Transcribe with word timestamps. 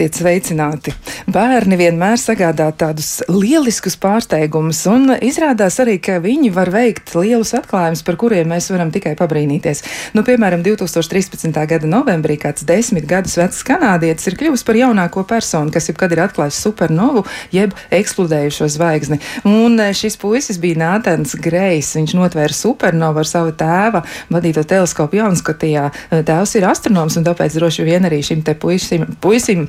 Esiet 0.00 0.16
sveicināti! 0.16 0.94
Bērni 1.28 1.76
vienmēr 1.76 2.16
sagādā 2.16 2.70
tādus 2.72 3.18
lieliskus 3.28 3.98
pārsteigumus, 4.00 4.78
un 4.88 5.10
izrādās 5.20 5.74
arī, 5.82 5.98
ka 6.00 6.14
viņi 6.24 6.48
var 6.56 6.70
veikt 6.72 7.12
lielus 7.12 7.50
atklājumus, 7.58 8.00
par 8.06 8.16
kuriem 8.22 8.48
mēs 8.48 8.70
varam 8.72 8.88
tikai 8.94 9.12
pabrīnīties. 9.18 9.82
Nu, 10.16 10.24
piemēram, 10.24 10.62
2013. 10.64 11.52
gada 11.52 11.90
novembrī 11.90 12.38
kāds 12.40 12.64
desmit 12.64 13.04
gadus 13.10 13.36
vecs 13.36 13.60
kanādietis 13.68 14.30
ir 14.30 14.38
kļuvis 14.40 14.64
par 14.64 14.78
jaunāko 14.80 15.26
personu, 15.28 15.68
kas 15.74 15.90
jebkad 15.92 16.16
ir 16.16 16.24
atklājis 16.24 16.62
supernovu, 16.64 17.26
jeb 17.52 17.76
eksplodējušo 17.92 18.70
zvaigzni. 18.72 19.20
Un 19.52 19.76
eh, 19.84 19.92
šis 19.92 20.16
puisis 20.24 20.62
bija 20.64 20.80
Nātans 20.80 21.36
Grejs. 21.36 21.92
Viņš 22.00 22.16
notvēra 22.16 22.56
supernovu 22.56 23.20
ar 23.20 23.28
savu 23.28 23.52
tēva 23.52 24.00
vadīto 24.32 24.64
teleskopu 24.64 25.20
jaunskatījā. 25.20 25.90
Tēvs 26.24 26.56
ir 26.56 26.70
astronoms, 26.72 27.20
un 27.20 27.28
tāpēc 27.28 27.60
droši 27.60 27.84
vien 27.92 28.08
arī 28.08 28.24
šim 28.24 28.40
te 28.48 28.56
puisim, 28.56 29.04
puisim 29.20 29.68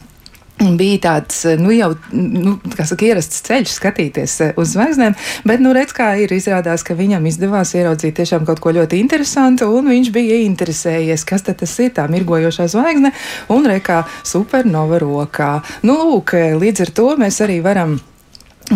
bija 0.78 1.00
tāds, 1.06 1.44
nu, 1.60 1.72
jau, 1.76 1.92
nu, 2.14 2.58
saka, 2.78 3.06
ierasts 3.08 3.44
ceļš 3.48 3.76
skatīties 3.78 4.36
eh, 4.46 4.54
uz 4.62 4.76
zvaigznēm, 4.76 5.16
bet, 5.48 5.64
nu, 5.64 5.74
redz, 5.76 5.96
kā 5.98 6.12
ir 6.22 6.34
izrādās, 6.36 6.86
ka 6.88 6.98
viņam 6.98 7.26
izdevās 7.30 7.74
ieraudzīt 7.78 8.20
tiešām 8.20 8.46
kaut 8.50 8.62
ko 8.64 8.76
ļoti 8.76 9.02
interesantu, 9.02 9.72
un 9.78 9.92
viņš 9.92 10.12
bija 10.16 10.42
ieinteresējies, 10.42 11.26
kas 11.28 11.48
tas 11.48 11.76
ir 11.84 11.96
tā 11.98 12.08
mirgojošā 12.12 12.70
zvaigzne, 12.72 13.14
un 13.54 13.68
rekā 13.70 14.04
supernova 14.28 15.02
rokā. 15.02 15.54
Nu, 15.88 15.98
lūk, 16.12 16.36
līdz 16.62 16.88
ar 16.88 16.96
to 16.96 17.12
mēs 17.22 17.42
arī 17.46 17.60
varam 17.66 18.00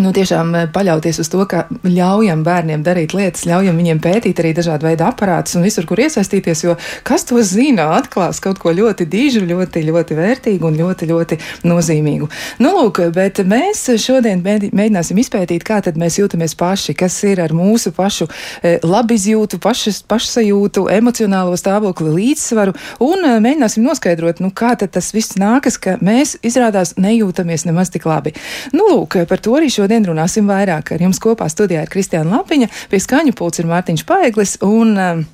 nu, 0.00 0.12
tiešām 0.14 0.52
eh, 0.54 0.66
paļauties 0.72 1.20
uz 1.22 1.30
to, 1.32 1.42
ka 1.48 1.64
ļaujam 1.84 2.42
bērniem 2.46 2.82
darīt 2.86 3.14
lietas, 3.16 3.46
ļaujam 3.48 3.78
viņiem 3.80 4.00
pētīt 4.04 4.40
arī 4.42 4.52
dažādu 4.56 4.88
veidu 4.88 5.06
aparātus 5.06 5.56
un 5.56 5.64
visur, 5.66 5.86
kur 5.88 6.00
iesaistīties, 6.02 6.64
jo 6.66 6.76
kas 7.06 7.24
to 7.28 7.40
zina, 7.46 7.88
atklās 7.96 8.40
kaut 8.44 8.60
ko 8.62 8.72
ļoti 8.76 9.06
dižu, 9.10 9.44
ļoti, 9.48 9.84
ļoti 9.88 10.18
vērtīgu 10.18 10.68
un 10.68 10.78
ļoti, 10.78 11.08
ļoti 11.10 11.38
nozīmīgu. 11.68 12.28
Nu, 12.62 12.74
lūk, 12.76 13.00
bet 13.16 13.40
mēs 13.48 13.86
šodien 14.02 14.42
mēģināsim 14.44 15.20
izpētīt, 15.22 15.64
kā 15.66 15.80
tad 15.84 15.98
mēs 16.00 16.20
jūtamies 16.20 16.56
paši, 16.58 16.96
kas 16.98 17.16
ir 17.28 17.42
ar 17.44 17.54
mūsu 17.56 17.92
pašu 17.96 18.28
eh, 18.28 18.78
labizjūtu, 18.84 19.60
pašas, 19.62 20.02
pašsajūtu, 20.08 20.86
emocionālo 20.92 21.56
stāvokli 21.58 22.12
līdzsvaru 22.18 22.76
un 23.06 23.24
eh, 23.24 23.38
mēģināsim 23.44 23.86
noskaidrot, 23.86 24.44
nu, 24.44 24.52
kā 24.52 24.74
tad 24.78 24.92
tas 24.96 25.12
viss 25.16 25.38
nākas, 25.40 25.80
ka 25.80 25.96
mēs 26.04 26.36
izrādās 26.46 26.96
nejūtamies 27.00 27.66
nemaz 27.68 27.92
tik 27.94 28.06
labi. 28.08 28.36
Nu, 28.76 28.90
lūk, 28.92 29.18
par 29.28 29.40
to 29.42 29.56
arī 29.56 29.70
šodien 29.72 29.85
šodien 29.86 30.10
runāsim 30.10 30.50
vairāk. 30.50 30.96
Ar 30.96 31.06
jums 31.06 31.22
kopā 31.22 31.46
studijā 31.52 31.84
ir 31.86 31.92
Kristiāna 31.92 32.40
Lapiņa, 32.40 32.68
pie 32.90 33.00
skaņu 33.02 33.36
pults 33.38 33.62
ir 33.62 33.70
Mārtiņš 33.70 34.06
Paeglis 34.08 34.58
un 34.66 34.94
um, 34.98 35.24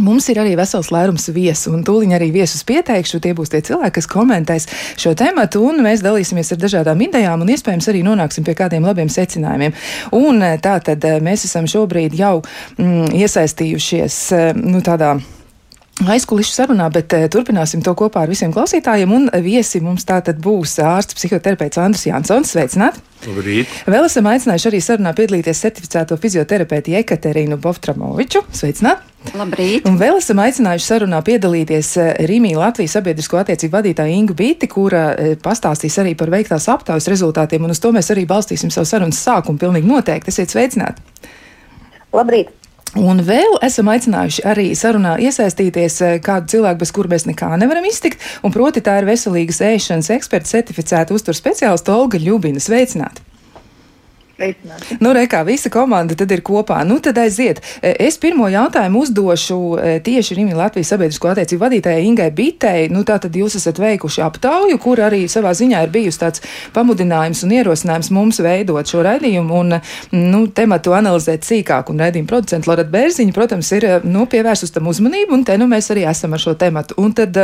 Mums 0.00 0.24
ir 0.32 0.38
arī 0.40 0.54
vesels 0.56 0.88
lērums 0.88 1.26
viesu, 1.36 1.68
un 1.76 1.82
tūlīt 1.84 2.14
arī 2.16 2.30
viesus 2.32 2.62
pieteikšu. 2.64 3.18
Tie 3.20 3.34
būs 3.36 3.50
tie 3.52 3.58
cilvēki, 3.60 3.92
kas 3.98 4.08
komentēs 4.08 4.66
šo 4.96 5.12
tēmu, 5.20 5.44
un 5.60 5.82
mēs 5.84 6.00
dalīsimies 6.00 6.54
ar 6.54 6.62
dažādām 6.62 7.02
idejām, 7.04 7.44
un 7.44 7.52
iespējams 7.52 7.90
arī 7.92 8.00
nonāksim 8.06 8.46
pie 8.46 8.54
kādiem 8.56 8.88
labiem 8.88 9.12
secinājumiem. 9.12 9.76
Un 10.16 10.40
uh, 10.40 10.56
tā 10.64 10.78
tad 10.88 11.04
uh, 11.04 11.20
mēs 11.20 11.44
esam 11.44 11.68
šobrīd 11.68 12.16
jau 12.16 12.38
mm, 12.80 13.12
iesaistījušies 13.20 14.18
uh, 14.32 14.48
nu, 14.56 14.80
tādā 14.80 15.18
aizkulisku 16.10 16.54
sarunā, 16.56 16.88
bet 16.92 17.14
uh, 17.16 17.28
turpināsim 17.32 17.82
to 17.84 17.94
kopā 17.98 18.24
ar 18.24 18.32
visiem 18.32 18.52
klausītājiem. 18.54 19.12
Un 19.12 19.30
viesi 19.44 19.82
mums 19.84 20.06
tātad 20.08 20.40
būs 20.42 20.78
ārsts 20.82 21.16
psihoterapeits 21.18 21.80
Andris 21.82 22.06
Jansons. 22.08 22.52
Sveicināt! 22.54 22.98
Labrīt. 23.22 23.70
Vēl 23.86 24.08
esam 24.08 24.26
aicinājuši 24.26 24.68
arī 24.70 24.80
sarunā 24.82 25.12
piedalīties 25.14 25.60
certificēto 25.62 26.16
fizioterapeitu 26.18 26.96
Jekaterinu 26.96 27.58
Bovtramoviču. 27.62 28.42
Sveicināt! 28.50 29.04
Labrīt! 29.38 29.86
Un 29.86 29.98
vēl 30.00 30.18
esam 30.18 30.40
aicinājuši 30.42 30.88
sarunā 30.88 31.20
piedalīties 31.26 31.92
Rīmī 32.26 32.56
Latvijas 32.58 32.96
sabiedrisko 32.98 33.38
attiecību 33.38 33.76
vadītāju 33.76 34.16
Ingu 34.16 34.34
Bīti, 34.38 34.66
kura 34.70 35.04
pastāstīs 35.44 36.00
arī 36.02 36.16
par 36.18 36.32
veiktās 36.34 36.66
aptaujas 36.72 37.06
rezultātiem, 37.12 37.62
un 37.62 37.76
uz 37.76 37.82
to 37.82 37.92
mēs 37.94 38.10
arī 38.14 38.26
balstīsim 38.26 38.74
savu 38.74 38.90
sarunas 38.90 39.22
sākumu 39.22 39.62
pilnīgi 39.62 39.86
noteikti. 39.86 40.34
Esiet 40.34 40.50
sveicināti! 40.50 41.30
Labrīt! 42.12 42.50
Un 43.00 43.22
vēl 43.24 43.54
esam 43.64 43.88
aicinājuši 43.88 44.42
arī 44.44 44.66
sarunā 44.76 45.14
iesaistīties 45.24 45.94
eh, 46.04 46.18
kādu 46.24 46.52
cilvēku, 46.52 46.82
bez 46.82 46.92
kura 46.92 47.14
mēs 47.14 47.24
nekā 47.30 47.48
nevaram 47.56 47.88
iztikt, 47.88 48.20
proti 48.52 48.84
tā 48.84 48.98
ir 49.00 49.08
veselīgas 49.08 49.62
ēšanas 49.64 50.12
eksperta 50.18 50.52
certificēta 50.58 51.16
uztur 51.16 51.38
speciālista 51.38 51.96
Olga 51.96 52.20
Ļubina. 52.20 52.60
Sveicināti! 52.60 53.31
Sveicināti. 54.42 54.96
Nu, 55.00 55.12
re, 55.14 55.22
kā 55.30 55.42
visa 55.46 55.70
komanda 55.70 56.16
tad 56.18 56.32
ir 56.34 56.42
kopā. 56.42 56.80
Nu, 56.86 56.98
tad 57.02 57.18
aiziet. 57.22 57.60
E, 57.78 57.92
es 58.06 58.18
pirmo 58.18 58.48
jautājumu 58.50 59.02
uzdošu 59.04 59.58
e, 59.78 59.92
tieši 60.02 60.38
Rīgas 60.38 60.58
Latvijas 60.58 60.90
sabiedrisko 60.92 61.30
attiecību 61.30 61.62
vadītājai 61.62 62.06
Ingai 62.08 62.30
Bitei. 62.34 62.88
Nu, 62.92 63.04
tā 63.06 63.20
tad 63.22 63.36
jūs 63.38 63.56
esat 63.60 63.78
veikuši 63.82 64.24
aptauju, 64.26 64.80
kur 64.82 65.02
arī 65.06 65.24
savā 65.30 65.54
ziņā 65.54 65.84
ir 65.86 65.92
bijusi 65.94 66.22
tāds 66.24 66.42
pamudinājums 66.74 67.44
un 67.46 67.54
ierosinājums 67.60 68.10
mums 68.14 68.42
veidot 68.42 68.90
šo 68.90 69.04
raidījumu 69.06 69.60
un 69.60 69.76
nu, 70.16 70.42
tematu 70.50 70.96
analizēt 70.98 71.46
sīkāk. 71.46 71.92
Un 71.92 72.02
raidījuma 72.02 72.32
producents 72.32 72.70
Loreta 72.70 72.90
Bērziņa, 72.92 73.36
protams, 73.36 73.70
ir 73.78 73.88
nu, 74.08 74.26
pievērsus 74.30 74.74
tam 74.74 74.90
uzmanību, 74.90 75.38
un 75.38 75.46
te 75.46 75.58
nu 75.60 75.70
mēs 75.70 75.92
arī 75.94 76.08
esam 76.10 76.34
ar 76.34 76.42
šo 76.42 76.56
tematu. 76.58 76.98
Un 77.02 77.14
tad, 77.16 77.38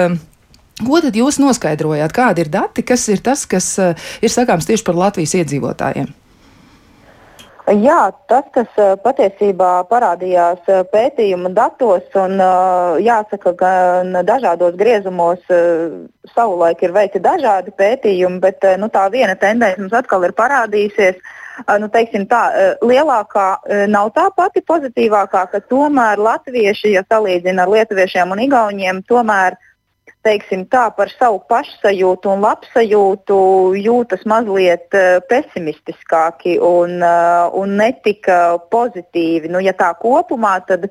Ko 0.78 1.00
tad 1.03 1.16
jūs 1.19 1.41
noskaidrojāt? 1.42 2.12
Kādi 2.14 2.44
ir 2.44 2.53
dati, 2.54 2.84
kas 2.87 3.08
ir 3.10 3.19
tas, 3.26 3.42
kas 3.50 3.72
ir 4.22 4.31
sakāms 4.31 4.69
tieši 4.69 4.87
par 4.87 4.94
Latvijas 4.94 5.34
iedzīvotājiem? 5.41 6.12
Jā, 7.69 8.12
tas, 8.31 8.47
kas 8.55 8.69
patiesībā 9.05 9.83
parādījās 9.91 10.62
pētījuma 10.93 11.51
datos, 11.53 12.06
un 12.17 12.41
jāsaka, 13.05 13.53
ka 13.59 13.73
dažādos 14.25 14.79
griezumos 14.79 15.43
savulaik 16.33 16.81
ir 16.87 16.95
veikti 16.97 17.21
dažādi 17.21 17.75
pētījumi, 17.77 18.41
bet 18.41 18.65
nu, 18.81 18.89
tā 18.89 19.05
viena 19.12 19.37
tendence 19.37 19.83
mums 19.83 19.97
atkal 20.01 20.25
ir 20.25 20.33
parādījusies. 20.39 21.21
Nu, 21.83 21.91
teiksim, 21.93 22.25
tā, 22.31 22.43
lielākā 22.87 23.47
nav 23.91 24.12
tā 24.17 24.29
pati 24.37 24.62
pozitīvākā, 24.62 25.49
ka 25.53 25.61
tomēr 25.69 26.23
latvieši, 26.23 26.95
ja 26.95 27.03
salīdzina 27.11 27.67
ar 27.67 27.73
lietuviešiem 27.75 28.33
un 28.33 28.45
igauniem, 28.47 29.03
tomēr 29.11 29.59
teiksim, 30.28 30.65
tā, 30.71 30.87
par 30.94 31.11
savu 31.16 31.41
pašsajūtu 31.50 32.33
un 32.34 32.44
labsajūtu 32.44 33.39
jūtas 33.81 34.27
mazliet 34.28 34.93
uh, 34.97 35.19
pesimistiskāki 35.31 36.59
un, 36.61 36.99
uh, 37.00 37.49
un 37.56 37.78
netika 37.81 38.59
pozitīvi. 38.72 39.50
Nu, 39.53 39.62
ja 39.65 39.72
tā 39.77 39.91
kopumā, 39.99 40.59
tad, 40.69 40.88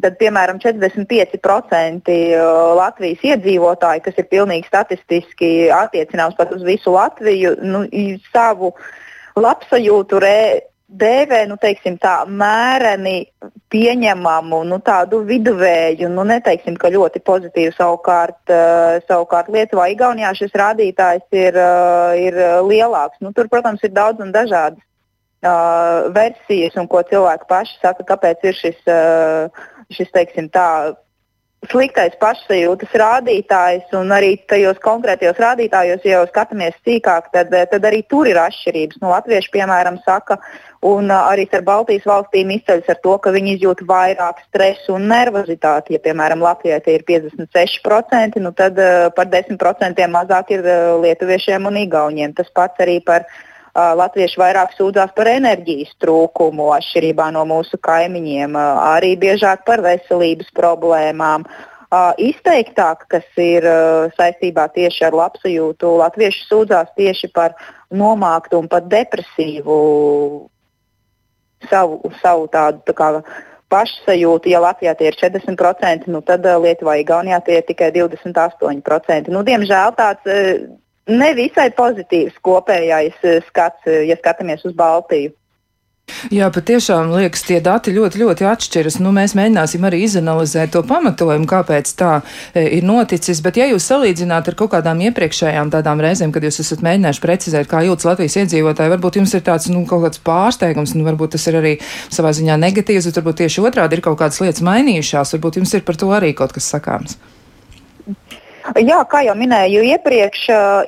tad 0.00 0.16
piemēram 0.20 0.60
45% 0.62 2.10
eh, 2.14 2.40
Latvijas 2.78 3.24
iedzīvotāji, 3.32 4.04
kas 4.06 4.18
ir 4.20 4.28
pilnīgi 4.30 4.68
statistiski 4.68 5.50
attiecināms 5.74 6.38
pat 6.38 6.52
uz 6.56 6.64
visu 6.66 6.94
Latviju, 6.94 7.56
nu, 7.64 7.84
savu 8.32 8.72
labsajūtu 9.40 10.20
re, 10.22 10.40
dēvē, 10.98 11.44
nu, 11.50 11.56
teiksim, 11.60 11.96
tā 12.02 12.24
mēreni 12.26 13.28
pieņemamu, 13.70 14.62
nu, 14.66 14.78
tādu 14.84 15.22
viduvēju, 15.28 16.10
nu, 16.10 16.24
neteiksim, 16.26 16.76
ka 16.80 16.90
ļoti 16.92 17.22
pozitīvu. 17.26 17.74
Savukārt, 17.76 18.40
uh, 18.50 18.98
savukārt 19.06 19.50
Lietuvā, 19.54 19.90
Igaunijā 19.94 20.32
šis 20.38 20.56
rādītājs 20.58 21.26
ir, 21.36 21.58
uh, 21.58 22.14
ir 22.18 22.38
lielāks. 22.66 23.20
Nu, 23.24 23.34
tur, 23.36 23.50
protams, 23.52 23.84
ir 23.86 23.94
daudz 23.94 24.22
un 24.24 24.34
dažādas 24.34 24.82
uh, 25.44 26.10
versijas, 26.16 26.74
un 26.80 26.90
ko 26.90 27.04
cilvēki 27.06 27.48
paši 27.50 27.78
saka, 27.82 28.08
kāpēc 28.10 28.50
ir 28.50 28.58
šis, 28.58 28.82
uh, 28.90 29.70
šis 29.94 30.10
teiksim, 30.16 30.50
tā, 30.52 30.66
sliktais 31.68 32.14
pašsajūtas 32.20 32.94
rādītājs, 32.96 33.90
un 33.98 34.12
arī 34.16 34.32
tajos 34.48 34.80
konkrētajos 34.84 35.40
rādītājos, 35.42 36.04
ja 36.06 36.20
jau 36.20 36.28
skatāmies 36.30 36.76
sīkāk, 36.86 37.28
tad, 37.34 37.52
tad 37.52 37.88
arī 37.88 38.00
tur 38.08 38.28
ir 38.30 38.40
atšķirības. 38.40 39.00
Nu, 39.02 39.10
Latvieši, 39.12 39.52
piemēram, 39.52 40.00
saka, 40.06 40.38
un 40.80 41.12
arī 41.12 41.44
ar 41.52 41.64
Baltijas 41.64 42.06
valstīm 42.08 42.50
izceļas 42.54 42.88
ar 42.88 42.98
to, 43.04 43.16
ka 43.20 43.32
viņi 43.34 43.56
izjūt 43.56 43.82
vairāk 43.88 44.40
stresu 44.46 44.96
un 44.96 45.08
nervozitāti. 45.12 45.96
Ja, 45.96 46.00
piemēram, 46.00 46.40
Latvijai 46.40 46.80
tie 46.84 46.96
ir 46.96 47.04
56%, 47.08 48.40
nu 48.40 48.52
tad 48.56 48.80
uh, 48.80 49.08
par 49.16 49.28
10% 49.28 50.08
mazāk 50.08 50.54
ir 50.56 50.64
uh, 50.64 50.96
lietuviešiem 51.04 51.68
un 51.68 51.80
igauniem. 51.82 52.32
Tas 52.36 52.48
pats 52.56 52.80
arī 52.80 52.96
par 53.04 53.26
uh, 53.26 53.92
Latvieši 54.00 54.40
vairāk 54.40 54.72
sūdzās 54.76 55.12
par 55.16 55.28
enerģijas 55.28 55.92
trūkumu, 56.00 56.70
atšķirībā 56.78 57.28
no 57.36 57.44
mūsu 57.50 57.80
kaimiņiem, 57.84 58.56
arī 58.94 59.16
biežāk 59.20 59.66
par 59.68 59.84
veselības 59.84 60.48
problēmām. 60.56 61.44
Izteiktāk, 62.22 63.00
kas 63.10 63.26
ir 63.42 63.64
saistībā 64.14 64.68
tieši 64.70 65.08
ar 65.08 65.16
labsajūtu, 65.18 65.88
latvieši 65.98 66.44
sūdzās 66.46 66.92
tieši 66.94 67.32
par 67.34 67.56
nomāktu 67.90 68.60
un 68.62 68.68
pat 68.70 68.86
depresīvu 68.86 69.78
savu, 71.68 72.00
savu 72.22 72.46
tādu 72.52 72.80
tā 72.88 72.94
kā, 72.96 73.10
pašsajūtu. 73.70 74.50
Ja 74.50 74.62
Latvijā 74.64 74.94
tie 74.98 75.10
ir 75.10 75.18
40%, 75.18 76.08
nu 76.10 76.22
tad 76.26 76.46
Lietuvā, 76.46 76.96
Igaunijā 77.00 77.40
tie 77.46 77.60
ir 77.60 77.66
tikai 77.68 77.90
28%. 77.94 79.30
Nu, 79.30 79.44
diemžēl 79.46 79.94
tāds 79.98 80.32
nevisai 81.10 81.70
pozitīvs 81.76 82.38
kopējais 82.46 83.18
skats, 83.48 83.86
ja 83.86 84.18
skatāmies 84.18 84.64
uz 84.66 84.74
Baltiju. 84.78 85.34
Jā, 86.30 86.50
patiešām 86.52 87.12
liekas, 87.14 87.42
tie 87.46 87.58
dati 87.64 87.94
ļoti, 87.94 88.20
ļoti 88.20 88.46
atšķiras. 88.50 88.98
Nu, 89.00 89.12
mēs 89.14 89.32
mēģināsim 89.38 89.84
arī 89.86 90.02
izanalizēt 90.04 90.74
to 90.74 90.82
pamatojumu, 90.86 91.46
kāpēc 91.48 91.92
tā 91.96 92.10
e, 92.52 92.66
ir 92.76 92.84
noticis. 92.86 93.40
Bet, 93.44 93.56
ja 93.60 93.68
jūs 93.70 93.86
salīdzināt 93.88 94.50
ar 94.50 94.58
kaut 94.58 94.72
kādām 94.74 95.00
iepriekšējām 95.06 95.72
tādām 95.72 96.02
reizēm, 96.04 96.34
kad 96.34 96.44
jūs 96.44 96.60
esat 96.64 96.84
mēģinājuši 96.86 97.24
precizēt, 97.24 97.70
kā 97.70 97.82
jūtas 97.86 98.10
Latvijas 98.10 98.36
iedzīvotāji, 98.42 98.94
varbūt 98.96 99.20
jums 99.20 99.34
ir 99.38 99.46
tāds 99.46 99.70
nu, 99.72 99.86
kaut 99.88 100.04
kāds 100.08 100.22
pārsteigums, 100.26 100.94
nu, 100.98 101.06
varbūt 101.08 101.36
tas 101.38 101.48
ir 101.48 101.60
arī 101.62 101.74
savā 102.12 102.34
ziņā 102.36 102.58
negatīvs, 102.66 103.08
bet 103.08 103.22
varbūt 103.22 103.42
tieši 103.44 103.64
otrādi 103.70 103.98
ir 103.98 104.04
kaut 104.04 104.20
kādas 104.20 104.42
lietas 104.44 104.66
mainījušās. 104.66 105.36
Varbūt 105.38 105.62
jums 105.62 105.74
ir 105.78 105.86
par 105.88 106.00
to 106.00 106.12
arī 106.16 106.34
kaut 106.36 106.56
kas 106.56 106.68
sakāms. 106.74 107.18
Jā, 108.80 108.98
kā 109.10 109.22
jau 109.24 109.34
minēju 109.38 109.82
iepriekš, 109.94 110.42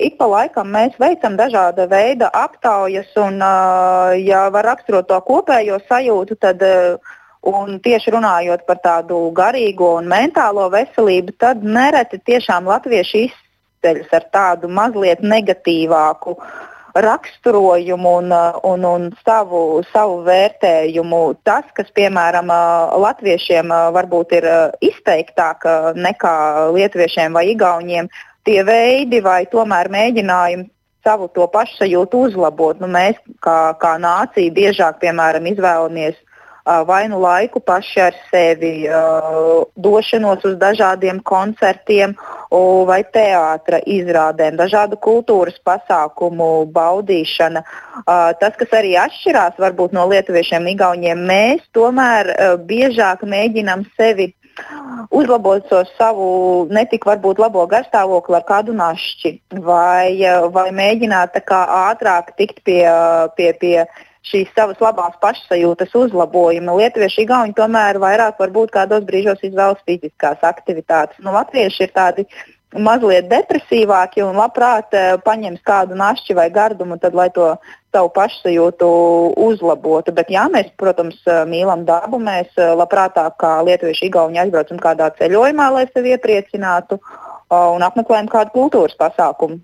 ik 0.05 0.17
pa 0.19 0.27
laikam 0.29 0.69
mēs 0.73 0.97
veicam 1.01 1.37
dažāda 1.39 1.87
veida 1.89 2.29
aptaujas, 2.33 3.09
un, 3.19 3.39
ja 4.21 4.45
var 4.53 4.69
raksturot 4.71 5.09
to 5.09 5.19
kopējo 5.27 5.79
sajūtu, 5.89 6.37
tad, 6.39 6.63
un 7.43 7.79
tieši 7.83 8.13
runājot 8.15 8.67
par 8.67 8.81
tādu 8.83 9.23
garīgo 9.35 9.95
un 9.99 10.11
mentālo 10.11 10.69
veselību, 10.73 11.35
tad 11.41 11.65
nereti 11.65 12.21
tiešām 12.23 12.69
latvieši 12.71 13.25
izceļas 13.29 14.13
ar 14.19 14.29
tādu 14.31 14.69
mazliet 14.71 15.25
negatīvāku 15.25 16.37
uh, 16.37 16.53
raksturojumu 16.93 18.15
un, 18.17 18.31
uh, 18.31 18.59
un, 18.63 18.83
un 18.85 19.07
savu, 19.25 19.81
savu 19.93 20.21
vērtējumu. 20.27 21.21
Tas, 21.43 21.65
kas, 21.77 21.89
piemēram, 21.97 22.51
uh, 22.53 22.93
latviešiem 23.01 23.71
uh, 23.73 23.89
varbūt 23.95 24.37
ir 24.37 24.47
izteiktāk 24.85 25.65
nekā 25.97 26.35
lietuviešiem 26.75 27.33
vai 27.33 27.47
igauniem, 27.53 28.09
tie 28.45 28.61
veidi 28.67 29.23
vai 29.25 29.43
tomēr 29.49 29.89
mēģinājumi 29.93 30.69
savu 31.03 31.27
to 31.35 31.47
pašsajūtu 31.51 32.27
uzlabot. 32.29 32.79
Nu, 32.79 32.87
mēs 32.91 33.17
kā, 33.43 33.73
kā 33.81 33.97
nācija 33.99 34.53
biežāk, 34.53 35.01
piemēram, 35.01 35.49
izvēlamies 35.51 36.15
vai 36.87 37.07
nu 37.11 37.19
laiku 37.19 37.59
paši 37.59 38.01
ar 38.01 38.15
sevi, 38.31 38.87
došanos 39.75 40.45
uz 40.47 40.55
dažādiem 40.61 41.19
koncertiem 41.27 42.15
vai 42.87 43.01
teātra 43.15 43.79
izrādēm, 43.89 44.57
dažādu 44.59 44.99
kultūras 45.01 45.57
pasākumu 45.65 46.67
baudīšana. 46.73 47.63
Tas, 48.39 48.53
kas 48.59 48.77
arī 48.77 48.93
atšķirās 49.01 49.59
varbūt 49.61 49.95
no 49.97 50.05
lietuviešiem, 50.11 50.69
igauniem, 50.75 51.25
mēs 51.29 51.65
tomēr 51.73 52.31
biežāk 52.69 53.25
mēģinam 53.25 53.87
sevi 53.97 54.33
uzlabot 55.09 55.65
so 55.69 55.81
savu 55.97 56.67
netik 56.69 57.05
varbūt 57.09 57.41
labo 57.41 57.65
garstāvokli 57.69 58.37
ar 58.37 58.45
kādu 58.47 58.75
našķi 58.77 59.33
vai, 59.65 60.13
vai 60.53 60.67
mēģināt 60.75 61.39
ātrāk 61.49 62.35
tikt 62.37 62.61
pie, 62.67 62.83
pie, 63.37 63.53
pie 63.57 63.77
šīs 64.23 64.51
savas 64.55 64.79
labās 64.83 65.15
pašsajūtas 65.23 65.93
uzlabojuma. 65.99 66.75
Lietuvieši 66.79 67.25
Igauni 67.25 67.55
tomēr 67.57 67.99
vairāk 68.01 68.39
varbūt 68.39 68.73
kādos 68.73 69.05
brīžos 69.07 69.43
izvēlas 69.43 69.83
fiziskās 69.87 70.43
aktivitātes. 70.47 71.19
Nu, 71.23 71.33
Latvieši 71.35 71.87
ir 71.87 71.95
tādi 71.95 72.27
mazliet 72.79 73.27
depresīvāki 73.29 74.23
un 74.25 74.37
labprāt 74.37 74.93
eh, 74.97 75.13
paņems 75.23 75.61
kādu 75.65 75.97
našķi 75.99 76.37
vai 76.37 76.47
gardumu, 76.53 76.97
tad, 77.01 77.13
lai 77.17 77.29
to 77.33 77.53
savu 77.93 78.09
pašsajūtu 78.15 78.87
uzlabotu. 79.45 80.13
Bet, 80.15 80.31
jā, 80.33 80.47
mēs, 80.53 80.71
protams, 80.79 81.19
eh, 81.27 81.43
mīlam 81.49 81.85
dabu. 81.89 82.21
Mēs 82.23 82.49
eh, 82.57 82.73
labprātāk 82.79 83.37
kā 83.41 83.59
lietuvieši 83.67 84.09
Igauni 84.09 84.41
aizbraucam 84.41 84.81
kādā 84.81 85.11
ceļojumā, 85.19 85.69
lai 85.77 85.85
sevi 85.91 86.15
iepriecinātu 86.15 86.99
un 87.53 87.83
apmeklējam 87.85 88.31
kādu 88.31 88.49
kultūras 88.55 88.95
pasākumu. 88.97 89.59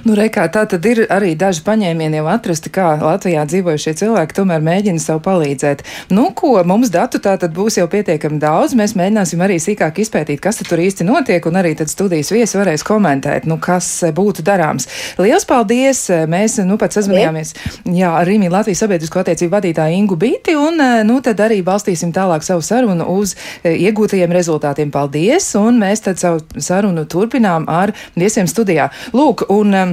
Nu, 0.00 0.14
Reikā, 0.16 0.46
tā 0.48 0.62
tad 0.64 0.86
ir 0.88 1.02
arī 1.12 1.34
daži 1.36 1.60
paņēmieni 1.66 2.20
jau 2.20 2.28
atrasti, 2.32 2.70
kā 2.72 2.94
Latvijā 3.02 3.42
dzīvojušie 3.50 3.92
cilvēki 4.00 4.36
tomēr 4.38 4.62
mēģina 4.64 5.02
sev 5.02 5.20
palīdzēt. 5.26 5.82
Nu, 6.14 6.30
ko 6.36 6.54
mums 6.64 6.88
datu 6.94 7.20
tā 7.20 7.34
tad 7.40 7.52
būs 7.56 7.76
jau 7.76 7.84
pietiekami 7.90 8.40
daudz. 8.40 8.72
Mēs 8.78 8.94
mēģināsim 8.96 9.42
arī 9.44 9.58
sīkāk 9.60 10.00
izpētīt, 10.00 10.40
kas 10.40 10.62
tur 10.64 10.80
īsti 10.80 11.04
notiek, 11.04 11.44
un 11.44 11.60
arī 11.60 11.74
tad 11.76 11.92
studijas 11.92 12.32
viesi 12.32 12.56
varēs 12.56 12.84
komentēt, 12.86 13.44
nu, 13.50 13.58
kas 13.60 13.90
būtu 14.16 14.44
darāms. 14.46 14.88
Lielas 15.20 15.44
paldies! 15.48 16.06
Mēs, 16.30 16.56
nu, 16.64 16.78
pat 16.80 16.96
sazvanījāmies, 16.96 17.52
jā, 17.92 18.14
ar 18.22 18.28
Rīmī 18.28 18.48
Latvijas 18.52 18.80
sabiedrisko 18.86 19.20
attiecību 19.20 19.52
vadītāju 19.58 20.00
Ingu 20.00 20.16
Bīti, 20.20 20.56
un, 20.56 20.80
nu, 21.04 21.20
tad 21.24 21.44
arī 21.44 21.60
balstīsim 21.66 22.14
tālāk 22.16 22.46
savu 22.46 22.64
sarunu 22.64 23.04
uz 23.18 23.36
e, 23.60 23.76
iegūtajiem 23.88 24.32
rezultātiem. 24.32 24.92
Paldies! 24.94 25.52
Un 25.60 25.80
mēs 25.82 26.06
tad 26.08 26.20
savu 26.22 26.40
sarunu 26.56 27.04
turpinām 27.04 27.68
ar 27.68 27.92
viesiem 28.16 28.48
studijā. 28.48 28.88
Lūk, 29.16 29.44
un 29.52 29.76
um, 29.76 29.89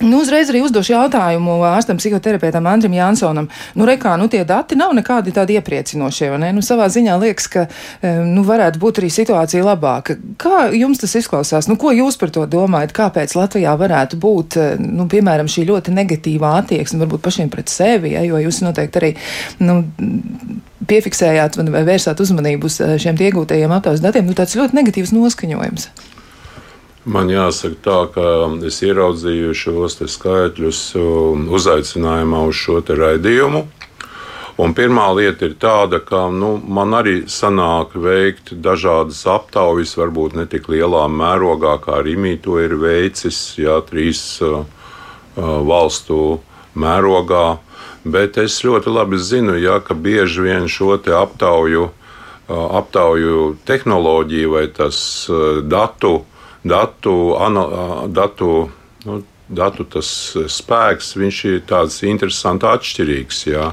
Nu, 0.00 0.22
uzreiz 0.22 0.48
arī 0.48 0.62
uzdošu 0.64 0.94
jautājumu 0.94 1.58
ārstam 1.68 1.98
psihoterapeitam 2.00 2.64
Andrim 2.70 2.94
Jansonam. 2.96 3.50
Nu, 3.76 3.84
rekā, 3.88 4.14
nu, 4.16 4.30
tie 4.32 4.40
dati 4.48 4.78
nav 4.78 4.94
nekādi 4.96 5.34
tādi 5.36 5.58
iepriecinošie, 5.58 6.30
vai 6.32 6.38
ne? 6.40 6.52
Nu, 6.56 6.62
savā 6.64 6.86
ziņā 6.92 7.18
liekas, 7.20 7.48
ka, 7.52 7.66
um, 7.68 8.30
nu, 8.32 8.44
varētu 8.48 8.80
būt 8.80 9.02
arī 9.02 9.10
situācija 9.12 9.64
labāka. 9.66 10.16
Kā 10.40 10.70
jums 10.72 11.02
tas 11.02 11.12
izklausās? 11.20 11.68
Nu, 11.68 11.76
ko 11.80 11.92
jūs 11.92 12.16
par 12.20 12.32
to 12.32 12.46
domājat? 12.48 12.94
Kāpēc 12.96 13.34
Latvijā 13.36 13.74
varētu 13.80 14.16
būt, 14.22 14.56
uh, 14.56 14.80
nu, 14.80 15.04
piemēram, 15.10 15.50
šī 15.52 15.66
ļoti 15.68 15.92
negatīvā 15.98 16.54
attieksme 16.62 17.02
varbūt 17.04 17.24
pašiem 17.26 17.52
pret 17.52 17.68
sevi, 17.72 18.14
ja? 18.14 18.24
jo 18.24 18.40
jūs 18.40 18.62
noteikti 18.64 19.02
arī, 19.02 19.10
nu, 19.60 19.82
piefiksējāt 20.88 21.60
vai 21.60 21.84
vērsāt 21.90 22.24
uzmanību 22.24 22.72
uz 22.72 22.80
uh, 22.80 22.96
šiem 23.00 23.20
iegūtajiem 23.20 23.76
aptaujas 23.76 24.00
datiem, 24.06 24.24
nu, 24.30 24.38
tāds 24.38 24.56
ļoti 24.56 24.80
negatīvs 24.80 25.12
noskaņojums. 25.18 25.90
Man 27.08 27.30
jāsaka, 27.32 27.76
tā, 27.80 27.98
ka 28.12 28.22
es 28.68 28.82
ieraudzīju 28.84 29.54
šos 29.56 29.94
skaitļus 30.04 30.80
um, 31.00 31.46
uzaicinājumā 31.48 32.42
uz 32.44 32.58
šo 32.60 32.82
raidījumu. 32.84 33.62
Un 34.60 34.74
pirmā 34.76 35.06
lieta 35.16 35.46
ir 35.48 35.54
tāda, 35.56 36.02
ka 36.04 36.26
nu, 36.28 36.58
man 36.60 36.92
arī 36.92 37.22
sanāk 37.24 37.94
veikt 37.96 38.52
dažādas 38.52 39.22
aptaujas, 39.24 39.96
varbūt 39.96 40.36
ne 40.36 40.44
tik 40.44 40.68
lielā 40.68 41.06
mērogā, 41.08 41.78
kā 41.80 42.02
Rīgā 42.04 42.36
to 42.44 42.60
ir 42.60 42.76
veicis, 42.76 43.56
jā, 43.56 43.80
trīs 43.88 44.20
uh, 44.44 44.60
uh, 44.60 45.56
valstu 45.64 46.42
mērogā. 46.76 47.62
Bet 48.04 48.36
es 48.36 48.60
ļoti 48.60 48.92
labi 48.92 49.16
zinu, 49.16 49.56
jā, 49.56 49.80
ka 49.80 49.96
bieži 49.96 50.44
vien 50.44 50.68
šo 50.68 51.00
aptauju, 51.00 51.88
uh, 51.88 52.66
aptauju 52.76 53.56
tehnoloģiju 53.64 54.52
vai 54.52 54.68
tas 54.68 55.00
uh, 55.32 55.64
datu 55.64 56.26
datu, 56.64 57.36
ano, 57.38 57.64
datu, 58.08 58.70
nu, 59.04 59.22
datu 59.48 59.84
tas 59.84 60.10
spēks, 60.48 61.14
viņš 61.18 61.38
ir 61.50 61.62
tāds 61.68 62.00
interesants, 62.06 62.66
atšķirīgs. 62.66 63.46
Jā. 63.50 63.72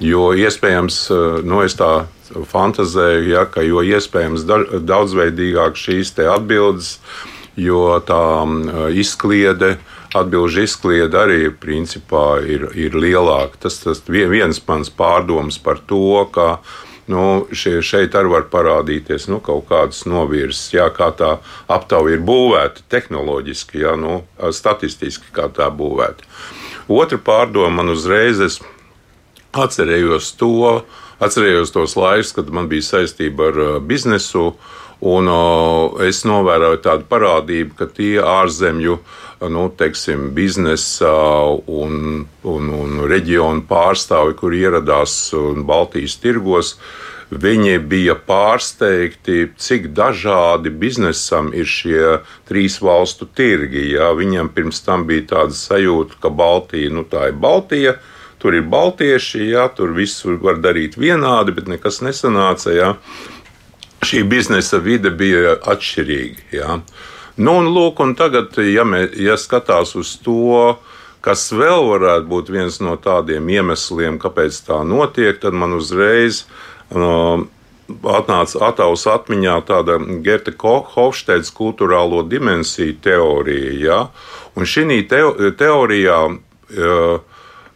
Jo 0.00 0.30
iespējams, 0.36 1.00
nu, 1.46 1.62
es 1.66 1.78
tā 1.78 2.06
fantazēju, 2.52 3.26
ja, 3.32 3.46
ka 3.50 3.64
jo 3.66 3.82
iespējams 3.86 4.46
daudzveidīgāk 4.46 5.78
šīs 5.78 6.14
atbildes, 6.26 6.96
jo 7.56 8.00
tā 8.06 8.22
izkliede. 8.92 9.76
Atbilžu 10.16 10.62
izkliede 10.64 11.18
arī 11.18 11.40
principā 11.50 12.38
ir, 12.40 12.70
ir 12.78 12.94
lielāka. 12.96 13.66
Tas 13.66 13.82
ir 13.84 14.30
viens 14.30 14.60
mans 14.64 14.88
pārdoms 14.88 15.58
par 15.60 15.82
to, 15.90 16.22
ka 16.32 16.46
uh, 16.54 16.76
nu, 17.12 17.46
šie, 17.54 17.78
šeit 17.84 18.16
arī 18.18 18.32
var 18.32 18.46
parādīties 18.52 19.28
nu, 19.30 19.40
kaut 19.44 19.68
kādas 19.70 20.04
novirzes, 20.08 20.68
jā, 20.74 20.88
kā 20.94 21.10
tā 21.16 21.36
aptauja 21.72 22.16
ir 22.16 22.24
būvēta 22.26 22.86
tehnoloģiski, 22.92 23.82
jā, 23.84 23.94
nu, 24.00 24.20
statistiski, 24.52 25.30
kā 25.36 25.48
tā 25.54 25.70
būvēta. 25.70 26.26
Otra 26.86 27.18
pārdoma 27.18 27.80
man 27.80 27.94
uzreiz 27.94 28.60
atcerējos 29.56 30.34
to, 30.38 30.82
atcerējos 31.22 31.74
tos 31.74 31.96
laikus, 31.98 32.34
kad 32.36 32.50
man 32.52 32.70
bija 32.72 32.84
saistība 32.92 33.52
ar 33.52 33.62
uh, 33.62 33.76
biznesu. 33.80 34.52
Un, 34.96 35.28
uh, 35.28 35.98
es 36.06 36.22
novēroju 36.24 36.80
tādu 36.84 37.04
parādību, 37.10 37.74
ka 37.76 37.88
tie 37.92 38.16
ārzemju 38.22 38.96
nu, 39.52 39.66
teiksim, 39.76 40.30
biznesa 40.34 41.12
un, 41.68 42.24
un, 42.44 42.70
un 42.72 43.02
reģionu 43.10 43.66
pārstāvi, 43.68 44.36
kur 44.38 44.56
ieradās 44.56 45.34
Baltijas 45.68 46.16
tirgos, 46.22 46.76
viņi 47.30 47.80
bija 47.90 48.14
pārsteigti, 48.16 49.50
cik 49.58 49.90
dažādi 49.96 50.70
biznesam 50.70 51.52
ir 51.54 51.66
šie 51.66 52.18
trīs 52.48 52.78
valstu 52.80 53.26
tirgi. 53.26 53.90
Ja? 53.96 54.12
Viņam 54.16 54.52
pirms 54.54 54.80
tam 54.86 55.06
bija 55.08 55.26
tāda 55.34 55.56
sajūta, 55.56 56.20
ka 56.22 56.30
Baltija 56.30 56.92
nu, 56.94 57.04
tā 57.04 57.28
ir 57.32 57.40
Baltija. 57.40 57.96
Tur 58.46 58.54
ir 58.54 58.62
baltieši, 58.70 59.40
ja, 59.50 59.64
tur 59.74 59.90
viss 59.90 60.22
var 60.22 60.60
darīt 60.62 60.94
vienādi, 60.94 61.50
bet 61.50 61.66
nekas 61.66 61.96
nesanāca. 62.06 62.70
Ja. 62.70 62.92
Šī 64.06 64.20
biznesa 64.30 64.78
vide 64.78 65.10
bija 65.10 65.56
atšķirīga. 65.66 66.44
Ja. 66.54 66.76
Nu, 67.34 67.56
un, 67.58 67.72
lūk, 67.74 67.98
un 68.04 68.14
tagad, 68.14 68.54
ja, 68.62 68.86
mē, 68.86 69.02
ja 69.18 69.34
skatās 69.34 69.96
uz 69.98 70.14
to, 70.22 70.76
kas 71.26 71.48
vēl 71.50 71.90
varētu 71.90 72.30
būt 72.30 72.54
viens 72.54 72.78
no 72.86 72.94
tādiem 72.94 73.50
iemesliem, 73.50 74.22
kāpēc 74.22 74.62
tā 74.70 74.78
notiek, 74.86 75.42
tad 75.42 75.58
man 75.58 75.74
uzreiz 75.74 76.44
uh, 76.94 77.42
atnāca 77.90 78.66
attēls 78.70 79.08
atmiņā 79.10 79.60
tāda 79.66 79.98
Gerta 80.22 80.54
Hofstedas 80.94 81.50
kultūrālo 81.50 82.22
dimensiju 82.30 83.02
teorija. 83.02 83.78
Ja? 83.90 84.02
Un 84.54 84.70
šī 84.70 85.02
teo 85.10 85.34
teorijā 85.50 86.28
uh, 86.30 87.34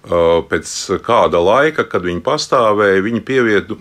pēc 0.08 0.70
kāda 1.04 1.40
laika, 1.44 1.84
kad 1.84 2.02
viņi 2.06 2.22
pastāvēja, 2.24 3.02
viņi 3.04 3.20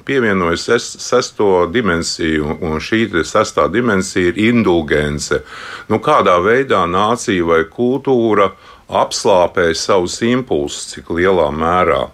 pievienoja 0.05 0.57
ses, 0.59 0.83
sesto 0.99 1.65
dimensiju, 1.71 2.57
un 2.61 2.79
šī 2.83 3.07
sestā 3.23 3.69
dimensija 3.71 4.33
ir 4.33 4.41
indulgence. 4.49 5.41
Nu, 5.87 5.99
kādā 6.03 6.35
veidā 6.43 6.83
nācija 6.87 7.45
vai 7.45 7.63
kultūra 7.63 8.51
apslāpē 8.89 9.71
savus 9.73 10.19
impulsus, 10.21 10.91
cik 10.93 11.09
lielā 11.09 11.49
mērā. 11.55 12.09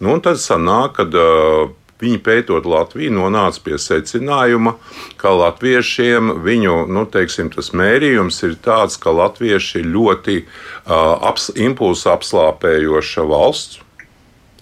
Nu, 0.00 0.16
tad 0.22 0.38
sanāk, 0.38 0.96
ka 0.96 1.04
uh, 1.10 1.70
Viņi 1.98 2.20
pētot 2.22 2.66
Latviju, 2.68 3.10
nonāca 3.16 3.62
pie 3.64 3.78
secinājuma, 3.82 4.76
ka 5.18 5.32
latviešiem 5.34 6.36
viņu 6.44 6.76
nu, 6.94 7.02
teiksim, 7.10 7.50
mērījums 7.74 8.38
ir 8.46 8.54
tāds, 8.62 8.94
ka 9.02 9.10
latvieši 9.10 9.80
ir 9.80 9.90
ļoti 9.96 10.36
uh, 10.44 11.18
aps, 11.26 11.50
impulsu 11.58 12.12
apslāpējoša 12.14 13.26
valsts, 13.26 13.82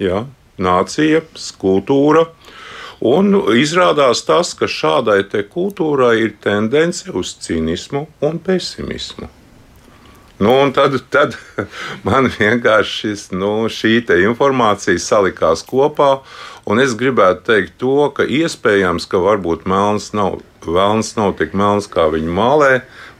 jā, 0.00 0.24
nācija, 0.56 1.26
kultūra. 1.60 2.24
Un 3.04 3.34
izrādās 3.52 4.24
tas, 4.24 4.54
ka 4.56 4.64
šādai 4.64 5.20
kultūrai 5.52 6.14
ir 6.22 6.38
tendence 6.40 7.12
uz 7.12 7.34
cinismu 7.44 8.06
un 8.24 8.38
pesimismu. 8.40 9.28
Nu, 10.38 10.52
tad, 10.72 10.98
tad 11.08 11.36
man 12.06 12.28
vienkārši 12.28 12.96
šis, 13.00 13.30
nu, 13.32 13.68
šī 13.72 14.02
informācija 14.24 15.00
salikās 15.00 15.64
kopā, 15.64 16.18
Un 16.66 16.82
es 16.82 16.96
gribētu 16.98 17.44
teikt 17.46 17.76
to, 17.78 18.08
ka 18.10 18.24
iespējams, 18.26 19.04
ka 19.06 19.20
varbūt 19.22 19.68
melns 19.70 20.10
nav, 20.18 20.40
melns 20.66 21.12
nav 21.14 21.36
tik 21.38 21.54
melns, 21.54 21.86
kā 21.86 22.08
viņi 22.10 22.32
mālē, 22.34 22.70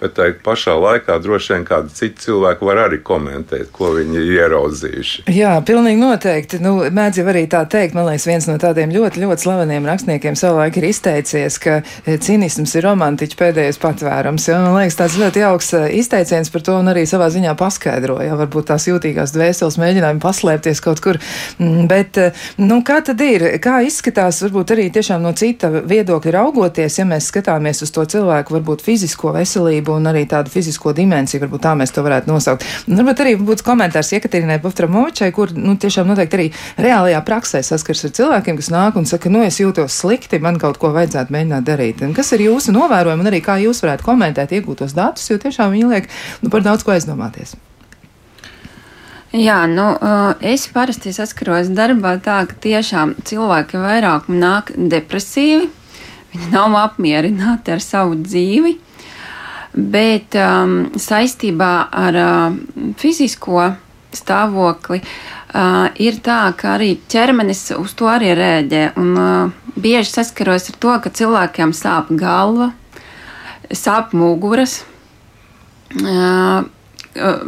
bet 0.01 0.17
tā 0.17 0.29
pašā 0.45 0.75
laikā 0.77 1.17
droši 1.23 1.55
vien 1.55 1.65
kādi 1.67 1.95
citi 1.97 2.27
cilvēki 2.27 2.67
var 2.69 2.83
arī 2.87 2.99
komentēt, 3.05 3.71
ko 3.75 3.93
viņi 3.97 4.19
ir 4.21 4.33
ieraudzījuši. 4.37 5.25
Jā, 5.33 5.55
pilnīgi 5.67 6.01
noteikti. 6.01 6.61
Nu, 6.65 6.75
mēdz 6.93 7.21
jau 7.21 7.27
arī 7.33 7.47
tā 7.51 7.63
teikt, 7.71 7.97
man 7.97 8.09
liekas, 8.11 8.27
viens 8.29 8.49
no 8.51 8.57
tādiem 8.61 8.93
ļoti, 8.93 9.23
ļoti 9.25 9.47
slaveniem 9.47 9.89
rakstniekiem 9.89 10.37
savulaik 10.39 10.77
ir 10.81 10.89
izteicies, 10.91 11.59
ka 11.63 11.79
e, 11.81 12.19
cinisms 12.23 12.77
ir 12.77 12.85
romantiķa 12.87 13.41
pēdējais 13.41 13.81
patvērums. 13.81 14.49
Ja? 14.51 14.61
Man 14.65 14.77
liekas, 14.81 14.99
tāds 15.01 15.17
ļoti 15.21 15.45
jauks 15.45 15.73
e, 15.79 15.83
izteiciens 16.03 16.53
par 16.53 16.67
to 16.67 16.77
un 16.81 16.93
arī 16.93 17.07
savā 17.09 17.31
ziņā 17.33 17.57
paskaidroja. 17.59 18.37
Varbūt 18.43 18.71
tās 18.73 18.89
jūtīgās 18.91 19.33
dvēseles 19.37 19.81
mēģinājumi 19.81 20.23
paslēpties 20.23 20.85
kaut 20.85 21.03
kur. 21.05 21.21
Mm, 21.57 21.89
bet, 21.91 22.21
e, 22.21 22.29
nu, 22.61 22.83
kā 22.87 23.01
tad 23.07 23.25
ir? 23.25 23.49
Kā 23.65 23.81
izskatās, 23.87 24.43
varbūt 24.45 24.77
arī 24.77 24.91
tiešām 24.93 25.25
no 25.25 25.33
cita 25.37 25.73
viedokļa 25.73 26.37
raugoties, 26.37 27.01
ja 27.01 27.09
mēs 27.09 27.31
skatāmies 27.33 27.81
uz 27.87 27.95
to 27.95 28.05
cilvēku, 28.17 28.59
varbūt 28.59 28.85
fizisko 28.85 29.33
veselību? 29.37 29.86
Veselību 29.87 29.97
un 29.97 30.07
arī 30.11 30.27
tādu 30.27 30.51
fizisko 30.51 30.93
dimensiju, 30.93 31.41
varbūt 31.45 31.63
tā 31.63 31.75
mēs 31.77 31.93
to 31.93 32.03
varētu 32.03 32.31
nosaukt. 32.31 32.65
Un 32.89 32.97
varbūt 32.99 33.23
arī 33.23 33.37
būtu 33.37 33.65
komentārs 33.65 34.13
Jekatīrinai 34.13 34.61
Pavtramovičai, 34.63 35.33
kur 35.33 35.53
nu, 35.55 35.77
tiešām 35.77 36.07
noteikti 36.09 36.37
arī 36.37 36.49
reālajā 36.79 37.23
praksē 37.25 37.63
saskars 37.63 38.05
ar 38.05 38.15
cilvēkiem, 38.17 38.57
kas 38.57 38.71
nāk 38.71 38.97
un 38.97 39.07
saka, 39.07 39.31
nu 39.31 39.45
es 39.45 39.61
jūtos 39.61 39.93
slikti, 39.93 40.41
man 40.41 40.59
kaut 40.59 40.79
ko 40.79 40.93
vajadzētu 40.93 41.33
mēģināt 41.33 41.67
darīt. 41.67 42.03
Un 42.03 42.15
kas 42.15 42.33
ir 42.33 42.47
jūsu 42.47 42.75
novērojumi 42.75 43.23
un 43.23 43.31
arī 43.31 43.43
kā 43.43 43.59
jūs 43.61 43.83
varētu 43.85 44.07
komentēt 44.07 44.53
iegūtos 44.53 44.97
datus, 44.97 45.31
jo 45.31 45.39
tiešām 45.39 45.73
viņi 45.73 45.93
liek 45.93 46.11
nu, 46.43 46.51
par 46.51 46.65
daudz 46.67 46.85
ko 46.85 46.95
aizdomāties. 46.97 47.57
Jā, 49.37 49.67
nu, 49.69 49.91
es 50.41 50.65
parasti 50.73 51.11
saskaros 51.13 51.69
darbā 51.75 52.15
tā, 52.25 52.39
ka 52.49 52.57
tiešām 52.63 53.19
cilvēki 53.27 53.77
vairāk 53.83 54.31
nāk 54.33 54.71
depresīvi, 54.79 55.67
viņi 56.33 56.49
nav 56.55 56.77
apmierināti 56.79 57.75
ar 57.75 57.83
savu 57.85 58.17
dzīvi, 58.23 58.77
bet 59.77 60.37
um, 60.41 60.77
saistībā 60.97 61.73
ar 61.93 62.17
uh, 62.17 62.57
fizisko 62.97 63.69
stāvokli 64.17 65.03
uh, 65.03 65.89
ir 66.01 66.21
tā, 66.25 66.41
ka 66.57 66.77
arī 66.79 66.95
ķermenis 67.13 67.69
uz 67.77 67.93
to 67.99 68.09
arī 68.09 68.33
rēģē. 68.39 68.85
Un, 68.97 69.13
uh, 69.21 69.75
bieži 69.77 70.15
saskaros 70.15 70.71
ar 70.73 70.81
to, 70.81 70.95
ka 71.05 71.13
cilvēkiem 71.13 71.75
sāp 71.77 72.09
galva, 72.17 72.73
sāp 73.71 74.17
muguras. 74.17 74.81
Uh, 75.97 76.65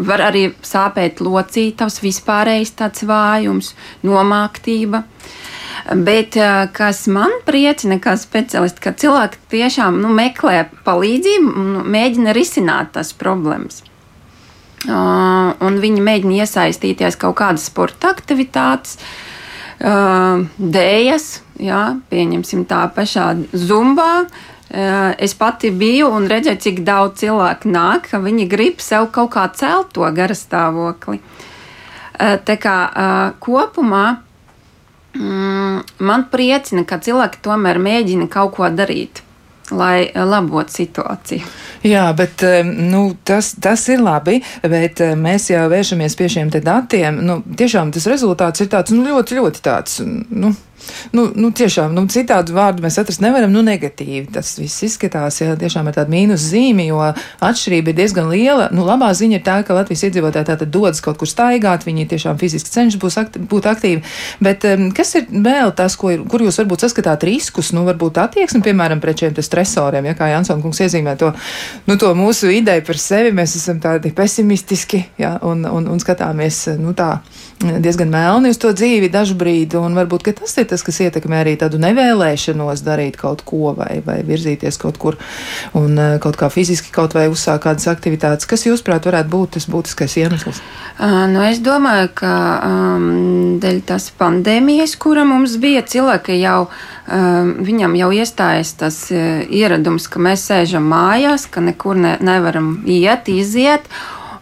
var 0.09 0.23
arī 0.25 0.47
sāpēt 0.65 1.19
locītavs, 1.21 1.99
vispārējais 2.01 2.71
tāds 2.79 3.03
vājums, 3.09 3.75
nomāktība. 4.05 5.03
Uh, 5.05 5.18
Bet 5.97 6.37
kas 6.77 7.07
man 7.09 7.33
priecina, 7.49 7.97
kā 8.03 8.13
speciālisti, 8.21 8.83
ka 8.85 8.93
cilvēki 8.93 9.41
tiešām 9.55 10.03
nu, 10.03 10.11
meklē 10.13 10.67
palīdzību 10.85 11.53
un 11.63 11.71
mēģina 11.89 12.35
risināt 12.37 12.93
tās 12.99 13.15
problēmas. 13.17 13.85
Uh, 14.87 15.57
un 15.65 15.81
viņi 15.83 16.03
mēģina 16.07 16.45
iesaistīties 16.45 17.17
kaut 17.19 17.35
kādas 17.41 17.65
sporta 17.67 18.13
aktivitātes, 18.13 18.95
uh, 19.83 20.45
dēļas, 20.55 21.27
pieņemsim 22.13 22.63
tā 22.71 22.85
pašā 22.95 23.33
zumbā. 23.59 24.13
Uh, 24.69 25.17
es 25.19 25.35
pati 25.35 25.73
biju 25.75 26.13
un 26.15 26.29
redzēju, 26.31 26.63
cik 26.63 26.85
daudz 26.87 27.25
cilvēku 27.25 27.73
nāk, 27.73 28.07
ka 28.13 28.23
viņi 28.23 28.47
grib 28.53 28.85
sev 28.85 29.09
kaut 29.11 29.33
kā 29.35 29.49
celt 29.57 29.91
to 29.97 30.07
garastāvokli. 30.15 31.23
Tā 32.19 32.55
kā 32.59 32.79
kopumā 33.39 34.07
man 35.15 36.27
priecina, 36.33 36.85
ka 36.85 37.01
cilvēki 37.03 37.41
tomēr 37.45 37.81
mēģina 37.83 38.29
kaut 38.33 38.57
ko 38.59 38.69
darīt 38.69 39.23
lai 39.75 40.09
labotu 40.15 40.73
situāciju. 40.73 41.49
Jā, 41.85 42.07
bet 42.17 42.43
nu, 42.65 43.03
tas, 43.29 43.53
tas 43.61 43.85
ir 43.93 44.01
labi, 44.01 44.39
bet 44.65 45.03
mēs 45.19 45.51
jau 45.53 45.67
vēršamies 45.71 46.17
pie 46.19 46.29
šiem 46.33 46.53
datiem. 46.55 47.21
Nu, 47.25 47.41
tiešām 47.45 47.93
tas 47.95 48.09
rezultāts 48.11 48.65
ir 48.65 48.71
tāds 48.73 48.95
nu, 48.95 49.05
ļoti, 49.07 49.39
ļoti 49.39 49.63
tāds. 49.65 50.01
Nu, 50.05 50.55
nu, 51.13 51.29
nu, 51.35 51.51
tiešām 51.55 51.95
nu, 51.97 52.05
citādu 52.13 52.55
vārdu 52.57 52.85
mēs 52.85 52.99
atrast 53.01 53.23
nevaram. 53.25 53.53
Nu, 53.53 53.63
negatīvi 53.67 54.29
tas 54.35 54.55
viss 54.61 54.85
izskatās, 54.87 55.41
ja 55.43 55.57
tiešām 55.59 55.89
ir 55.91 55.97
tāda 55.97 56.13
mīnus 56.13 56.49
zīme, 56.53 56.87
jo 56.89 57.01
atšķirība 57.03 57.93
ir 57.93 57.99
diezgan 57.99 58.31
liela. 58.33 58.69
Nu, 58.75 58.87
labā 58.89 59.11
ziņa 59.17 59.39
ir 59.39 59.45
tā, 59.47 59.59
ka 59.67 59.77
Latvijas 59.77 60.07
iedzīvotāji 60.09 60.51
tātad 60.51 60.73
dodas 60.73 61.03
kaut 61.05 61.19
kur 61.21 61.31
staigāt, 61.31 61.87
viņi 61.89 62.09
tiešām 62.13 62.39
fiziski 62.41 62.73
cenšas 62.73 63.19
akti 63.21 63.43
būt 63.51 63.69
aktīvi. 63.71 64.03
Bet 64.45 64.67
um, 64.69 64.89
kas 64.95 65.15
ir 65.19 65.29
vēl 65.33 65.73
tas, 65.77 65.97
ko, 65.99 66.13
kur 66.31 66.45
jūs 66.45 66.61
varbūt 66.63 66.87
saskatāt 66.87 67.27
riskus, 67.29 67.73
nu, 67.77 67.85
varbūt 67.89 68.21
attieksmi, 68.23 68.63
piemēram, 68.65 69.03
pret 69.03 69.25
šiem 69.25 69.37
stresoriem, 69.43 70.09
ja 70.11 70.17
kā 70.19 70.31
Jansona 70.33 70.63
kungs 70.63 70.81
iezīmē 70.85 71.17
to, 71.21 71.33
nu, 71.89 71.99
to 72.01 72.13
mūsu 72.19 72.53
ideju 72.55 72.85
par 72.87 73.01
sevi, 73.03 73.35
mēs 73.37 73.57
esam 73.59 73.81
tādi 73.83 74.13
pesimistiski, 74.15 75.05
ja, 75.21 75.37
un, 75.47 75.65
un, 75.69 75.89
un 75.93 76.03
skatāmies, 76.03 76.65
nu, 76.79 76.95
tā 76.97 77.19
diezgan 77.59 78.11
melni 78.13 78.53
uz 78.53 78.61
to 78.61 78.71
dzīvi 78.75 79.11
dažu 79.13 79.35
brīdi, 79.39 79.79
un 79.81 79.97
varbūt 79.99 80.29
tas 80.39 80.55
ir 80.61 80.68
tas, 80.71 80.85
kas 80.87 81.01
ietekmē 81.05 81.43
arī 81.43 81.55
tādu 81.61 81.81
nevēlēšanos 81.83 82.83
darīt 82.87 83.19
kaut 83.21 83.43
ko 83.49 83.73
vai, 83.77 83.99
vai 84.05 84.21
virzīties 84.27 84.79
kaut 84.81 84.99
kur 85.01 85.19
un 85.79 85.99
eh, 85.99 86.17
kaut 86.23 86.39
kā 86.41 86.51
fiziski 86.53 86.93
kaut 86.95 87.17
vai 87.17 87.27
uzsākt 87.33 87.65
kādas 87.67 87.89
aktivitātes. 87.91 88.49
Kas, 88.49 88.67
jūsuprāt, 88.69 89.09
varētu 89.09 89.33
būt 89.33 89.57
tas 89.57 89.69
būtiskais 89.71 90.19
iemesls? 90.23 90.61
Uh, 90.99 91.25
nu, 91.31 91.43
es 91.47 91.63
domāju, 91.65 92.11
ka 92.23 92.33
um, 92.69 93.59
dēļ 93.63 93.83
tās 93.89 94.11
pandēmijas, 94.19 94.97
kura 95.01 95.27
mums 95.29 95.59
bija, 95.63 95.85
cilvēki 95.87 96.41
jau, 96.41 96.69
um, 97.07 97.53
viņam 97.67 97.97
jau 97.99 98.11
iestājas 98.19 98.75
tas 98.81 99.01
uh, 99.15 99.45
ieradums, 99.47 100.09
ka 100.11 100.23
mēs 100.23 100.49
sēžam 100.51 100.89
mājās, 100.91 101.47
ka 101.51 101.63
nekur 101.65 101.99
ne, 101.99 102.17
nevaram 102.25 102.79
iet, 102.87 103.31
iziet, 103.33 103.87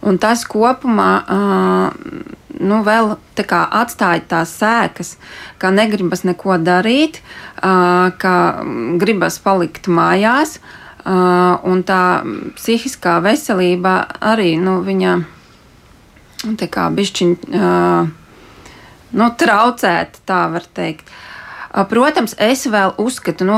un 0.05 0.19
tas 0.21 0.45
kopumā. 0.49 1.11
Uh, 1.27 2.36
nu, 2.59 2.81
vēl 2.85 3.15
kā, 3.47 3.61
atstāja 3.81 4.23
tās 4.27 4.53
sēkas, 4.59 5.15
ka 5.61 5.71
negribas 5.73 6.23
neko 6.27 6.57
darīt, 6.61 7.21
ka 7.61 8.35
gribas 9.01 9.39
palikt 9.43 9.89
mājās, 9.91 10.57
un 11.07 11.83
tā 11.87 12.01
psihiskā 12.57 13.17
veselība 13.23 13.99
arī 14.19 14.55
nu, 14.59 14.81
viņa 14.85 15.17
kā 16.71 16.89
bišķiņ 16.93 17.33
nu, 19.17 19.29
traucēta, 19.39 20.21
tā 20.27 20.43
var 20.51 20.67
teikt. 20.75 21.09
Protams, 21.89 22.33
es 22.41 22.63
vēl 22.71 22.95
uzskatu, 22.97 23.45
nu, 23.45 23.57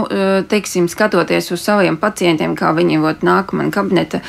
teiksim, 0.52 0.90
skatoties 0.92 1.52
uz 1.56 1.62
saviem 1.64 1.96
pacientiem, 1.98 2.56
kā 2.58 2.74
viņi 2.76 3.00
vot 3.00 3.22
nāk 3.24 3.54
man 3.56 3.70
kabineta 3.72 4.20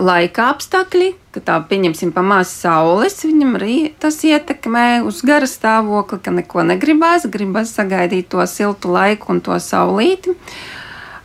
laika 0.00 0.48
apstākļi, 0.54 1.12
ka 1.34 1.42
tā 1.42 1.58
pieņemsim 1.68 2.12
pa 2.14 2.22
maz 2.22 2.52
saules, 2.54 3.18
viņam 3.26 3.56
arī 3.58 3.76
tas 4.00 4.20
ietekmē 4.22 5.02
uz 5.06 5.20
gara 5.26 5.48
stāvokli, 5.50 6.20
ka 6.22 6.34
neko 6.34 6.62
negribas, 6.70 7.26
gribas 7.30 7.74
sagaidīt 7.74 8.30
to 8.30 8.44
siltu 8.50 8.92
laiku 8.94 9.34
un 9.34 9.42
to 9.44 9.58
saulīti. 9.58 10.36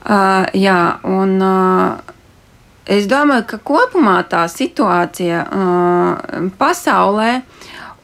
Uh, 0.10 0.48
jā, 0.58 0.80
un 1.06 1.36
uh, 1.44 2.16
es 2.90 3.06
domāju, 3.12 3.46
ka 3.52 3.60
kopumā 3.70 4.18
tā 4.32 4.46
situācija 4.50 5.44
uh, 5.46 6.50
pasaulē 6.58 7.32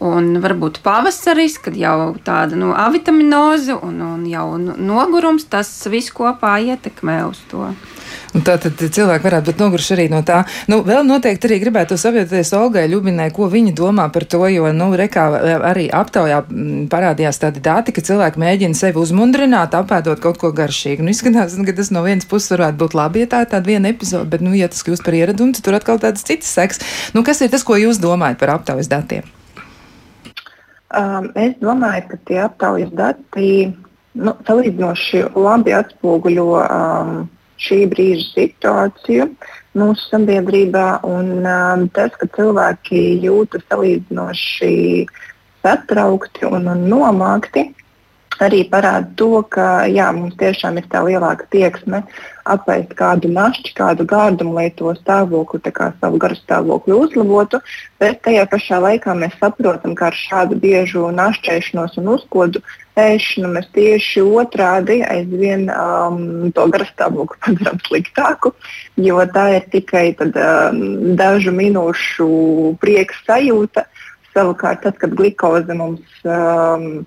Un 0.05 0.35
varbūt 0.43 0.81
pavasaris, 0.85 1.57
kad 1.63 1.77
jau 1.79 2.13
tāda 2.25 2.57
nu, 2.59 2.73
avitaminoze 2.77 3.73
un, 3.73 3.97
un 4.05 4.25
jau 4.29 4.45
nogurums, 4.59 5.47
tas 5.49 5.71
viss 5.89 6.13
kopā 6.13 6.57
ietekmē 6.61 7.21
uz 7.29 7.41
to. 7.49 7.71
Un 8.35 8.43
tā 8.43 8.57
tad 8.59 8.79
cilvēki 8.79 9.23
varētu 9.23 9.47
būt 9.49 9.61
noguruši 9.63 9.93
arī 9.95 10.05
no 10.11 10.19
tā. 10.27 10.41
Nu, 10.71 10.81
vēl 10.85 11.05
noteikti 11.07 11.47
arī 11.47 11.59
gribētu 11.63 11.95
savietoties 11.99 12.51
Olgai 12.57 12.83
Ļubinai, 12.91 13.29
ko 13.35 13.47
viņa 13.51 13.71
domā 13.77 14.09
par 14.13 14.25
to, 14.29 14.41
jo, 14.51 14.67
nu, 14.75 14.89
rekā 14.99 15.23
arī 15.71 15.85
aptaujā 15.95 16.41
parādījās 16.91 17.39
tādi 17.41 17.63
dati, 17.63 17.95
ka 17.95 18.03
cilvēki 18.05 18.41
mēģina 18.43 18.77
sevi 18.77 18.99
uzmundrināt, 19.01 19.77
apēdot 19.79 20.19
kaut 20.23 20.41
ko 20.41 20.51
garšīgu. 20.55 21.05
Nu, 21.05 21.15
izskatās, 21.15 21.55
ka 21.55 21.77
tas 21.79 21.93
no 21.95 22.03
vienas 22.05 22.27
puses 22.27 22.51
varētu 22.57 22.81
būt 22.83 22.99
labi, 22.99 23.23
ja 23.23 23.31
tā 23.31 23.45
ir 23.45 23.53
tāda 23.55 23.71
viena 23.71 23.93
epizode, 23.95 24.27
bet, 24.35 24.43
nu, 24.43 24.51
ja 24.57 24.67
tas 24.71 24.83
kļūst 24.83 25.07
par 25.07 25.15
ieradumu, 25.15 25.55
tad 25.55 25.69
tur 25.69 25.79
atkal 25.79 26.03
tādas 26.03 26.27
citas 26.27 26.51
seks. 26.51 26.83
Nu, 27.15 27.23
kas 27.23 27.39
ir 27.41 27.55
tas, 27.55 27.63
ko 27.63 27.79
jūs 27.79 28.03
domājat 28.03 28.43
par 28.43 28.57
aptaujas 28.59 28.91
datiem? 28.91 29.23
Um, 30.95 31.29
es 31.35 31.55
domāju, 31.59 32.05
ka 32.11 32.17
tie 32.27 32.37
aptaujas 32.45 32.91
dati 32.95 33.49
nu, 34.15 34.33
salīdzinoši 34.47 35.25
labi 35.35 35.73
atspoguļo 35.75 36.45
um, 36.63 37.15
šī 37.59 37.81
brīža 37.91 38.29
situāciju 38.29 39.27
mūsu 39.75 40.07
sabiedrībā. 40.13 40.85
Un, 41.07 41.33
um, 41.43 41.87
tas, 41.95 42.15
ka 42.19 42.29
cilvēki 42.37 43.01
jūtas 43.25 43.65
salīdzinoši 43.67 44.73
satraukti 45.65 46.47
un, 46.47 46.69
un 46.71 46.85
nomākti, 46.91 47.67
arī 48.43 48.63
parāda 48.69 49.09
to, 49.19 49.41
ka 49.49 49.85
jā, 49.91 50.07
mums 50.15 50.35
tiešām 50.39 50.79
ir 50.81 50.87
tā 50.91 51.03
lielāka 51.05 51.47
tieksme 51.53 52.03
apēst 52.45 52.93
kādu 52.97 53.29
našķi, 53.33 53.73
kādu 53.77 54.05
gārdumu, 54.05 54.53
lai 54.59 54.69
to 54.77 54.93
stāvokli, 54.99 55.61
savu 55.99 56.19
garu 56.21 56.37
stāvokli 56.37 56.93
uzlabotu. 56.93 57.61
Bet 57.99 58.21
tajā 58.25 58.45
pašā 58.51 58.79
laikā 58.83 59.15
mēs 59.17 59.37
saprotam, 59.41 59.95
ka 59.97 60.11
ar 60.11 60.17
šādu 60.19 60.59
biežu 60.61 61.07
našķēšanos 61.15 61.97
un 62.01 62.11
uzkodu 62.15 62.61
ēšanu 62.99 63.51
mēs 63.55 63.71
tieši 63.75 64.23
otrādi 64.23 65.01
aizvien 65.03 65.67
um, 65.73 66.51
to 66.55 66.67
garu 66.71 66.87
stāvokli 66.91 67.41
padarām 67.47 67.81
sliktāku, 67.87 68.53
jo 69.01 69.25
tā 69.33 69.47
ir 69.57 69.67
tikai 69.73 70.05
tad, 70.19 70.37
um, 70.37 71.15
dažu 71.19 71.55
minūšu 71.55 72.29
prieka 72.83 73.17
sajūta. 73.25 73.87
Savukārt, 74.35 74.81
tad, 74.83 74.97
kad 74.99 75.13
glukoze 75.15 75.75
mums 75.79 76.23
um, 76.27 77.05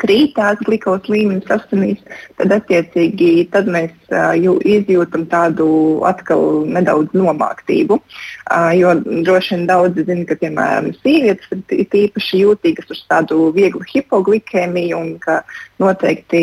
krītās 0.00 0.60
glukozes 0.66 1.08
līmenis 1.12 1.50
asinīs, 1.52 2.00
tad 2.38 2.54
attiecīgi 2.56 3.48
tad 3.52 3.68
mēs 3.70 3.92
uh, 4.12 4.32
izjūtam 4.36 5.26
tādu 5.32 5.66
atkal 6.08 6.62
nedaudz 6.68 7.14
nomāktību. 7.16 7.98
Uh, 7.98 8.70
jo 8.76 8.94
droši 9.02 9.56
vien 9.56 9.66
daudzi 9.70 10.06
zina, 10.08 10.26
ka 10.28 10.38
piemēram 10.40 10.92
sievietes 11.00 11.50
ir 11.52 11.86
tīpaši 11.92 12.42
jūtīgas 12.44 12.92
uz 12.94 13.02
tādu 13.10 13.50
vieglu 13.56 13.84
hipoglikēmiju 13.92 15.00
un 15.00 15.16
ka 15.22 15.40
noteikti 15.82 16.42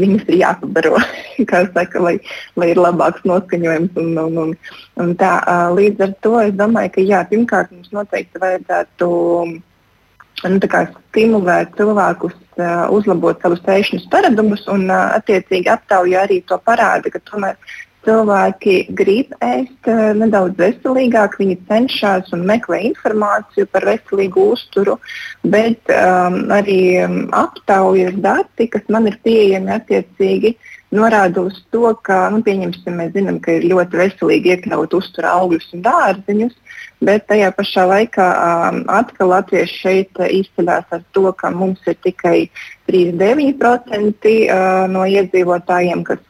viņas 0.00 0.24
ir 0.30 0.40
jāpabaro, 0.40 0.98
saka, 1.76 2.00
lai, 2.02 2.16
lai 2.56 2.72
ir 2.72 2.80
labāks 2.80 3.26
noskaņojums. 3.28 4.00
Un, 4.00 4.16
un, 4.24 4.40
un, 4.46 4.56
un 5.02 5.14
tā, 5.20 5.36
uh, 5.42 5.68
līdz 5.76 6.08
ar 6.08 6.16
to 6.24 6.34
es 6.42 6.56
domāju, 6.58 6.96
ka 6.96 7.06
jā, 7.06 7.22
pirmkārt 7.30 7.72
mums 7.74 7.94
noteikti 7.94 8.42
vajadzētu 8.42 9.12
nu, 10.50 10.60
stimulēt 11.14 11.74
cilvēkus 11.78 12.36
uh, 12.58 12.90
uzlabot 12.94 13.40
savus 13.42 13.64
ēšanas 13.64 14.06
paradumus, 14.12 14.66
un 14.72 14.86
uh, 14.90 15.16
attiecīgi 15.18 15.72
aptauja 15.72 16.24
arī 16.26 16.42
to 16.48 16.58
parāda, 16.66 17.12
ka 17.12 17.22
tomēr 17.30 17.58
cilvēki 18.04 18.76
grib 18.98 19.32
ēst 19.44 19.88
uh, 19.88 20.12
nedaudz 20.18 20.58
veselīgāk, 20.60 21.38
viņi 21.40 21.58
cenšas 21.70 22.32
un 22.36 22.44
meklē 22.48 22.82
informāciju 22.90 23.70
par 23.72 23.86
veselīgu 23.88 24.48
uzturu, 24.56 24.98
bet 25.42 25.94
um, 25.94 26.40
arī 26.52 26.80
um, 27.04 27.18
aptaujas 27.32 28.16
dati, 28.24 28.68
kas 28.72 28.84
man 28.92 29.08
ir 29.10 29.20
pieejami 29.24 29.76
attiecīgi, 29.78 30.56
norāda 30.94 31.42
uz 31.48 31.58
to, 31.74 31.90
ka, 32.06 32.28
nu, 32.32 32.40
pieņemsim, 32.46 32.98
mēs 33.00 33.12
zinām, 33.16 33.40
ka 33.42 33.58
ir 33.58 33.66
ļoti 33.72 34.00
veselīgi 34.00 34.54
iekļaut 34.54 34.94
uzturā 34.96 35.34
augļus 35.40 35.72
un 35.76 35.84
dārziņus, 35.84 36.54
bet 37.04 37.26
tajā 37.30 37.50
pašā 37.56 37.86
laikā 37.90 38.28
um, 38.34 38.82
atkal 38.92 39.32
latvieši 39.34 39.80
šeit 39.80 40.22
izceļas 40.28 40.94
ar 40.94 41.02
to, 41.16 41.26
ka 41.40 41.50
mums 41.54 41.82
ir 41.90 41.98
tikai 42.06 42.36
39% 42.90 44.34
uh, 44.34 44.84
no 44.92 45.04
iedzīvotājiem, 45.08 46.04
kas 46.06 46.22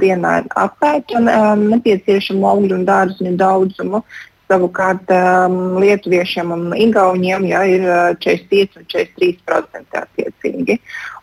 dienā 0.00 0.40
apēta 0.58 1.20
um, 1.20 1.66
nepieciešamu 1.74 2.48
augļu 2.52 2.80
un 2.80 2.86
dārziņu 2.88 3.36
daudzumu. 3.38 4.02
Savukārt 4.50 5.12
um, 5.14 5.78
lietuviešiem 5.78 6.50
un 6.50 6.64
igauniem 6.74 7.46
ja, 7.46 7.62
ir 7.70 7.86
uh, 7.86 8.18
45 8.18 8.80
un 8.80 8.88
43% 8.90 10.02
attiecīgi. 10.02 10.80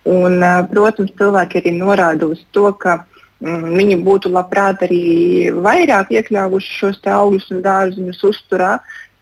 Un, 0.07 0.39
uh, 0.39 0.63
protams, 0.71 1.11
cilvēki 1.19 1.59
arī 1.59 1.75
norāda 1.75 2.29
uz 2.31 2.45
to, 2.55 2.69
ka 2.79 3.01
uh, 3.01 3.17
Mm, 3.37 3.75
viņi 3.77 3.97
būtu 4.01 4.31
labprāt 4.33 4.81
arī 4.87 5.51
vairāk 5.53 6.09
iekļāvuši 6.15 6.71
šos 6.79 7.03
augļus 7.05 7.51
un 7.53 7.59
dārziņus 7.65 8.23
uzturā, 8.25 8.77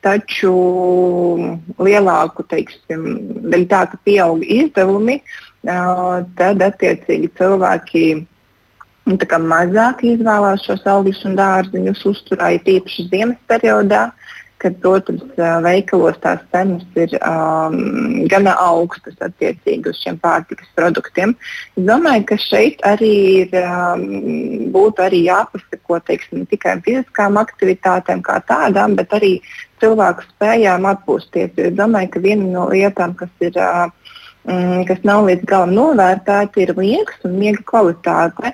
taču 0.05 0.53
lielāku 1.81 2.45
teiksim, 2.47 3.03
dēļ 3.51 3.65
tā, 3.67 3.81
ka 3.91 3.99
pieaug 4.07 4.45
izdevumi, 4.45 5.17
tad 5.65 6.63
attiecīgi 6.63 7.31
cilvēki 7.35 8.05
nu, 9.05 9.17
mazāk 9.51 10.03
izvēlās 10.05 10.65
šos 10.65 10.85
augļus 10.89 11.25
un 11.29 11.35
dārziņus 11.39 12.05
uzturā, 12.11 12.55
ir 12.55 12.65
tīpaši 12.65 13.09
ziemas 13.11 13.41
periodā. 13.47 14.11
Kad, 14.65 14.77
protams, 14.81 15.21
veikalos 15.61 16.15
tās 16.23 16.39
cenas 16.49 16.85
ir 16.97 17.11
um, 17.19 18.23
gana 18.31 18.53
augstas 18.63 19.19
attiecīgi 19.21 19.91
uz 19.91 19.99
šiem 19.99 20.15
pārtikas 20.23 20.69
produktiem. 20.79 21.35
Es 21.75 21.83
domāju, 21.85 22.23
ka 22.31 22.37
šeit 22.39 22.79
arī 22.87 23.11
ir, 23.43 23.53
um, 23.59 24.71
būtu 24.73 25.05
arī 25.05 25.19
jāpasako 25.27 25.99
teiksim, 26.07 26.41
ne 26.41 26.49
tikai 26.49 26.79
fiziskām 26.87 27.37
aktivitātēm 27.43 28.23
kā 28.25 28.39
tādām, 28.47 28.95
bet 28.97 29.13
arī 29.13 29.35
cilvēku 29.83 30.25
spējām 30.31 30.87
atpūsties. 30.95 31.53
Es 31.67 31.75
domāju, 31.75 32.15
ka 32.15 32.25
viena 32.25 32.49
no 32.55 32.69
lietām, 32.71 33.13
kas 33.19 33.29
ir. 33.45 33.59
Uh, 33.59 33.91
kas 34.85 34.99
nav 35.01 35.25
līdz 35.25 35.45
galam 35.49 35.71
novērtēta, 35.73 36.61
ir 36.61 36.75
miegs 36.77 37.23
un 37.25 37.39
miega 37.39 37.63
kvalitāte. 37.65 38.53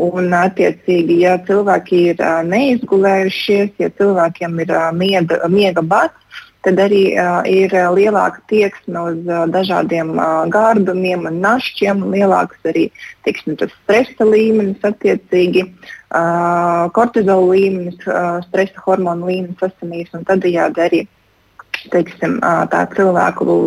Un, 0.00 0.32
attiecīgi, 0.32 1.18
ja 1.20 1.36
cilvēki 1.44 1.98
ir 2.14 2.20
uh, 2.24 2.40
neizgulējušies, 2.48 3.74
ja 3.82 3.90
cilvēkiem 3.98 4.62
ir 4.64 4.72
uh, 4.72 4.88
miega, 4.96 5.36
miega 5.52 5.82
bats, 5.84 6.16
tad 6.64 6.78
arī 6.80 7.02
uh, 7.18 7.42
ir 7.44 7.74
lielāka 7.92 8.40
tieksme 8.48 9.02
uz 9.10 9.18
uh, 9.28 9.42
dažādiem 9.52 10.14
uh, 10.16 10.46
gārdumiem 10.48 11.26
un 11.28 11.40
našķiem, 11.44 12.00
un 12.06 12.14
lielāks 12.16 12.70
arī 12.70 12.86
tiksim, 13.26 13.58
stresa 13.60 14.24
līmenis, 14.24 14.78
attiecīgi 14.86 15.66
uh, 15.66 16.88
kortizola 16.96 17.50
līmenis, 17.52 17.98
uh, 18.06 18.38
stresa 18.46 18.84
hormonu 18.86 19.28
līmenis 19.28 19.66
asinīs, 19.68 20.14
un 20.16 20.24
tādējādi 20.24 20.84
arī 20.86 21.02
teiksim, 21.92 22.38
uh, 22.40 22.62
tā 22.72 22.86
cilvēku 22.94 23.58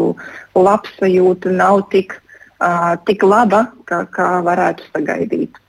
labsajūta 0.58 1.54
nav 1.54 1.84
tik, 1.94 2.18
uh, 2.64 2.96
tik 3.06 3.28
laba, 3.28 3.68
kā, 3.86 4.02
kā 4.16 4.32
varētu 4.48 4.90
sagaidīt. 4.90 5.62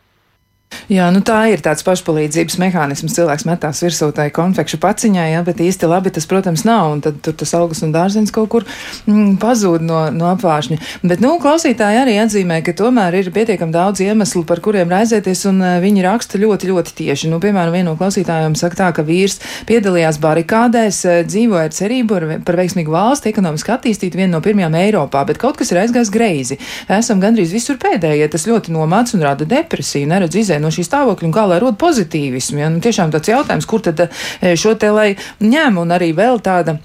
Jā, 0.86 1.08
nu 1.10 1.18
tā 1.26 1.40
ir 1.50 1.58
tāds 1.64 1.82
pašpalīdzības 1.82 2.60
mehānisms. 2.62 3.16
Cilvēks 3.16 3.42
metās 3.48 3.80
virsū 3.82 4.06
tai 4.14 4.28
konfekšu 4.30 4.78
paciņai, 4.78 5.24
jā, 5.32 5.40
bet 5.42 5.58
īsti 5.64 5.88
labi 5.90 6.12
tas, 6.14 6.28
protams, 6.30 6.62
nav. 6.62 6.92
Un 6.94 7.00
tad 7.02 7.16
tur 7.26 7.34
tas 7.34 7.50
augus 7.58 7.82
un 7.82 7.90
dārzenis 7.90 8.30
kaut 8.30 8.52
kur 8.52 8.66
mm, 9.10 9.32
pazūd 9.42 9.82
no, 9.82 10.04
no 10.14 10.28
apvāršņa. 10.36 10.78
Bet, 11.02 11.18
nu, 11.24 11.32
klausītāji 11.42 11.98
arī 12.04 12.14
atzīmē, 12.22 12.60
ka 12.62 12.74
tomēr 12.78 13.16
ir 13.18 13.30
pietiekami 13.34 13.74
daudz 13.74 14.04
iemeslu, 14.04 14.44
par 14.46 14.62
kuriem 14.62 14.92
raizēties, 14.94 15.42
un 15.50 15.58
uh, 15.64 15.72
viņi 15.82 16.04
raksta 16.06 16.38
ļoti, 16.38 16.70
ļoti 16.70 16.94
tieši. 17.02 17.32
Nu, 17.34 17.42
piemēram, 17.42 17.74
viena 17.74 17.90
no 17.90 17.96
klausītājiem 17.98 18.54
saka 18.54 18.78
tā, 18.84 18.92
ka 18.94 19.02
vīrs 19.10 19.40
piedalījās 19.66 20.22
barikādēs, 20.22 21.02
uh, 21.10 21.18
dzīvoja 21.26 21.66
ar 21.66 21.74
cerību 21.74 22.20
ar, 22.20 22.28
par 22.46 22.60
veiksmīgu 22.62 22.94
valsti, 22.94 23.34
ekonomiski 23.34 23.74
attīstīt 23.74 24.14
vienu 24.14 24.36
no 24.36 24.42
pirmajām 24.44 24.78
Eiropā, 24.84 25.26
bet 25.26 25.42
kaut 25.42 25.58
kas 25.58 25.74
ir 25.74 25.82
aizgājis 25.82 26.14
greizi. 26.14 26.60
Esam 26.86 27.18
gandrīz 27.18 27.50
visur 27.58 27.82
pēdējie, 27.82 28.30
tas 28.30 28.46
ļoti 28.46 28.70
nomāc 28.78 29.16
un 29.18 29.26
rada 29.26 29.50
depresiju, 29.50 30.14
neredz 30.14 30.38
izē 30.38 30.62
no 30.62 30.75
šī 30.76 30.86
stāvokļa 30.86 31.28
un 31.28 31.34
kā 31.34 31.46
lai 31.50 31.60
rod 31.62 31.78
pozitīvismu. 31.80 32.60
Ja? 32.62 32.72
Nu, 32.72 32.82
tiešām 32.84 33.14
tāds 33.14 33.32
jautājums, 33.32 33.68
kur 33.68 33.84
tad 33.84 34.06
eh, 34.06 34.52
šo 34.58 34.76
te 34.78 34.92
lai 34.92 35.14
ņem 35.42 35.82
un 35.82 35.96
arī 35.96 36.12
vēl 36.16 36.42
tāda. 36.44 36.78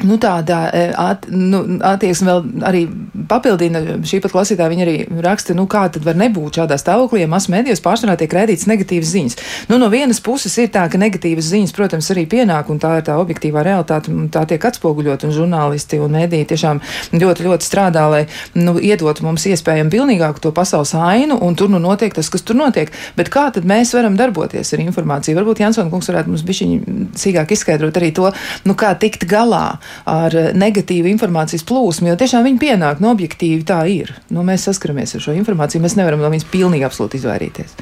Nu, 0.00 0.16
tāda 0.16 0.70
e, 0.72 0.84
at, 0.96 1.26
nu, 1.28 1.60
attieksme 1.84 2.30
vēl 2.30 2.44
arī 2.64 2.80
papildina 3.28 3.82
šī 4.06 4.22
pat 4.24 4.32
klausītāja. 4.32 4.70
Viņa 4.72 4.84
arī 4.86 4.94
raksta, 5.26 5.52
nu, 5.56 5.66
kā 5.68 5.82
tad 5.92 6.06
var 6.06 6.16
nebūt 6.16 6.56
šādā 6.56 6.78
stāvoklī, 6.80 7.24
ja 7.24 7.28
masu 7.28 7.52
mēdījos 7.52 7.82
pārsvarā 7.84 8.14
tiek 8.20 8.32
rādīts 8.32 8.64
negatīvas 8.70 9.10
ziņas. 9.12 9.36
Nu, 9.68 9.76
no 9.82 9.90
vienas 9.92 10.22
puses 10.24 10.56
ir 10.62 10.70
tā, 10.72 10.86
ka 10.88 11.00
negatīvas 11.00 11.50
ziņas, 11.52 11.74
protams, 11.76 12.08
arī 12.14 12.24
pienāk, 12.30 12.70
un 12.72 12.80
tā 12.80 12.94
ir 13.00 13.04
tā 13.10 13.18
objektīvā 13.20 13.64
realitāte, 13.66 14.12
un 14.14 14.30
tā 14.32 14.46
tiek 14.48 14.64
atspoguļot, 14.70 15.26
un 15.28 15.34
žurnālisti 15.36 16.00
un 16.00 16.16
mēdīji 16.16 16.48
tiešām 16.54 16.80
ļoti, 17.20 17.46
ļoti 17.50 17.68
strādā, 17.68 18.06
lai, 18.14 18.22
nu, 18.56 18.78
iedotu 18.80 19.26
mums 19.26 19.44
iespējami 19.52 19.92
pilnīgāku 19.92 20.40
to 20.46 20.54
pasaules 20.56 20.94
ainu, 20.96 21.36
un 21.44 21.58
tur, 21.60 21.68
nu, 21.68 21.82
notiek 21.82 22.16
tas, 22.16 22.32
kas 22.32 22.46
tur 22.46 22.56
notiek. 22.56 22.88
Bet 23.20 23.28
kā 23.34 23.50
tad 23.52 23.68
mēs 23.68 23.92
varam 23.98 24.16
darboties 24.16 24.72
ar 24.72 24.86
informāciju? 24.86 25.36
Varbūt 25.36 25.60
Jansona 25.66 25.92
kungs 25.92 26.08
varētu 26.08 26.32
mums 26.32 26.46
bišķiņi 26.48 26.98
sīkāk 27.20 27.52
izskaidrot 27.58 28.00
arī 28.00 28.14
to, 28.16 28.32
nu, 28.64 28.78
kā 28.78 28.94
tikt 28.96 29.28
galā 29.28 29.66
ar 30.10 30.36
negatīvu 30.56 31.10
informācijas 31.12 31.66
plūsmu, 31.68 32.10
jo 32.10 32.18
tiešām 32.20 32.46
viņi 32.46 32.60
pienāk, 32.62 33.00
no 33.02 33.14
objektīvi 33.14 33.64
tā 33.68 33.82
ir. 33.90 34.14
Nu, 34.30 34.44
mēs 34.46 34.68
saskaramies 34.68 35.16
ar 35.16 35.26
šo 35.26 35.36
informāciju, 35.38 35.84
mēs 35.84 35.98
nevaram 36.00 36.22
no 36.22 36.30
viņas 36.32 36.50
pilnīgi 36.52 36.86
absolūti 36.88 37.20
izvairīties. 37.20 37.74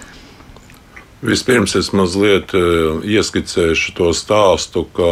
Vispirms 1.18 1.72
es 1.74 1.88
mazliet 1.90 2.52
uh, 2.54 3.00
ieskicēšu 3.02 3.94
to 3.98 4.12
stāstu, 4.14 4.84
ka 4.94 5.08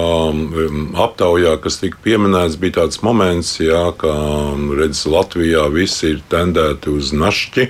aptaujā, 1.03 1.57
kas 1.65 1.81
tika 1.81 1.99
pieminēts, 2.05 2.59
bija 2.63 2.77
tāds 2.77 3.03
moments, 3.03 3.57
jā, 3.59 3.89
ka 3.99 4.13
redz, 4.79 5.03
Latvijā 5.11 5.67
visi 5.75 6.13
ir 6.15 6.23
tendēti 6.31 6.95
uz 6.95 7.11
našķi. 7.11 7.67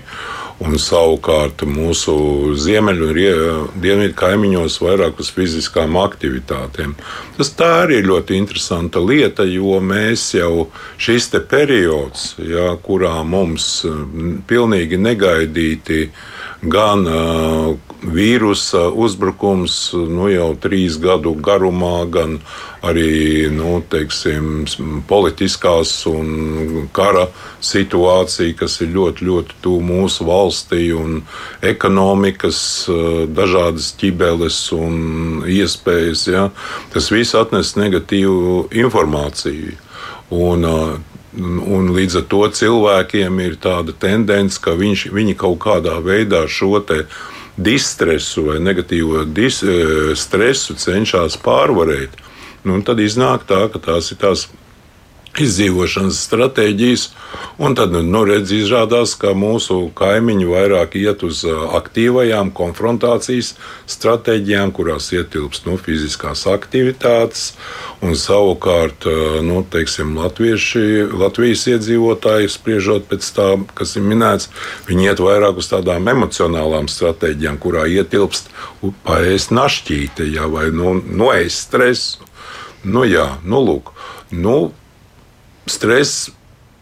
Un 0.64 0.78
savukārt 0.80 1.66
mūsu 1.68 2.14
ziemeļu 2.56 3.08
un 3.12 3.56
dienvidu 3.76 4.14
kaimiņos 4.16 4.78
vairāk 4.80 5.18
uz 5.20 5.28
fiziskām 5.36 5.98
aktivitātēm. 6.00 6.94
Tas 7.36 7.50
tā 7.58 7.68
arī 7.82 7.98
ir 8.00 8.08
ļoti 8.08 8.38
interesanta 8.40 9.02
lieta, 9.04 9.44
jo 9.44 9.76
mēs 9.84 10.30
jau 10.38 10.70
šis 10.96 11.28
periods, 11.50 12.30
jā, 12.40 12.70
kurā 12.86 13.18
mums 13.20 13.84
pilnīgi 14.48 14.96
negaidīti 14.96 16.06
gan 16.62 17.06
uh, 17.06 17.74
vīrusa 18.06 18.86
uzbrukums 18.92 19.76
nu, 19.94 20.28
jau 20.30 20.50
trīs 20.60 20.98
gadu 21.00 21.34
garumā, 21.34 22.04
gan 22.10 22.38
arī 22.86 23.48
nu, 23.50 23.80
teiksim, 23.90 24.66
politiskās 25.08 25.92
un 26.10 26.88
kara 26.94 27.26
situācija, 27.64 28.54
kas 28.60 28.78
ir 28.84 28.92
ļoti, 28.94 29.26
ļoti 29.26 29.58
tuvu 29.64 29.82
mūsu 29.88 30.26
valstī, 30.28 30.90
un 30.94 31.22
ekonomikas 31.66 32.60
dažādas 33.34 33.90
ķibeles 33.98 34.60
un 34.76 35.42
iespējas. 35.50 36.26
Ja, 36.30 36.46
tas 36.94 37.10
viss 37.10 37.34
atnes 37.38 37.74
negatīvu 37.80 38.68
informāciju. 38.84 39.76
Un, 40.36 40.66
Un 41.36 41.90
līdz 41.92 42.22
ar 42.22 42.28
to 42.32 42.42
cilvēkiem 42.48 43.40
ir 43.44 43.58
tāda 43.60 43.92
tendence, 43.92 44.60
ka 44.62 44.72
viņš, 44.78 45.08
viņi 45.12 45.34
kaut 45.36 45.58
kādā 45.66 45.98
veidā 46.00 46.46
šo 46.48 46.80
distresu 47.56 48.46
vai 48.50 48.58
negatīvo 48.60 49.24
dis, 49.24 49.62
e, 49.62 50.14
stresu 50.16 50.76
cenšas 50.76 51.36
pārvarēt. 51.40 52.16
Nu, 52.64 52.80
tad 52.82 53.00
iznāk 53.00 53.46
tā, 53.48 53.66
ka 53.72 53.78
tās 53.78 54.10
ir 54.12 54.20
tās 54.20 54.46
izdzīvošanas 55.42 56.18
stratēģijas. 56.26 57.08
Un 57.62 57.74
tad 57.76 57.94
nu, 57.94 58.22
redz, 58.28 58.52
izrādās, 58.52 59.14
ka 59.20 59.32
mūsu 59.36 59.90
kaimiņi 59.96 60.48
vairāk 60.48 60.96
iet 61.00 61.24
uz 61.26 61.42
aktīvajām 61.46 62.52
konfrontācijas 62.56 63.54
stratēģijām, 63.90 64.72
kurās 64.76 65.08
ietilpst 65.16 65.68
nu, 65.68 65.76
fiziskās 65.80 66.46
aktivitātes. 66.50 67.50
Un 68.04 68.16
savukārt 68.18 69.06
nu, 69.46 69.62
teiksim, 69.72 70.16
Latvijas 70.20 71.64
iedzīvotāji, 71.72 72.52
spriežot 72.52 73.08
pēc 73.10 73.30
tā, 73.36 73.48
kas 73.78 73.96
ir 73.96 74.04
minēts, 74.04 74.50
viņi 74.88 75.10
iet 75.10 75.22
vairāk 75.24 75.62
uz 75.62 75.70
tādām 75.72 76.08
emocionālām 76.12 76.90
stratēģijām, 76.92 77.60
kurā 77.62 77.86
ietilpst 77.88 78.52
paēst 79.06 79.54
našķīti 79.56 80.28
ja, 80.34 80.48
vai 80.50 80.68
nu, 80.74 80.96
noēst 81.00 81.70
stresu. 81.70 82.26
Nu, 82.86 83.02
jā, 83.08 83.38
nu, 83.42 83.62
lūk. 83.66 83.90
Nu, 84.30 84.56
stress 85.70 86.30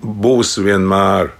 būs 0.01 0.59
vienmēr. 0.62 1.33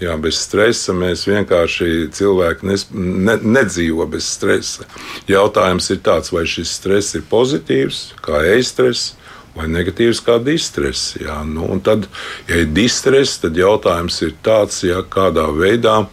Jā, 0.00 0.14
bez 0.16 0.38
stresa 0.40 0.94
mēs 0.96 1.26
vienkārši 1.28 2.06
cilvēki 2.16 2.64
nes, 2.70 2.86
ne, 2.94 3.34
nedzīvo 3.36 4.06
bez 4.08 4.30
stresa. 4.32 4.86
Jautājums 5.28 5.90
ir 5.92 5.98
tāds, 6.00 6.32
vai 6.32 6.46
šis 6.48 6.72
stress 6.78 7.18
ir 7.18 7.26
pozitīvs, 7.28 8.14
kā 8.24 8.40
e-stress, 8.54 9.10
vai 9.52 9.68
negatīvs, 9.68 10.22
kā 10.24 10.38
distress. 10.40 11.18
Jā, 11.20 11.42
nu, 11.44 11.68
tad, 11.84 12.08
ja 12.48 12.62
ir 12.62 12.72
distress, 12.72 13.42
tad 13.42 13.60
jautājums 13.60 14.22
ir 14.24 14.32
tāds, 14.40 14.80
jā, 14.88 15.04
kādā 15.04 15.50
veidā. 15.52 16.06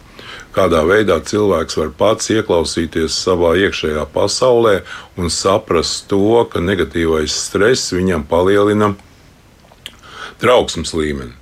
Kādā 0.52 0.82
veidā 0.84 1.20
cilvēks 1.24 1.76
var 1.78 1.90
pats 1.96 2.28
ieklausīties 2.34 3.14
savā 3.24 3.54
iekšējā 3.62 4.04
pasaulē 4.12 4.80
un 5.16 5.32
saprast 5.32 6.08
to, 6.10 6.42
ka 6.50 6.60
negatīvais 6.60 7.32
stress 7.46 7.92
viņam 7.94 8.24
palielina 8.28 8.96
trauksmes 10.42 10.94
līmeni. 10.96 11.34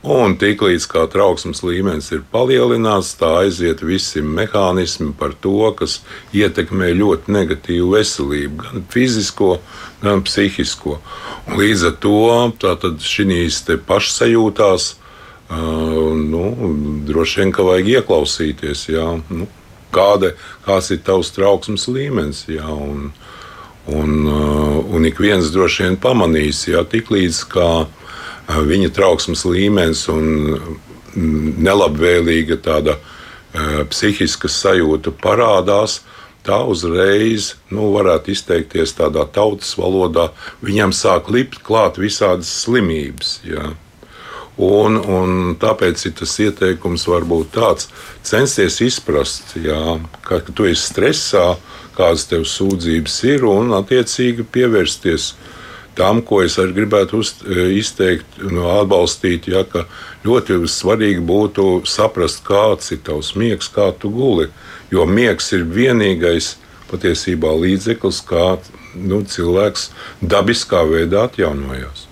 Un 0.00 0.38
tiklīdz 0.40 0.86
kā 0.88 1.02
trauksmes 1.12 1.60
līmenis 1.60 2.06
ir 2.14 2.22
palielināts, 2.32 3.12
tā 3.20 3.42
aiziet 3.42 3.82
visi 3.84 4.22
mehānismi 4.24 5.12
par 5.18 5.34
to, 5.44 5.68
kas 5.76 5.98
ietekmē 6.32 6.88
ļoti 6.96 7.34
negatīvu 7.36 7.90
veselību, 7.98 8.62
gan 8.62 8.86
fizisko, 8.88 9.58
gan 10.00 10.24
psihisko. 10.24 10.96
Un 11.44 11.60
līdz 11.60 11.84
ar 11.90 11.98
to 12.00 12.16
šīs 13.04 13.60
pašsajūtās, 13.90 14.88
uh, 15.52 16.16
nu, 16.16 16.44
droši 17.04 17.42
vien, 17.42 17.52
ka 17.52 17.68
vajag 17.68 17.92
ieklausīties, 18.00 18.88
jā, 18.96 19.06
nu, 19.28 19.52
kāda, 19.92 20.32
kāds 20.64 20.94
ir 20.96 21.04
tavs 21.04 21.36
trauksmes 21.36 21.88
līmenis. 21.92 22.46
Jā, 22.48 22.72
un, 22.72 23.10
un, 23.84 24.16
uh, 24.24 24.80
un 24.80 25.04
ik 25.04 25.20
viens 25.20 25.52
droši 25.52 25.90
vien 25.90 26.00
pamanīs, 26.00 26.70
ja 26.72 26.88
tiklīdz 26.88 27.44
kā 27.52 27.72
viņa 28.50 28.90
trauksmes 28.94 29.44
līmenis 29.46 30.06
un 30.12 30.54
nelabvēlīga 31.60 32.60
tāda 32.64 32.96
psihiska 33.90 34.48
sajūta 34.50 35.12
parādās, 35.22 36.00
tā 36.46 36.62
uzreiz, 36.70 37.54
nu, 37.74 37.90
varētu 37.92 38.32
izteikties 38.32 38.94
tādā 38.96 39.26
tautas 39.34 39.74
valodā, 39.78 40.30
viņam 40.64 40.94
sāk 40.96 41.28
lipt 41.28 41.60
klāt 41.66 41.98
visādas 42.00 42.50
slimības. 42.62 43.40
Ja. 43.44 43.72
Un, 44.60 44.96
un 45.00 45.54
tāpēc 45.60 46.04
tas 46.20 46.36
ieteikums 46.44 47.06
varbūt 47.08 47.52
tāds, 47.56 47.90
censties 48.22 48.80
izprast, 48.84 49.56
jā, 49.56 49.98
ka, 50.22 50.40
ka 50.44 50.54
tu 50.54 50.68
esi 50.68 50.84
stresā, 50.84 51.54
kādas 51.96 52.26
tev 52.30 52.46
sūdzības 52.48 53.16
ir, 53.28 53.44
un 53.48 53.74
attiecīgi 53.76 54.46
pievērsties 54.52 55.32
uh, 55.32 55.49
tam, 56.00 56.22
ko 56.24 56.40
es 56.46 56.56
arī 56.60 56.78
gribētu 56.80 57.20
uz, 57.20 57.34
e, 57.44 57.68
izteikt, 57.76 58.40
no 58.48 58.70
atbalstīt, 58.78 59.50
ja, 59.52 59.62
ka 59.68 59.84
ļoti 60.24 60.62
svarīgi 60.64 61.20
būtu 61.28 61.68
saprast, 61.88 62.42
kāds 62.46 62.92
ir 62.96 63.02
tavs 63.04 63.34
miegs, 63.36 63.68
kā 63.72 63.90
tu 64.00 64.12
guli. 64.14 64.48
Jo 64.90 65.04
miegs 65.06 65.52
ir 65.54 65.68
vienīgais 65.68 66.54
patiesībā 66.90 67.52
līdzeklis, 67.62 68.22
kā 68.26 68.46
nu, 68.96 69.22
cilvēks 69.22 69.90
dabiskā 70.22 70.82
veidā 70.88 71.28
atjaunojas. 71.28 72.09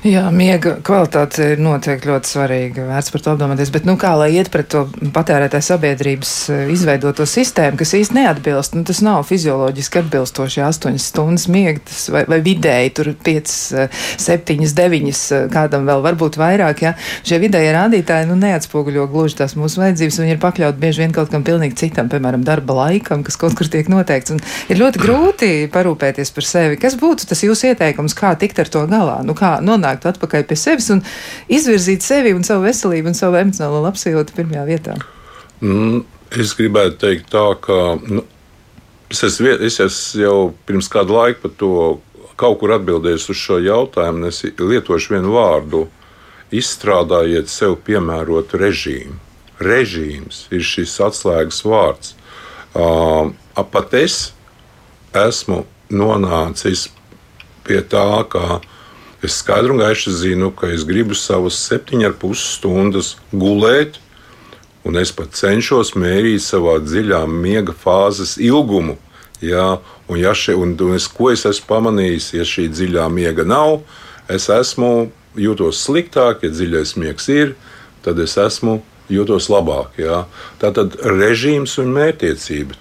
Jā, 0.00 0.22
miega 0.32 0.78
kvalitāte 0.80 1.50
ir 1.52 1.58
noteikti 1.60 2.08
ļoti 2.08 2.28
svarīga. 2.30 2.86
Vērts 2.88 3.12
par 3.12 3.20
to 3.20 3.32
apdomāties. 3.34 3.68
Bet, 3.74 3.84
nu, 3.84 3.98
kā 4.00 4.14
lai 4.16 4.30
iet 4.32 4.48
pret 4.48 4.70
to 4.72 4.86
patērētāju 5.12 5.66
sabiedrības 5.66 6.30
eh, 6.54 6.62
izveidoto 6.72 7.26
sistēmu, 7.28 7.76
kas 7.76 7.92
īsti 7.98 8.16
neatbilst, 8.16 8.78
nu, 8.78 8.84
tas 8.88 9.02
nav 9.04 9.26
fizioloģiski 9.28 10.00
atbilstoši 10.00 10.62
8 10.64 10.96
stundas 11.04 11.44
miega, 11.52 11.82
vai, 12.14 12.22
vai 12.32 12.38
vidēji 12.46 12.94
tur 12.96 13.10
5, 13.26 13.52
7, 14.24 14.56
9, 14.78 15.20
kādam 15.52 15.84
vēl 15.90 16.00
varbūt 16.06 16.40
vairāk. 16.40 16.80
Ja? 16.86 16.94
Šie 17.20 17.36
vidējie 17.44 17.76
rādītāji 17.76 18.30
nu, 18.30 18.38
neatspoguļo 18.40 19.04
gluži 19.12 19.36
tās 19.42 19.52
mūsu 19.60 19.84
vajadzības, 19.84 20.22
viņi 20.24 20.36
ir 20.38 20.40
pakļauti 20.40 20.80
bieži 20.80 21.04
vien 21.04 21.12
kaut 21.12 21.28
kam 21.34 21.44
pilnīgi 21.44 21.76
citam, 21.82 22.08
piemēram, 22.08 22.40
darba 22.48 22.78
laikam, 22.86 23.20
kas 23.26 23.36
kaut 23.36 23.58
kur 23.58 23.68
tiek 23.68 23.92
noteikts. 23.92 24.32
Un 24.32 24.40
ir 24.72 24.80
ļoti 24.80 25.04
grūti 25.04 25.52
parūpēties 25.76 26.32
par 26.32 26.48
sevi. 26.54 26.80
Kas 26.80 26.96
būtu 26.96 27.28
tas 27.28 27.44
jūsu 27.44 27.74
ieteikums, 27.74 28.16
kā 28.16 28.32
tikt 28.40 28.64
ar 28.64 28.72
to 28.72 28.88
galā? 28.88 29.20
Nu, 29.28 29.36
kā 29.36 29.58
nonāktu 29.90 30.10
atpakaļ 30.10 30.46
pie 30.46 30.56
sevis 30.56 30.90
un 30.90 31.02
izvirzīt 31.48 32.02
sevi 32.02 32.32
un 32.34 32.44
savu 32.44 32.64
veselību 32.64 33.10
un 33.10 33.14
savu 33.14 33.36
emocionālo 33.36 33.82
labsajūtu 33.86 34.36
pirmajā 34.36 34.64
vietā? 34.66 34.96
Mm, 35.60 36.04
es 36.30 36.54
gribētu 36.54 36.98
teikt 36.98 37.30
tā, 37.30 37.54
ka 37.60 37.98
nu, 38.08 38.24
es, 39.10 39.22
esmu, 39.22 39.56
es 39.60 39.80
esmu 39.80 40.22
jau 40.22 40.54
pirms 40.66 40.88
kāda 40.88 41.12
laika 41.12 41.42
par 41.42 41.56
to 41.58 42.00
kaut 42.36 42.60
kur 42.60 42.72
atbildējis 42.72 43.30
uz 43.30 43.36
šo 43.36 43.58
jautājumu. 43.60 44.28
Es 44.28 44.44
lietošu 44.44 45.16
vienu 45.16 45.34
vārdu. 45.36 45.88
Izstrādājiet 46.50 47.46
sev 47.46 47.76
piemērotu 47.86 48.58
režīmu. 48.58 49.18
Režīms 49.60 50.48
ir 50.50 50.64
šis 50.64 50.96
atslēgas 51.04 51.60
vārds. 51.62 52.16
Uh, 52.74 53.30
pat 53.70 53.94
es 53.94 54.32
esmu 55.14 55.64
nonācis 55.90 56.88
pie 57.66 57.82
tā, 57.86 58.24
ka 58.30 58.60
Es 59.22 59.36
skaidru 59.42 59.74
un 59.74 59.82
gaišu 59.82 60.14
zinu, 60.16 60.48
ka 60.56 60.70
es 60.72 60.86
gribu 60.88 61.16
savus 61.18 61.58
septiņas 61.66 62.08
ar 62.08 62.14
pus 62.16 62.40
stundas 62.54 63.14
gulēt, 63.32 63.98
un 64.88 64.96
es 64.96 65.12
pat 65.12 65.36
cenšos 65.36 65.92
mērīt 65.92 66.40
savā 66.40 66.78
dziļā 66.80 67.26
miega 67.28 67.74
fāzes 67.76 68.38
ilgumu. 68.40 68.96
Jā, 69.44 69.80
un, 70.08 70.16
ja 70.20 70.32
še, 70.36 70.54
un, 70.56 70.72
un 70.72 70.96
es, 70.96 71.08
ko 71.08 71.30
es 71.32 71.44
esmu 71.48 71.68
pamanījis, 71.68 72.30
ja 72.36 72.46
šī 72.48 72.68
dziļā 72.72 73.08
miega 73.12 73.44
nav, 73.44 73.82
es 74.28 74.48
esmu 74.52 75.10
jūtos 75.36 75.84
sliktāk, 75.84 76.44
ja 76.44 76.52
dziļais 76.52 76.96
miegs 77.00 77.28
ir, 77.32 77.54
tad 78.04 78.20
es 78.24 78.36
esmu 78.40 78.80
jūtos 79.12 79.50
labāk. 79.52 80.00
Jā. 80.00 80.24
Tā 80.60 80.72
tad 80.76 80.96
režīms 81.04 81.76
un 81.82 81.92
mērķtiecība. 81.96 82.76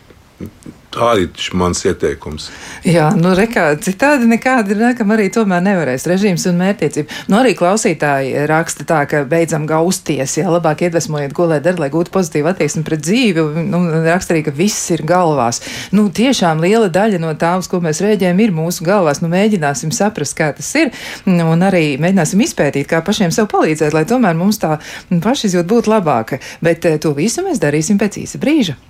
Tā 0.89 1.11
ir 1.21 1.49
mans 1.53 1.83
ieteikums. 1.85 2.47
Jā, 2.87 3.11
nu, 3.13 3.35
rekā, 3.37 3.67
citādi 3.85 4.25
nekādi 4.25 4.73
nākam 4.79 5.11
arī 5.13 5.27
tomēr 5.33 5.61
nevarēs 5.61 6.07
režīms 6.09 6.47
un 6.49 6.57
mērķtiecība. 6.63 7.19
Nu, 7.29 7.37
arī 7.43 7.51
klausītāji 7.59 8.47
raksta 8.49 8.87
tā, 8.89 9.03
ka 9.11 9.21
beidzam 9.29 9.67
gausties, 9.69 10.33
jā, 10.39 10.47
labāk 10.49 10.81
iedvesmojiet, 10.87 11.35
ko 11.37 11.45
lai 11.51 11.59
dara, 11.61 11.83
lai 11.83 11.91
gūtu 11.93 12.09
pozitīvu 12.15 12.49
attieksmi 12.49 12.81
pret 12.87 13.05
dzīvi. 13.05 13.45
Nu, 13.69 13.83
raksta 14.07 14.33
arī, 14.33 14.43
ka 14.49 14.55
viss 14.57 14.89
ir 14.95 15.05
galvās. 15.05 15.61
Nu, 15.93 16.07
tiešām 16.09 16.65
liela 16.65 16.89
daļa 16.89 17.21
no 17.21 17.35
tā, 17.37 17.53
uz 17.61 17.69
ko 17.69 17.83
mēs 17.85 18.01
rēģējam, 18.01 18.41
ir 18.41 18.57
mūsu 18.57 18.89
galvās. 18.89 19.21
Nu, 19.21 19.29
mēģināsim 19.29 19.93
saprast, 19.93 20.33
kā 20.41 20.49
tas 20.57 20.73
ir, 20.79 20.89
un 21.29 21.69
arī 21.69 21.99
mēģināsim 22.01 22.41
izpētīt, 22.49 22.89
kā 22.89 23.05
pašiem 23.05 23.29
sev 23.35 23.51
palīdzēt, 23.53 23.93
lai 23.93 24.07
tomēr 24.09 24.33
mums 24.41 24.57
tā 24.65 24.79
pašizjūta 25.13 25.69
būtu 25.69 25.93
labāka. 25.93 26.41
Bet 26.65 26.89
eh, 26.89 26.97
to 26.97 27.13
visu 27.13 27.45
mēs 27.45 27.61
darīsim 27.61 28.01
pēc 28.01 28.23
īsa 28.25 28.41
brīža. 28.41 28.81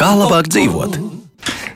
Kā 0.00 0.10
labāk 0.16 0.48
dzīvot? 0.54 1.11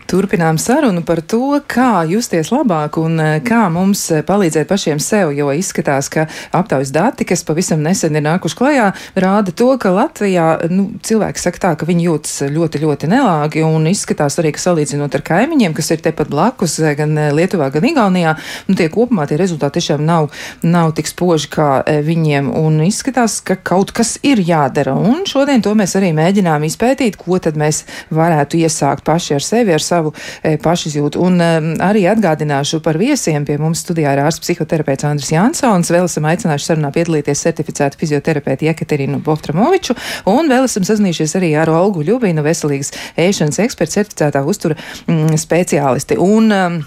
Turpinām 0.07 0.55
sarunu 0.55 1.01
par 1.03 1.19
to, 1.19 1.57
kā 1.67 2.05
justies 2.07 2.53
labāk 2.55 2.95
un 3.03 3.19
eh, 3.19 3.39
kā 3.43 3.65
mums 3.75 4.05
eh, 4.15 4.23
palīdzēt 4.27 4.69
pašiem 4.71 5.01
sev, 5.03 5.33
jo 5.35 5.51
izskatās, 5.51 6.07
ka 6.15 6.29
aptaujas 6.55 6.93
dati, 6.95 7.27
kas 7.27 7.43
pavisam 7.47 7.83
nesen 7.83 8.15
ir 8.15 8.23
nākuši 8.23 8.59
klajā, 8.59 8.85
rāda 9.19 9.51
to, 9.51 9.67
ka 9.83 9.91
Latvijā 9.91 10.45
nu, 10.71 10.85
cilvēki 11.03 11.43
saka 11.43 11.63
tā, 11.65 11.73
ka 11.81 11.89
viņi 11.89 12.07
jūtas 12.07 12.37
ļoti, 12.55 12.83
ļoti 12.85 13.11
nelāgi 13.11 13.65
un 13.67 13.89
izskatās 13.91 14.39
arī, 14.39 14.53
ka 14.55 14.63
salīdzinot 14.63 15.17
ar 15.19 15.25
kaimiņiem, 15.27 15.75
kas 15.75 15.91
ir 15.97 16.05
tepat 16.07 16.31
blakus, 16.31 16.79
eh, 16.79 16.95
gan 16.99 17.19
Lietuvā, 17.35 17.73
gan 17.75 17.89
Igaunijā, 17.91 18.37
nu, 18.71 18.79
tie 18.79 18.87
kopumā 18.95 19.27
tie 19.27 19.41
rezultāti 19.43 19.81
tiešām 19.81 20.07
nav, 20.07 20.31
nav 20.63 20.95
tik 20.95 21.11
spoži 21.11 21.51
kā 21.51 21.71
viņiem 22.07 22.53
un 22.55 22.79
izskatās, 22.87 23.41
ka 23.43 23.59
kaut 23.59 23.91
kas 23.97 24.21
ir 24.23 24.39
jādara. 24.39 24.95
Un 24.95 25.27
šodien 25.27 25.67
to 25.67 25.75
mēs 25.75 25.99
arī 25.99 26.15
mēģinām 26.15 26.63
izpētīt, 26.71 27.19
ko 27.19 27.43
tad 27.43 27.59
mēs 27.59 27.83
varētu 28.15 28.63
iesākt 28.63 29.03
paši 29.07 29.41
ar 29.41 29.45
sevi, 29.45 29.75
ar 29.75 29.83
savu 29.83 29.96
savu 29.97 30.13
e, 30.43 30.57
pašizjūtu. 30.63 31.21
Un 31.27 31.41
e, 31.41 31.51
arī 31.85 32.07
atgādināšu 32.11 32.83
par 32.85 32.99
viesiem. 33.01 33.47
Pie 33.49 33.59
mums 33.63 33.83
studijā 33.85 34.15
ir 34.17 34.25
ārsts 34.25 34.45
psihoterapeits 34.45 35.09
Andris 35.09 35.33
Jansons. 35.35 35.93
Vēl 35.95 36.09
esam 36.09 36.29
aicinājuši 36.31 36.71
sarunā 36.71 36.93
piedalīties 36.95 37.45
certificētu 37.49 38.01
fizioterapeiti 38.01 38.71
Jekaterinu 38.71 39.21
Boftramoviču. 39.25 39.97
Un 40.33 40.53
vēl 40.53 40.69
esam 40.69 40.87
sazinājušies 40.87 41.37
arī 41.41 41.55
ar 41.59 41.73
Olgu 41.73 42.05
Ļubinu, 42.07 42.45
veselīgas 42.47 42.93
ēšanas 43.21 43.63
eksperta 43.67 44.01
certificētā 44.01 44.45
uztura 44.47 44.79
mm, 45.07 45.39
speciālisti. 45.41 46.21
Un, 46.23 46.53
um, 46.53 46.83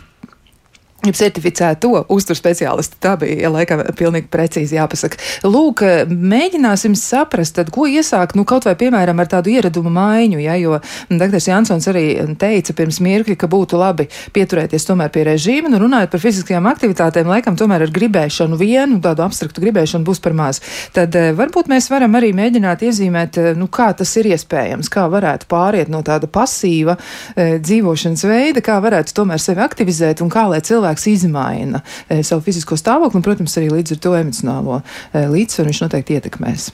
certificēto 1.03 2.05
uzturu 2.11 2.37
speciālistu. 2.37 2.99
Tā 3.01 3.15
bija 3.19 3.45
ja, 3.45 3.51
laikam 3.53 3.83
pilnīgi 3.97 4.29
precīzi 4.31 4.77
jāpasaka. 4.77 5.19
Lūk, 5.47 5.83
mēģināsim 6.09 6.95
saprast, 6.99 7.55
tad, 7.57 7.71
ko 7.73 7.87
iesākt, 7.89 8.35
nu, 8.37 8.45
kaut 8.47 8.67
vai, 8.67 8.75
piemēram, 8.79 9.19
ar 9.19 9.29
tādu 9.31 9.53
ieradumu 9.53 9.91
maiņu, 9.93 10.41
ja, 10.43 10.57
jo 10.59 10.79
dr. 11.09 11.39
Jansons 11.39 11.87
arī 11.91 12.05
teica 12.39 12.75
pirms 12.77 12.99
mirkļa, 13.03 13.37
ka 13.39 13.49
būtu 13.51 13.79
labi 13.79 14.09
pieturēties 14.35 14.87
tomēr 14.89 15.11
pie 15.13 15.25
režīma, 15.29 15.71
nu, 15.71 15.81
runājot 15.81 16.13
par 16.13 16.23
fiziskajām 16.23 16.69
aktivitātēm, 16.71 17.29
laikam 17.31 17.57
tomēr 17.59 17.87
ar 17.87 17.93
gribēšanu 17.95 18.59
vienu, 18.59 18.99
tādu 19.03 19.25
abstraktu 19.25 19.63
gribēšanu 19.63 20.07
būs 20.07 20.21
par 20.23 20.35
maz. 20.37 20.61
Tad 20.95 21.15
eh, 21.15 21.31
varbūt 21.37 21.71
mēs 21.71 21.89
varam 21.91 22.17
arī 22.19 22.31
mēģināt 22.37 22.83
iezīmēt, 22.89 23.39
eh, 23.39 23.51
nu, 23.57 23.69
kā 23.71 23.91
tas 23.97 24.11
ir 24.19 24.31
iespējams, 24.33 24.91
kā 24.91 25.07
varētu 25.11 25.49
pāriet 25.49 25.91
no 25.91 26.01
tāda 26.05 26.29
pasīva 26.31 26.95
e, 26.97 27.57
dzīvošanas 27.63 28.23
veida, 28.29 28.63
kā 28.65 28.77
varētu 28.83 29.13
tomēr 29.17 29.41
sevi 29.41 29.63
aktivizēt 29.63 30.23
un 30.23 30.31
kā 30.33 30.45
lai 30.51 30.61
cilvēki 30.65 30.88
cilvēks 30.89 31.07
izmaina 31.07 31.81
e, 32.07 32.23
savu 32.23 32.41
fizisko 32.41 32.77
stāvokli 32.77 33.19
un, 33.19 33.25
protams, 33.25 33.57
arī 33.57 33.69
līdz 33.71 33.95
ar 33.95 34.01
to 34.03 34.15
emocionālo 34.17 34.81
e, 34.81 35.27
līdzsvaru 35.29 35.69
viņš 35.69 35.81
noteikti 35.85 36.17
ietekmēs. 36.17 36.69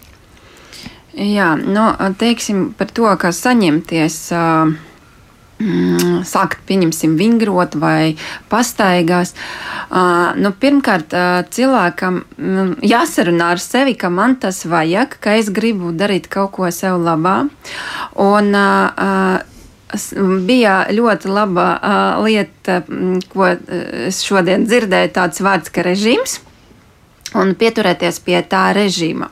Jā, 1.16 1.56
nu, 1.56 1.94
teiksim 2.20 2.74
par 2.76 2.92
to, 2.92 3.08
kā 3.20 3.32
saņemties. 3.32 4.20
Uh, 4.36 4.76
sākt, 6.28 6.60
pieņemsim, 6.68 7.14
vingrot 7.16 7.78
vai 7.80 8.18
pastaigās. 8.52 9.32
Uh, 9.88 10.36
nu, 10.36 10.52
pirmkārt, 10.52 11.16
uh, 11.16 11.48
cilvēkam 11.48 12.18
um, 12.36 12.74
jāsarunā 12.84 13.54
ar 13.56 13.64
sevi, 13.64 13.96
ka 13.96 14.12
man 14.12 14.36
tas 14.36 14.66
vajag, 14.68 15.16
ka 15.24 15.38
es 15.40 15.48
gribu 15.56 15.96
darīt 15.96 16.28
kaut 16.28 16.52
ko 16.58 16.68
sev 16.76 17.00
labā. 17.00 17.46
Un, 18.20 18.52
uh, 18.52 19.55
bija 20.48 20.86
ļoti 20.94 21.32
laba 21.32 21.68
uh, 21.76 22.26
lieta, 22.26 22.82
ko 23.32 23.50
es 24.08 24.22
šodien 24.26 24.66
dzirdēju, 24.68 25.14
tāds 25.16 25.44
vārds 25.46 25.74
kā 25.74 25.86
režīms, 25.86 26.40
un 27.36 27.54
pieturēties 27.60 28.22
pie 28.26 28.40
tā 28.50 28.70
režīma. 28.78 29.30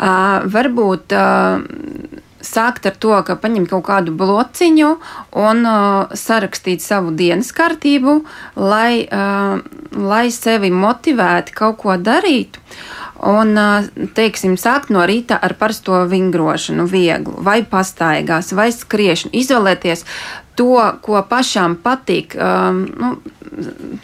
Uh, 0.00 0.46
varbūt 0.50 1.12
uh, 1.16 2.20
sākt 2.50 2.88
ar 2.90 2.96
to, 3.00 3.14
ka 3.26 3.38
paņem 3.40 3.68
kaut 3.70 3.86
kādu 3.88 4.14
blociņu 4.18 4.94
un 5.40 5.66
uh, 5.66 6.14
sarakstīt 6.18 6.82
savu 6.84 7.14
dienas 7.16 7.52
kārtību, 7.56 8.20
lai, 8.58 9.06
uh, 9.06 9.60
lai 9.94 10.26
sevi 10.34 10.72
motivētu 10.74 11.54
kaut 11.62 11.80
ko 11.84 12.00
darīt. 12.00 12.58
Uh, 12.60 13.00
Un, 13.20 13.52
teiksim, 14.16 14.54
sākt 14.56 14.88
no 14.94 15.02
rīta 15.04 15.36
ar 15.44 15.52
parasto 15.60 15.98
vingrošanu, 16.08 16.86
vieglu, 16.88 17.34
vai 17.44 17.60
pastaigās, 17.68 18.54
vai 18.56 18.70
skriešanu. 18.72 19.34
Izvēlēties 19.36 20.06
to, 20.56 20.72
ko 21.04 21.20
pašām 21.28 21.76
patīk, 21.84 22.36
um, 22.40 22.86
nu, 22.96 23.12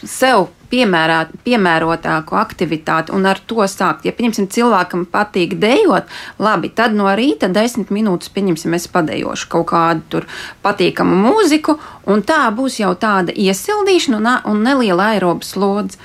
sev 0.05 0.51
piemērāt, 0.71 1.33
piemērotāku 1.47 2.37
aktivitāti 2.39 3.15
un 3.17 3.27
ar 3.29 3.41
to 3.47 3.65
sākt. 3.71 4.07
Ja, 4.07 4.15
pieņemsim, 4.17 4.49
cilvēkam 4.53 5.07
patīk 5.11 5.57
dejot, 5.63 6.11
labi, 6.43 6.71
tad 6.75 6.97
no 6.97 7.09
rīta 7.17 7.51
desmit 7.53 7.93
minūtes, 7.95 8.33
pieņemsim, 8.35 8.75
es 8.79 8.89
padejošu 8.93 9.51
kaut 9.53 9.69
kādu 9.73 10.05
tur 10.15 10.29
patīkamu 10.67 11.19
mūziku, 11.27 11.77
un 12.07 12.23
tā 12.27 12.43
būs 12.55 12.81
jau 12.83 12.93
tāda 12.99 13.35
iesildīšana 13.35 14.21
un, 14.21 14.31
un 14.53 14.65
neliela 14.67 15.13
aerobas 15.15 15.55
slodze. 15.55 16.01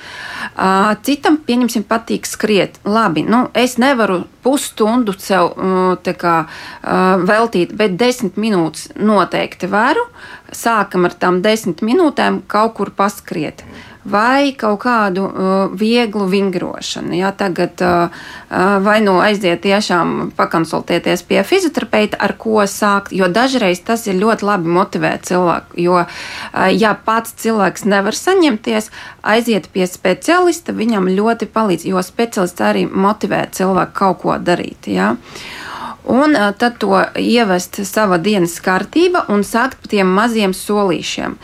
Uh, 0.52 0.92
citam, 1.06 1.38
pieņemsim, 1.46 1.86
patīk 1.88 2.26
skriet. 2.28 2.78
Labi, 2.84 3.24
nu, 3.26 3.46
es 3.54 3.78
nevaru 3.82 4.22
pusstundu 4.42 5.14
sev 5.22 5.52
kā, 6.18 6.36
veltīt, 7.28 7.76
bet 7.78 7.94
desmit 7.98 8.38
minūtes 8.40 8.90
noteikti 8.98 9.70
varu. 9.70 10.04
Sākam 10.52 11.06
ar 11.08 11.14
tām 11.16 11.40
desmit 11.44 11.80
minūtēm 11.86 12.42
kaut 12.50 12.74
kur 12.76 12.90
paskriet. 12.96 13.62
Uh, 13.62 13.91
vai 14.04 14.52
kaut 14.58 14.80
kādu 14.82 15.24
uh, 15.26 15.74
vieglu 15.78 16.26
vingrošanu. 16.26 17.14
Ja, 17.14 17.30
tagad 17.32 17.82
uh, 17.82 18.10
uh, 18.50 18.76
vai 18.82 18.98
nu 19.04 19.18
aiziet 19.22 19.62
tiešām 19.62 20.32
pakonsultēties 20.36 21.24
pie 21.28 21.42
fizioterapeita, 21.46 22.18
ar 22.18 22.34
ko 22.38 22.66
sākt, 22.66 23.14
jo 23.14 23.28
dažreiz 23.30 23.82
tas 23.86 24.06
ir 24.10 24.18
ļoti 24.18 24.46
labi 24.48 24.74
motivēt 24.74 25.28
cilvēku. 25.30 25.78
Jo, 25.84 26.02
uh, 26.04 26.68
ja 26.74 26.94
pats 26.94 27.36
cilvēks 27.42 27.86
nevar 27.86 28.18
saņemties, 28.18 28.90
aiziet 29.22 29.70
pie 29.72 29.86
specialista, 29.86 30.74
viņam 30.74 31.10
ļoti 31.12 31.50
palīdz, 31.52 31.86
jo 31.92 32.02
specialists 32.02 32.62
arī 32.62 32.88
motivē 32.90 33.46
cilvēku 33.54 33.98
kaut 34.02 34.22
ko 34.24 34.38
darīt. 34.42 34.90
Ja. 34.90 35.12
Uh, 35.14 35.61
Un 36.04 36.34
tad 36.58 36.80
to 36.82 36.96
ievest 37.14 37.78
savā 37.86 38.18
dienas 38.18 38.56
kārtībā 38.62 39.24
un 39.30 39.44
sākt 39.46 39.78
par 39.78 39.90
tiem 39.92 40.08
maziem 40.10 40.50
solīšiem. 40.56 41.36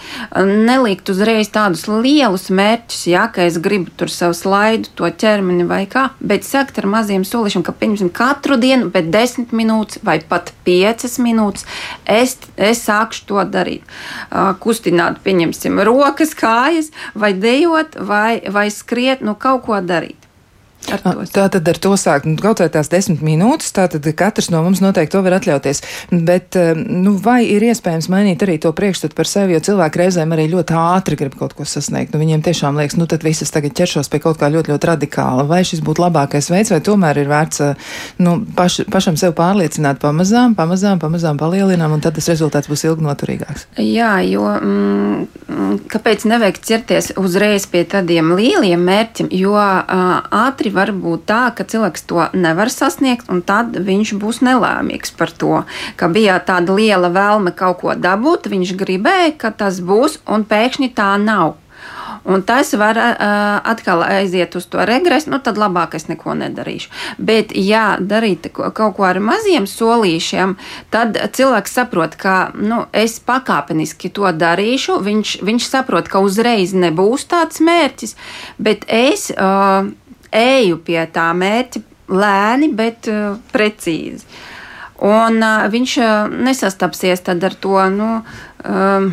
Nelikt 0.66 1.12
uzreiz 1.12 1.52
tādus 1.54 1.86
lielus 1.86 2.48
mērķus, 2.50 3.04
ja 3.12 3.28
ka 3.30 3.46
es 3.46 3.60
gribu 3.62 3.94
tur 3.94 4.10
savu 4.10 4.34
slaidu, 4.34 4.90
to 4.98 5.06
ķermeni 5.06 5.66
vai 5.68 5.84
kā, 5.90 6.08
bet 6.18 6.46
sākt 6.48 6.82
ar 6.82 6.90
maziem 6.90 7.22
solīšiem, 7.28 7.62
ka 7.62 7.76
pieņemsim 7.78 8.10
katru 8.14 8.58
dienu, 8.58 8.90
bet 8.90 9.12
desmit 9.14 9.54
minūtes 9.54 10.02
vai 10.02 10.18
pat 10.26 10.50
piecas 10.66 11.20
minūtes 11.22 11.66
es, 12.02 12.34
es 12.56 12.82
sākšu 12.82 13.28
to 13.30 13.46
darīt. 13.46 13.86
Kustināt, 14.64 15.22
pieņemsim, 15.22 15.78
rokas, 15.86 16.34
kājas, 16.38 16.90
vai 17.14 17.30
dejot, 17.38 18.00
vai, 18.10 18.40
vai 18.50 18.68
skriet, 18.74 19.22
nu 19.22 19.38
kaut 19.38 19.68
ko 19.68 19.78
darīt. 19.78 20.17
Tā 20.88 21.48
tad 21.52 21.68
ar 21.68 21.78
to 21.82 21.92
sākt. 22.00 22.24
Nu, 22.28 22.38
kaut 22.40 22.62
vai 22.62 22.68
tās 22.72 22.88
desmit 22.88 23.20
minūtes, 23.24 23.72
tā 23.76 23.84
tad 23.92 24.06
katrs 24.16 24.48
no 24.52 24.62
mums 24.64 24.80
noteikti 24.80 25.12
to 25.12 25.20
var 25.24 25.36
atļauties. 25.36 25.82
Bet, 26.12 26.56
eh, 26.56 26.72
nu, 26.78 27.12
vai 27.20 27.42
ir 27.44 27.66
iespējams 27.66 28.08
mainīt 28.12 28.44
arī 28.46 28.56
to 28.62 28.72
priekšstatu 28.72 29.16
par 29.18 29.28
sevi, 29.28 29.56
jo 29.56 29.60
cilvēki 29.68 30.00
reizēm 30.00 30.32
arī 30.32 30.46
ļoti 30.52 30.76
ātri 30.78 31.18
grib 31.20 31.36
kaut 31.38 31.52
ko 31.58 31.66
sasniegt. 31.68 32.14
Nu, 32.14 32.22
viņiem 32.22 32.44
tiešām 32.46 32.78
liekas, 32.80 32.96
nu, 33.00 33.08
tad 33.10 33.26
visas 33.26 33.52
tagad 33.52 33.76
ķeršos 33.76 34.08
pie 34.08 34.22
kaut 34.24 34.40
kā 34.40 34.48
ļoti, 34.54 34.72
ļoti 34.72 34.90
radikāla. 34.92 35.44
Vai 35.50 35.60
šis 35.68 35.82
būtu 35.84 36.06
labākais 36.06 36.48
veids, 36.54 36.72
vai 36.72 36.80
tomēr 36.80 37.20
ir 37.20 37.28
vērts, 37.28 37.60
eh, 37.66 37.92
nu, 38.24 38.38
paš, 38.56 38.80
pašam 38.88 39.18
sev 39.20 39.36
pārliecināt 39.36 40.00
pamazām, 40.00 40.56
pamazām, 40.56 41.02
pamazām 41.02 41.36
palielinām, 41.36 41.98
un 41.98 42.00
tad 42.00 42.16
tas 42.16 42.30
rezultāts 42.32 42.70
būs 42.70 42.86
ilgnoturīgāks? 42.88 43.68
Jā, 43.82 44.14
jo 44.24 44.46
mm, 44.56 45.28
kāpēc 45.92 46.24
nevajag 46.30 46.62
ķerties 46.64 47.12
uzreiz 47.20 47.66
pie 47.68 47.84
tādiem 47.84 48.32
lieliem 48.38 48.80
mērķiem, 48.88 49.28
jo 49.36 49.56
ātri 49.58 50.67
var 50.74 50.92
būt 50.96 51.26
tā, 51.28 51.42
ka 51.56 51.66
cilvēks 51.68 52.06
to 52.10 52.26
nevar 52.32 52.72
sasniegt, 52.72 53.28
un 53.32 53.42
tad 53.46 53.76
viņš 53.76 54.14
būs 54.20 54.42
nelēmīgs 54.46 55.14
par 55.18 55.32
to, 55.32 55.62
ka 56.00 56.10
bija 56.12 56.40
tāda 56.40 56.76
liela 56.76 57.12
vēlme 57.14 57.54
kaut 57.56 57.80
ko 57.82 57.94
dabūt, 57.94 58.50
viņš 58.52 58.74
gribēja, 58.80 59.32
ka 59.38 59.52
tas 59.54 59.80
būs, 59.84 60.20
un 60.26 60.46
pēkšņi 60.48 60.92
tā 60.98 61.14
nav. 61.22 61.56
Un 62.28 62.42
tas 62.42 62.74
var 62.74 62.96
uh, 62.96 63.14
atkal 63.70 64.02
aiziet 64.02 64.56
uz 64.56 64.66
to 64.66 64.84
regresu, 64.84 65.30
nu 65.30 65.38
tad 65.40 65.56
labāk 65.56 65.94
es 65.96 66.08
neko 66.10 66.34
nedarīšu. 66.36 66.90
Bet, 67.16 67.54
ja 67.56 67.96
darīt 68.00 68.50
kaut 68.52 68.96
ko 68.98 69.06
ar 69.08 69.20
maziem 69.24 69.68
solīšiem, 69.70 70.56
tad 70.92 71.16
cilvēks 71.36 71.78
saprot, 71.78 72.18
ka 72.20 72.50
nu, 72.52 72.82
es 72.92 73.18
pakāpeniski 73.24 74.10
to 74.12 74.28
darīšu. 74.34 74.98
Viņš, 75.08 75.38
viņš 75.46 75.70
saprot, 75.70 76.10
ka 76.12 76.20
uzreiz 76.24 76.74
nebūs 76.76 77.24
tāds 77.30 77.62
mērķis, 77.64 78.16
bet 78.58 78.84
es 78.92 79.30
uh, 79.32 79.88
eju 80.34 80.80
pie 80.84 81.00
tā 81.12 81.30
mērķa 81.36 81.82
lēni, 82.08 82.70
bet 82.74 83.08
uh, 83.12 83.36
precīzi. 83.52 84.24
Un 85.04 85.42
uh, 85.44 85.68
viņš 85.70 85.96
uh, 86.02 86.36
nesastapsies 86.48 87.22
ar 87.28 87.54
to. 87.62 87.76
Nu, 87.94 88.10
um, 88.64 89.12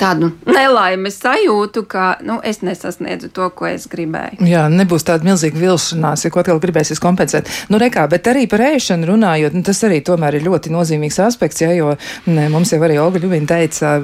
tādu 0.00 0.32
nelaimes 0.48 1.18
sajūtu, 1.22 1.84
ka 1.90 2.06
nu, 2.26 2.38
es 2.44 2.62
nesasniedzu 2.64 3.30
to, 3.34 3.48
ko 3.56 3.68
es 3.70 3.86
gribēju. 3.90 4.42
Jā, 4.48 4.66
nebūs 4.72 5.06
tāda 5.08 5.26
milzīga 5.26 5.58
vilšanās, 5.60 6.24
ja 6.24 6.32
ko 6.32 6.42
atkal 6.42 6.60
gribēsies 6.62 7.00
kompensēt. 7.02 7.50
Nu, 7.72 7.80
rekā, 7.82 8.04
bet 8.10 8.28
arī 8.30 8.46
par 8.50 8.64
ēšanu 8.72 9.08
runājot, 9.12 9.56
nu, 9.56 9.64
tas 9.66 9.82
arī 9.86 10.00
tomēr 10.04 10.38
ir 10.38 10.46
ļoti 10.46 10.72
nozīmīgs 10.74 11.20
aspekts, 11.26 11.62
ja, 11.64 11.72
jo 11.76 11.94
ne, 12.26 12.48
mums 12.52 12.72
jau 12.74 12.80
arī 12.84 12.98
Olga 13.02 13.22
Ļuvina 13.22 13.50
teica 13.54 13.94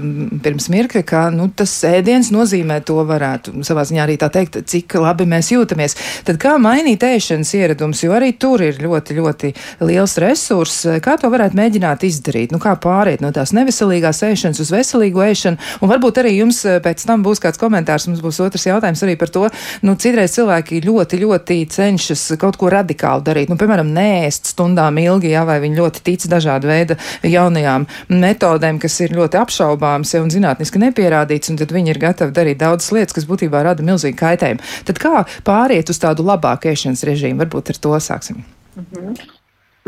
pirms 0.44 0.68
mirkļa, 0.72 1.04
ka 1.08 1.24
nu, 1.34 1.48
tas 1.54 1.72
ēdiens 1.88 2.32
nozīmē 2.34 2.80
to 2.86 2.98
varētu 3.08 3.62
savā 3.66 3.84
ziņā 3.88 4.04
arī 4.04 4.18
tā 4.20 4.30
teikt, 4.34 4.60
cik 4.68 4.98
labi 5.00 5.28
mēs 5.28 5.52
jūtamies. 5.54 5.96
Tad 6.28 6.40
kā 6.42 6.56
mainīt 6.62 7.04
ēšanas 7.06 7.54
ieradums, 7.58 8.02
jo 8.04 8.14
arī 8.16 8.32
tur 8.40 8.62
ir 8.64 8.80
ļoti, 8.82 9.18
ļoti 9.18 9.52
liels 9.88 10.18
resurs, 10.22 10.80
kā 11.04 11.16
to 11.20 11.30
varētu 11.32 11.58
mēģināt 11.58 12.06
izdarīt, 12.08 12.54
nu 12.54 12.60
kā 12.62 12.74
pāriet 12.80 13.22
no 13.24 13.32
tās 13.34 13.54
neveselīgās 13.56 14.22
ēšanas 14.28 14.62
uz 14.64 14.72
veselīgu 14.74 15.24
ēšanu 15.28 15.77
Un 15.80 15.90
varbūt 15.90 16.20
arī 16.22 16.34
jums 16.36 16.60
eh, 16.66 16.78
pēc 16.84 17.04
tam 17.08 17.22
būs 17.26 17.42
kāds 17.42 17.60
komentārs, 17.60 18.08
mums 18.10 18.22
būs 18.24 18.40
otrs 18.44 18.66
jautājums 18.68 19.02
arī 19.06 19.14
par 19.20 19.32
to, 19.34 19.44
nu, 19.86 19.94
citreiz 20.00 20.34
cilvēki 20.36 20.82
ļoti, 20.86 21.20
ļoti 21.22 21.58
cenšas 21.74 22.24
kaut 22.40 22.58
ko 22.60 22.70
radikāli 22.72 23.26
darīt. 23.26 23.52
Nu, 23.52 23.58
piemēram, 23.60 23.92
nēst 23.94 24.52
stundām 24.54 24.98
ilgi, 25.02 25.32
jā, 25.34 25.44
vai 25.48 25.58
viņi 25.64 25.78
ļoti 25.78 26.04
tic 26.06 26.26
dažādu 26.30 26.70
veidu 26.70 26.98
jaunajām 27.26 27.86
metodēm, 28.10 28.80
kas 28.82 28.98
ir 29.04 29.16
ļoti 29.18 29.40
apšaubāmas 29.42 30.14
ja, 30.14 30.22
un 30.24 30.32
zinātniski 30.34 30.82
nepierādīts, 30.82 31.52
un 31.52 31.60
tad 31.60 31.74
viņi 31.74 31.94
ir 31.94 32.02
gatavi 32.02 32.34
darīt 32.34 32.62
daudzas 32.62 32.92
lietas, 32.96 33.16
kas 33.16 33.28
būtībā 33.28 33.62
rada 33.66 33.86
milzīgu 33.86 34.18
kaitējumu. 34.18 34.64
Tad 34.88 35.02
kā 35.02 35.24
pāriet 35.46 35.92
uz 35.92 36.02
tādu 36.02 36.26
labāku 36.26 36.72
ēšanas 36.72 37.06
režīmu? 37.08 37.44
Varbūt 37.44 37.74
ar 37.74 37.82
to 37.86 37.98
sāksim. 38.02 38.42
Mm 38.76 38.86
-hmm. 38.92 39.37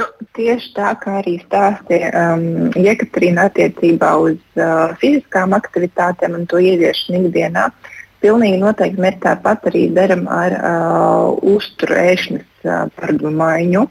Nu, 0.00 0.06
tieši 0.36 0.70
tā 0.76 0.94
kā 1.02 1.18
arī 1.20 1.34
stāstīja 1.42 2.10
um, 2.16 2.44
Jekaterīna 2.78 3.48
attiecībā 3.50 4.14
uz 4.22 4.38
uh, 4.56 4.94
fiziskām 5.00 5.52
aktivitātēm 5.56 6.38
un 6.38 6.46
to 6.48 6.60
ieviešanu 6.62 7.26
ikdienā. 7.26 7.66
Pilnīgi 8.24 8.60
noteikti 8.62 9.02
mēs 9.04 9.18
tāpat 9.20 9.66
arī 9.68 9.82
darām 9.96 10.24
ar 10.32 10.56
uh, 10.56 11.26
uzturu 11.52 11.98
ēšanas 12.00 12.64
uh, 12.64 12.86
paradumu 12.96 13.34
maiņu. 13.42 13.84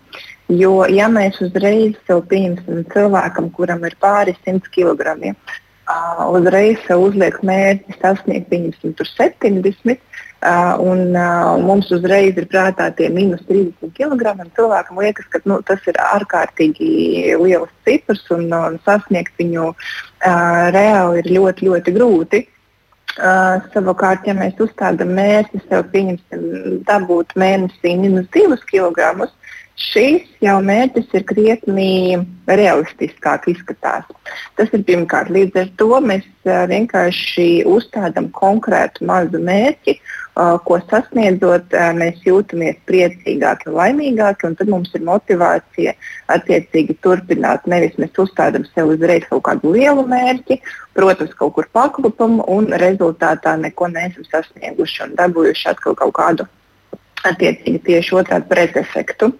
Jo, 0.57 0.73
ja 0.89 1.11
mēs 1.13 1.37
uzreiz 1.45 1.93
sev 2.09 2.23
pieņemsim 2.31 2.87
cilvēkam, 2.93 3.51
kuram 3.53 3.85
ir 3.85 3.93
pāri 4.01 4.33
100 4.39 4.73
kg, 4.73 5.13
uh, 5.29 6.25
uzreiz 6.33 6.81
sev 6.87 7.05
uzliek 7.05 7.37
mērķi 7.45 7.99
sasniegt, 7.99 8.49
pieņemsim, 8.49 8.97
70, 8.97 10.01
Un, 10.39 11.15
uh, 11.15 11.57
mums 11.59 11.89
uzreiz 11.91 12.37
ir 12.39 12.45
prātā 12.47 12.85
tie 12.95 13.09
minus 13.11 13.41
30 13.49 13.91
kg. 13.91 14.37
Cilvēkam 14.55 15.01
liekas, 15.03 15.27
ka 15.27 15.41
nu, 15.43 15.57
tas 15.67 15.83
ir 15.91 15.99
ārkārtīgi 15.99 17.35
liels 17.41 17.73
cipars 17.83 18.23
un, 18.31 18.47
un 18.55 18.77
sasniegt 18.85 19.35
viņu 19.41 19.65
uh, 19.73 20.69
reāli 20.71 21.19
ir 21.19 21.31
ļoti, 21.35 21.67
ļoti 21.67 21.95
grūti. 21.97 22.41
Uh, 23.19 23.59
savukārt, 23.73 24.29
ja 24.29 24.37
mēs 24.37 24.55
uzstādām 24.63 25.11
mērķi 25.17 25.59
sev, 25.65 25.89
pieņemsim, 25.91 26.45
dabūt 26.87 27.35
mēnesī 27.35 27.97
minus 27.99 28.29
2 28.31 28.61
kg, 28.69 29.27
šīs 29.79 30.27
jau 30.43 30.55
mērķis 30.63 31.11
ir 31.17 31.25
krietni 31.27 31.91
realistiskāk 32.47 33.49
izskatās. 33.51 34.07
Tas 34.55 34.71
ir 34.71 34.85
pirmkārt. 34.87 35.31
Līdz 35.35 35.65
ar 35.65 35.69
to 35.79 35.99
mēs 36.03 36.27
vienkārši 36.45 37.65
uzstādām 37.67 38.31
konkrētu 38.35 39.07
mazu 39.09 39.41
mērķi 39.43 39.97
ko 40.65 40.77
sasniedzot, 40.89 41.73
mēs 41.97 42.21
jūtamies 42.23 42.77
priecīgāki 42.87 43.67
un 43.69 43.77
laimīgāki, 43.79 44.47
un 44.47 44.55
tad 44.59 44.69
mums 44.71 44.93
ir 44.95 45.03
motivācija 45.07 45.95
attiecīgi 46.35 46.95
turpināt. 47.03 47.65
Nevis 47.67 47.97
mēs 47.99 48.15
uzstādām 48.23 48.67
sev 48.69 48.93
uzreiz 48.93 49.25
kaut 49.29 49.43
kādu 49.49 49.73
lielu 49.75 50.05
mērķi, 50.07 50.61
protams, 50.95 51.33
kaut 51.39 51.57
kur 51.57 51.67
paklupam, 51.75 52.39
un 52.47 52.71
rezultātā 52.81 53.57
neko 53.59 53.91
neesam 53.91 54.27
sasnieguši 54.29 55.03
un 55.07 55.19
dabūjuši 55.19 55.69
atkal 55.73 55.97
kaut 55.99 56.15
kādu 56.21 56.47
attiecīgi 57.27 57.81
tieši 57.83 58.15
otrādi 58.21 58.47
pretefektu. 58.47 59.33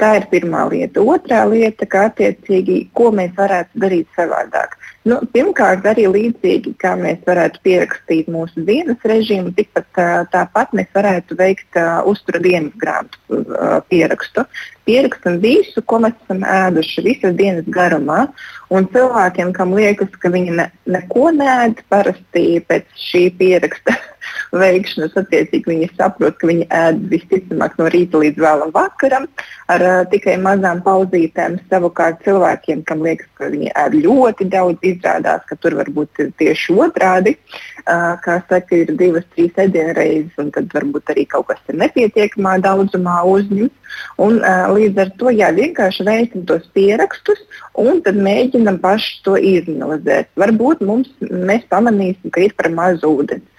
Tā 0.00 0.10
ir 0.18 0.26
pirmā 0.32 0.66
lieta. 0.68 1.00
Otrā 1.00 1.44
lieta, 1.48 1.88
ka 1.88 2.08
attiecīgi, 2.10 2.90
ko 2.92 3.08
mēs 3.14 3.32
varētu 3.38 3.80
darīt 3.86 4.10
savādāk. 4.18 4.76
Nu, 5.04 5.18
pirmkārt, 5.34 5.84
arī 5.84 6.06
līdzīgi 6.08 6.70
kā 6.80 6.94
mēs 6.96 7.18
varētu 7.26 7.60
pierakstīt 7.66 8.30
mūsu 8.32 8.62
dienas 8.64 9.02
režīmu, 9.04 9.52
tikpat 9.52 10.00
tāpat 10.32 10.72
mēs 10.72 10.88
varētu 10.96 11.36
veikt 11.36 11.76
uh, 11.76 12.00
uztura 12.08 12.40
dienas 12.40 12.72
grāmatu 12.80 13.42
uh, 13.42 13.82
pierakstu. 13.92 14.46
Pierakstam 14.84 15.38
visu, 15.40 15.82
ko 15.88 16.00
mēs 16.04 16.16
esam 16.24 16.42
ēduši 16.44 17.04
visas 17.06 17.36
dienas 17.38 17.68
garumā. 17.72 18.26
Un 18.74 18.88
cilvēkiem, 18.92 19.52
kam 19.56 19.74
liekas, 19.76 20.10
ka 20.20 20.30
viņi 20.32 20.56
ne, 20.58 20.66
neko 20.88 21.30
nēd, 21.36 21.82
parasti 21.92 22.58
pēc 22.68 22.88
šī 22.98 23.22
pieraksta 23.38 23.94
veikšanas, 24.62 25.14
attiecīgi 25.20 25.70
viņi 25.70 25.90
saprot, 25.94 26.38
ka 26.40 26.48
viņi 26.48 26.66
ēd 26.74 27.02
visticamāk 27.12 27.76
no 27.78 27.90
rīta 27.92 28.22
līdz 28.22 28.40
vēlam 28.44 28.72
vakaram 28.74 29.28
ar 29.72 29.84
uh, 29.84 30.00
tikai 30.10 30.36
mazām 30.42 30.80
pauzītēm. 30.86 31.58
Savukārt 31.70 32.24
cilvēkiem, 32.26 32.82
kam 32.88 33.04
liekas, 33.04 33.28
ka 33.38 33.52
viņi 33.52 33.72
ēd 33.84 33.98
ļoti 34.04 34.48
daudz, 34.52 34.80
izrādās, 34.94 35.44
ka 35.48 35.58
tur 35.60 35.78
var 35.80 35.92
būt 35.94 36.24
tieši 36.40 36.78
otrādi. 36.86 37.36
Uh, 37.84 38.14
kā 38.24 38.40
saka, 38.48 38.80
ir 38.80 38.94
divas, 38.98 39.26
trīs 39.36 39.54
ēdienreizes, 39.60 40.34
un 40.40 40.50
tad 40.54 40.72
varbūt 40.74 41.14
arī 41.14 41.28
kaut 41.30 41.50
kas 41.52 41.60
ir 41.68 41.78
nepietiekamā 41.84 42.56
daudzumā 42.64 43.20
uzņemts. 43.28 43.80
Un, 44.18 44.40
uh, 44.40 44.66
līdz 44.76 45.00
ar 45.04 45.10
to 45.20 45.32
jā, 45.34 45.48
vienkārši 45.56 46.06
veicam 46.08 46.44
tos 46.50 46.68
pierakstus 46.76 47.40
un 47.80 48.02
tad 48.04 48.20
mēģinam 48.28 48.78
paši 48.82 49.16
to 49.26 49.38
izanalizēt. 49.38 50.30
Varbūt 50.40 50.84
mums, 50.84 51.10
mēs 51.20 51.66
pamanīsim, 51.72 52.32
ka 52.34 52.46
ir 52.46 52.56
par 52.58 52.70
maz 52.74 53.04
ūdens 53.06 53.50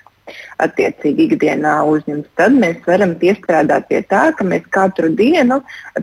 attiecīgi 0.64 1.28
ikdienā 1.30 1.76
uzņemt. 1.90 2.28
Tad 2.40 2.56
mēs 2.58 2.82
varam 2.88 3.14
piestrādāt 3.22 3.88
pie 3.90 4.02
tā, 4.10 4.24
ka 4.38 4.48
mēs 4.48 4.66
katru 4.74 5.12
dienu 5.20 5.60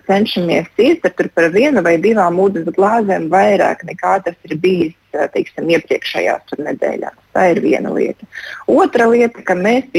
cenšamies 0.07 0.71
iestāt 0.87 1.23
par 1.35 1.49
vienu 1.55 1.83
vai 1.85 1.97
divām 2.03 2.39
ūdens 2.43 2.71
glāzēm 2.77 3.29
vairāk 3.33 3.83
nekā 3.89 4.19
tas 4.27 4.39
ir 4.49 4.59
bijis 4.63 4.99
teiksim, 5.13 5.69
iepriekšējās 5.75 6.55
nedēļās. 6.57 7.19
Tā 7.37 7.49
ir 7.53 7.61
viena 7.65 7.93
lieta. 7.93 8.29
Otra 8.71 9.09
lieta, 9.11 9.43
ka 9.45 9.57
mēs 9.59 9.91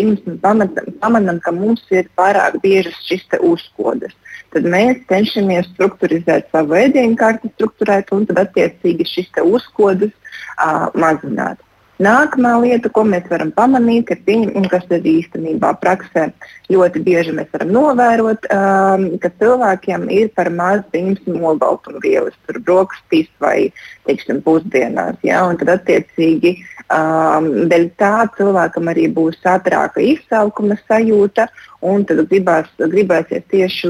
pamanām, 0.42 1.40
ka 1.44 1.54
mums 1.54 1.84
ir 1.94 2.10
pārāk 2.18 2.58
biežas 2.64 2.98
šīs 3.06 3.28
uzkodas. 3.40 4.16
Tad 4.54 4.68
mēs 4.70 5.00
cenšamies 5.10 5.70
struktūrizēt 5.74 6.52
savu 6.54 6.78
ēdienu 6.78 7.18
kārtu, 7.18 7.50
struktūrēt 7.56 8.12
un 8.14 8.28
tad 8.30 8.44
attiecīgi 8.44 9.08
šīs 9.10 9.32
uzkodas 9.50 10.14
uh, 10.14 10.90
mazināt. 10.94 11.62
Nākamā 12.02 12.56
lieta, 12.64 12.90
ko 12.90 13.04
mēs 13.06 13.28
varam 13.30 13.52
pamanīt, 13.54 14.10
ir 14.10 14.22
pieņem, 14.26 14.66
kas 14.72 14.88
ir 14.90 15.06
īstenībā 15.06 15.76
praksē 15.78 16.32
ļoti 16.74 17.02
bieži 17.06 17.36
mēs 17.38 17.52
varam 17.54 17.70
novērot, 17.76 18.48
um, 18.50 19.06
ka 19.22 19.30
cilvēkiem 19.38 20.08
ir 20.10 20.32
par 20.34 20.50
maz 20.50 20.82
olbaltumvielas, 20.94 22.34
brokastīs 22.66 23.30
vai 23.40 23.72
teiksim, 24.08 24.42
pusdienās. 24.42 25.20
Ja? 25.22 25.44
Tad 25.60 25.70
attiecīgi 25.76 26.56
um, 26.90 27.52
dēļ 27.70 27.86
tā 28.02 28.26
cilvēkam 28.40 28.90
arī 28.90 29.06
būs 29.14 29.38
ātrāka 29.46 30.02
izsalkuma 30.02 30.80
sajūta 30.88 31.48
un 31.84 32.06
tad 32.08 32.22
gribās, 32.32 32.70
gribēsies 32.80 33.44
tieši 33.52 33.90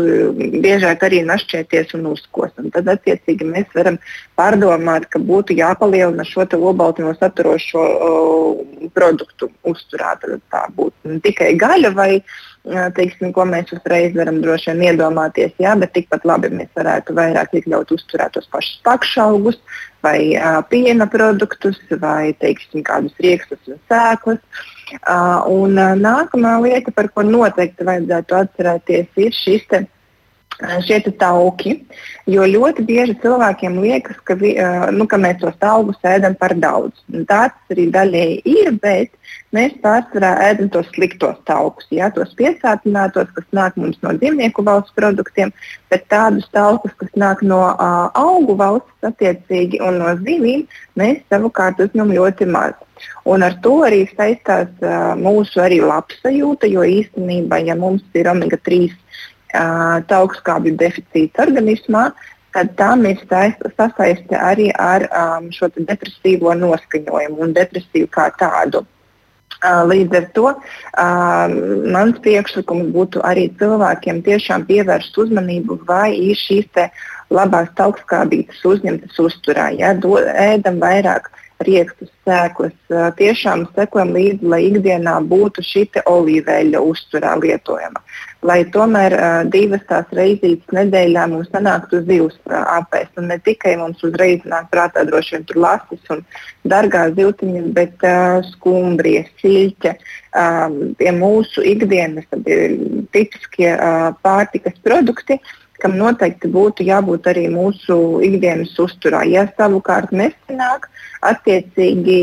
biežāk 0.63 1.05
arī 1.05 1.21
našķēties 1.27 1.93
un 1.97 2.07
uzkost. 2.13 2.57
Un 2.59 2.71
tad, 2.73 2.89
attiecīgi, 2.89 3.47
mēs 3.47 3.69
varam 3.77 3.99
pārdomāt, 4.39 5.07
ka 5.13 5.21
būtu 5.21 5.55
jāpalielina 5.59 6.25
šo 6.27 6.47
obaltumu 6.57 7.13
saturošo 7.19 7.85
produktu 8.93 9.49
uzturā. 9.69 10.15
Tad 10.21 10.41
tā 10.53 10.63
būtu 10.75 11.13
ne 11.13 11.19
tikai 11.23 11.53
gaļa 11.59 11.93
vai 11.97 12.11
teiksim, 12.95 13.33
ko 13.35 13.43
mēs 13.47 13.73
uzreiz 13.75 14.13
varam 14.15 14.39
droši 14.43 14.71
vien 14.71 14.93
iedomāties, 14.93 15.51
jā, 15.59 15.73
bet 15.79 15.91
tikpat 15.97 16.23
labi 16.27 16.51
mēs 16.53 16.71
varētu 16.77 17.15
vairāk 17.17 17.57
iekļaut 17.59 17.91
uzturā 17.91 18.29
tos 18.31 18.47
pašus 18.53 18.79
pakšaugus 18.87 19.59
vai 20.03 20.35
uh, 20.35 20.61
piena 20.69 21.07
produktus 21.07 21.79
vai 21.99 22.33
teiksim, 22.39 22.83
kādus 22.87 23.15
riekstus 23.23 23.59
un 23.67 23.79
sēklas. 23.91 24.39
Uh, 24.93 25.43
un 25.49 25.79
uh, 25.79 25.93
nākamā 25.99 26.57
lieta, 26.63 26.91
par 26.95 27.09
ko 27.11 27.23
noteikti 27.27 27.87
vajadzētu 27.87 28.39
atcerēties, 28.39 29.11
ir 29.23 29.35
šis 29.35 29.67
te, 29.71 29.83
šie 30.61 30.99
tauki. 31.19 31.77
Jo 32.29 32.45
ļoti 32.47 32.85
bieži 32.87 33.15
cilvēkiem 33.23 33.79
liekas, 33.83 34.19
ka, 34.23 34.35
vi, 34.39 34.53
nu, 34.95 35.07
ka 35.11 35.19
mēs 35.19 35.41
tos 35.41 35.57
augus 35.67 35.99
ēdam 36.07 36.37
par 36.39 36.55
daudz. 36.55 36.95
Tāds 37.27 37.73
arī 37.73 37.89
daļēji 37.91 38.37
ir, 38.47 38.71
bet 38.83 39.11
mēs 39.53 39.75
pārsvarā 39.83 40.31
ēdam 40.47 40.69
tos 40.73 40.87
sliktos 40.95 41.35
taukus, 41.49 41.87
ja, 41.91 42.09
tos 42.13 42.31
piesātinātos, 42.39 43.29
kas 43.35 43.45
nāk 43.51 43.75
mums 43.79 43.99
no 44.05 44.13
dzīvnieku 44.15 44.63
valsts 44.65 44.95
produktiem, 44.95 45.51
bet 45.91 46.07
tādus 46.13 46.47
taukus, 46.55 46.95
kas 46.97 47.11
nāk 47.19 47.43
no 47.45 47.61
uh, 47.73 48.07
augu 48.15 48.55
valsts 48.59 49.09
attiecīgi 49.11 49.81
un 49.83 49.99
no 50.01 50.15
zivīm, 50.23 50.65
mēs 50.99 51.21
savukārt 51.33 51.83
uzņemam 51.83 52.15
ļoti 52.15 52.49
maz. 52.49 52.79
Un 53.27 53.43
ar 53.43 53.57
to 53.63 53.81
arī 53.83 54.05
saistās 54.13 54.69
uh, 54.79 55.13
mūsu 55.19 55.59
arī 55.59 55.81
labsajūta, 55.83 56.69
jo 56.71 56.85
īstenībā, 56.87 57.59
ja 57.67 57.75
mums 57.75 58.03
ir 58.15 58.31
omega 58.31 58.59
3 58.63 59.02
augstskābju 59.53 60.77
deficīts 60.79 61.39
organismā, 61.39 62.09
tad 62.53 62.73
tam 62.77 63.05
ir 63.09 63.21
sasaiste 63.77 64.37
arī 64.37 64.69
ar 64.77 65.07
um, 65.09 65.49
šo 65.53 65.69
depresīvo 65.75 66.53
noskaņojumu 66.57 67.47
un 67.47 67.53
depresiju 67.53 68.09
kā 68.13 68.29
tādu. 68.39 68.85
Uh, 69.63 69.85
līdz 69.87 70.17
ar 70.17 70.25
to 70.35 70.47
uh, 70.51 71.53
mans 71.93 72.17
priekšlikums 72.25 72.89
būtu 72.91 73.21
arī 73.23 73.47
cilvēkiem 73.59 74.19
tiešām 74.25 74.65
pievērst 74.67 75.17
uzmanību, 75.23 75.79
vai 75.87 76.11
ir 76.17 76.35
šīs 76.35 76.67
labās 77.33 77.71
augstskābītas 77.85 78.59
uzņemtas 78.67 79.21
uzturā. 79.23 79.69
Ja, 79.77 79.93
do, 79.93 80.17
ēdam 80.19 80.81
vairāk 80.83 81.31
riekstus, 81.67 82.11
sēklas. 82.27 82.75
Tiešām 83.19 83.65
sekojam 83.75 84.13
līdzi, 84.15 84.47
lai 84.47 84.61
ikdienā 84.69 85.15
būtu 85.29 85.63
šī 85.65 85.85
olīveļa 86.09 86.81
uzturā 86.81 87.33
lietojama. 87.41 88.01
Lai 88.43 88.59
tomēr 88.67 89.13
uh, 89.15 89.25
divas 89.47 89.83
tās 89.87 90.09
reizītes 90.11 90.73
nedēļā 90.75 91.29
mums 91.31 91.47
sanāktu 91.53 92.01
zivs 92.03 92.35
uh, 92.49 92.57
apēst. 92.75 93.13
Un 93.19 93.29
ne 93.31 93.37
tikai 93.39 93.77
mums 93.79 94.03
uzreiz 94.03 94.43
nāk 94.43 94.67
prātā 94.73 95.05
droši 95.07 95.37
vien 95.37 95.45
tur 95.47 95.61
lasis 95.63 96.11
un 96.11 96.25
dārgās 96.67 97.15
zivtiņas, 97.15 97.69
bet 97.77 98.03
uh, 98.03 98.41
skumbrijas, 98.51 99.31
siļķe. 99.39 99.95
Um, 100.33 100.77
tie 100.99 101.11
mūsu 101.15 101.63
ikdienas 101.71 102.27
tipiskie 103.13 103.69
uh, 103.77 104.11
pārtikas 104.25 104.75
produkti, 104.83 105.39
kam 105.81 105.97
noteikti 105.99 106.51
būtu 106.53 106.85
jābūt 106.87 107.27
arī 107.31 107.47
mūsu 107.51 107.95
ikdienas 108.23 108.75
uzturā. 108.79 109.23
Ja 109.27 109.47
savukārt 109.57 110.13
nesanāk, 110.15 110.89
attiecīgi 111.23 112.19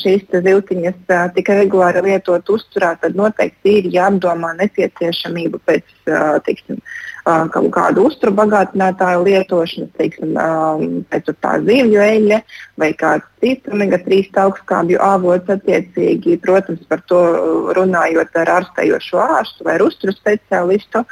šīs 0.00 0.26
zivtiņas 0.34 1.32
tik 1.36 1.50
regulāri 1.54 2.02
lietot 2.08 2.50
uzturā, 2.50 2.94
tad 3.00 3.16
noteikti 3.18 3.78
ir 3.80 3.90
jāapdomā 3.94 4.52
nepieciešamība 4.58 5.60
pēc 5.66 6.10
tiksim, 6.46 6.80
kaut 7.24 7.70
kādu 7.74 8.08
uzturu 8.10 8.34
bagātinātāju 8.36 9.22
lietošanas, 9.28 9.92
teiksim, 9.98 10.34
pēc 11.12 11.30
tā 11.40 11.54
zivju 11.64 12.02
eļļa 12.04 12.40
vai 12.82 12.90
kāds 12.98 13.30
cits 13.44 13.70
omega-3 13.72 14.42
augstskābju 14.44 15.00
avots 15.04 15.54
attiecīgi, 15.54 16.38
protams, 16.44 16.82
par 16.90 17.02
to 17.08 17.22
runājot 17.78 18.36
ar 18.42 18.52
ārstējošo 18.58 19.22
ārstu 19.38 19.66
vai 19.68 19.78
uzturu 19.84 20.14
speciālistu. 20.16 21.04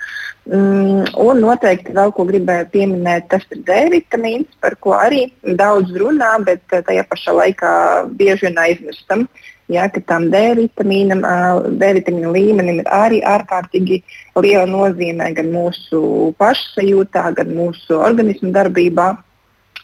Mm, 0.43 1.05
un 1.23 1.39
noteikti 1.39 1.93
vēl 1.95 2.11
ko 2.17 2.25
gribēju 2.27 2.67
pieminēt, 2.73 3.29
tas 3.31 3.45
ir 3.55 3.61
D 3.63 3.77
vitamīns, 3.93 4.49
par 4.59 4.75
ko 4.83 4.97
arī 4.99 5.29
daudz 5.59 5.93
runā, 5.95 6.33
bet 6.43 6.65
tajā 6.67 7.05
pašā 7.07 7.35
laikā 7.37 7.71
bieži 8.19 8.49
vien 8.49 8.59
aizmirstam. 8.59 9.29
Ja, 9.71 9.87
ka 9.89 10.03
tam 10.03 10.27
D 10.33 10.41
D 10.59 10.59
vitamīna 10.59 12.33
līmenim 12.35 12.83
ir 12.83 12.91
arī 12.91 13.23
ārkārtīgi 13.23 14.03
liela 14.43 14.67
nozīme 14.67 15.31
gan 15.37 15.53
mūsu 15.55 16.35
pašsajūtā, 16.43 17.29
gan 17.39 17.55
mūsu 17.55 18.03
organismu 18.03 18.51
darbībā. 18.53 19.13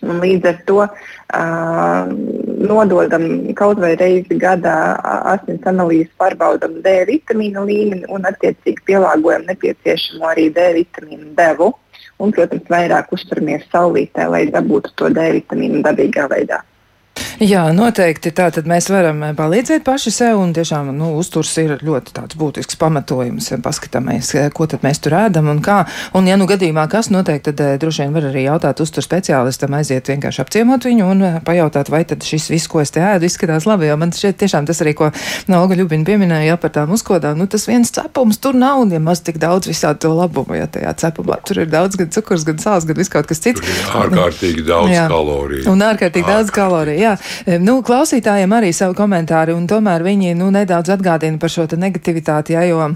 Un 0.02 0.20
līdz 0.22 0.44
ar 0.46 0.58
to 0.66 0.82
uh, 0.82 2.10
nododam 2.58 3.24
kaut 3.58 3.80
vai 3.82 3.94
reizi 3.96 4.38
gadā 4.38 4.74
asins 5.32 5.66
analīzes, 5.70 6.12
pārbaudam 6.20 6.78
D 6.84 6.94
vitamīnu 7.08 7.64
līmeni 7.68 8.08
un 8.14 8.26
attiecīgi 8.30 8.84
pielāgojam 8.88 9.46
nepieciešamo 9.48 10.30
arī 10.32 10.48
D 10.54 10.72
vitamīnu 10.80 11.34
devu. 11.38 11.72
Un, 12.18 12.32
protams, 12.34 12.66
vairāk 12.66 13.12
uzturamies 13.14 13.66
saulītē, 13.70 14.26
lai 14.30 14.46
dabūtu 14.50 14.90
to 14.98 15.10
D 15.14 15.28
vitamīnu 15.38 15.84
dabīgā 15.86 16.26
veidā. 16.32 16.62
Jā, 17.38 17.68
noteikti. 17.70 18.32
Tā 18.34 18.48
tad 18.50 18.66
mēs 18.66 18.88
varam 18.90 19.20
eh, 19.22 19.32
palīdzēt 19.38 19.84
paši 19.86 20.10
sev, 20.10 20.40
un 20.42 20.50
tiešām 20.56 20.88
nu, 20.90 21.12
uzturs 21.20 21.52
ir 21.62 21.76
ļoti 21.86 22.10
tāds 22.16 22.34
būtisks 22.38 22.74
pamatojums. 22.80 23.52
Paskatāmies, 23.62 24.32
eh, 24.34 24.48
ko 24.50 24.66
tad 24.66 24.82
mēs 24.82 24.98
tur 25.04 25.14
ēdam 25.14 25.46
un 25.52 25.60
kā. 25.62 25.84
Un, 26.18 26.26
ja 26.26 26.34
nu 26.40 26.48
gadījumā 26.50 26.88
kas 26.90 27.12
notiek, 27.14 27.38
tad 27.46 27.62
eh, 27.62 27.76
droši 27.78 28.02
vien 28.02 28.16
var 28.16 28.26
arī 28.32 28.42
jautāt 28.48 28.82
uzturu 28.82 29.06
speciālistam, 29.06 29.76
aiziet 29.78 30.10
vienkārši 30.10 30.42
apciemot 30.42 30.88
viņu 30.88 31.06
un 31.12 31.22
pajautāt, 31.46 31.92
vai 31.94 32.00
tad 32.10 32.26
šis 32.26 32.48
viss, 32.50 32.70
ko 32.70 32.82
es 32.82 32.90
te 32.90 33.04
ēdu, 33.06 33.30
izskatās 33.30 33.68
labi. 33.70 33.86
Jo 33.86 34.00
man 34.02 34.10
šeit 34.10 34.40
tiešām 34.42 34.66
tas 34.66 34.82
arī, 34.82 34.96
ko 34.98 35.12
Olga 35.60 35.78
Ļubina 35.78 36.10
pieminēja 36.10 36.50
jā, 36.50 36.58
par 36.58 36.74
tām 36.74 36.96
uzkodām, 36.98 37.38
nu 37.38 37.46
tas 37.46 37.68
viens 37.70 37.94
cepums 37.94 38.42
tur 38.42 38.58
nav, 38.58 38.82
un 38.82 38.96
ja 38.96 38.98
maz 38.98 39.22
tik 39.22 39.38
daudz 39.38 39.70
visādi 39.70 40.02
to 40.08 40.10
labumu, 40.16 40.58
ja 40.58 40.66
tajā 40.66 40.90
cepumā 41.04 41.38
tur 41.46 41.62
ir 41.62 41.70
daudz 41.70 42.02
gan 42.02 42.10
cukurs, 42.18 42.42
gan 42.50 42.58
sāls, 42.58 42.88
gan 42.88 42.98
viss 42.98 43.14
kaut 43.14 43.30
kas 43.30 43.46
cits. 43.46 43.62
Ārkārtīgi 43.94 44.66
daudz 44.66 44.90
jā. 44.96 45.06
kaloriju. 45.06 45.70
Un 45.70 45.86
ārkārtīgi 45.86 46.26
Ārkārt. 46.26 46.34
daudz 46.34 46.54
kaloriju, 46.58 47.06
jā. 47.06 47.16
Nu, 47.60 47.80
klausītājiem 47.82 48.52
arī 48.54 48.72
savu 48.76 48.96
komentāru, 48.98 49.56
un 49.58 49.66
tomēr 49.70 50.04
viņi 50.06 50.34
nu, 50.38 50.50
nedaudz 50.54 50.94
atgādina 50.94 51.38
par 51.40 51.52
šo 51.52 51.68
negativitāti, 51.76 52.56
jā, 52.56 52.64
jo 52.70 52.90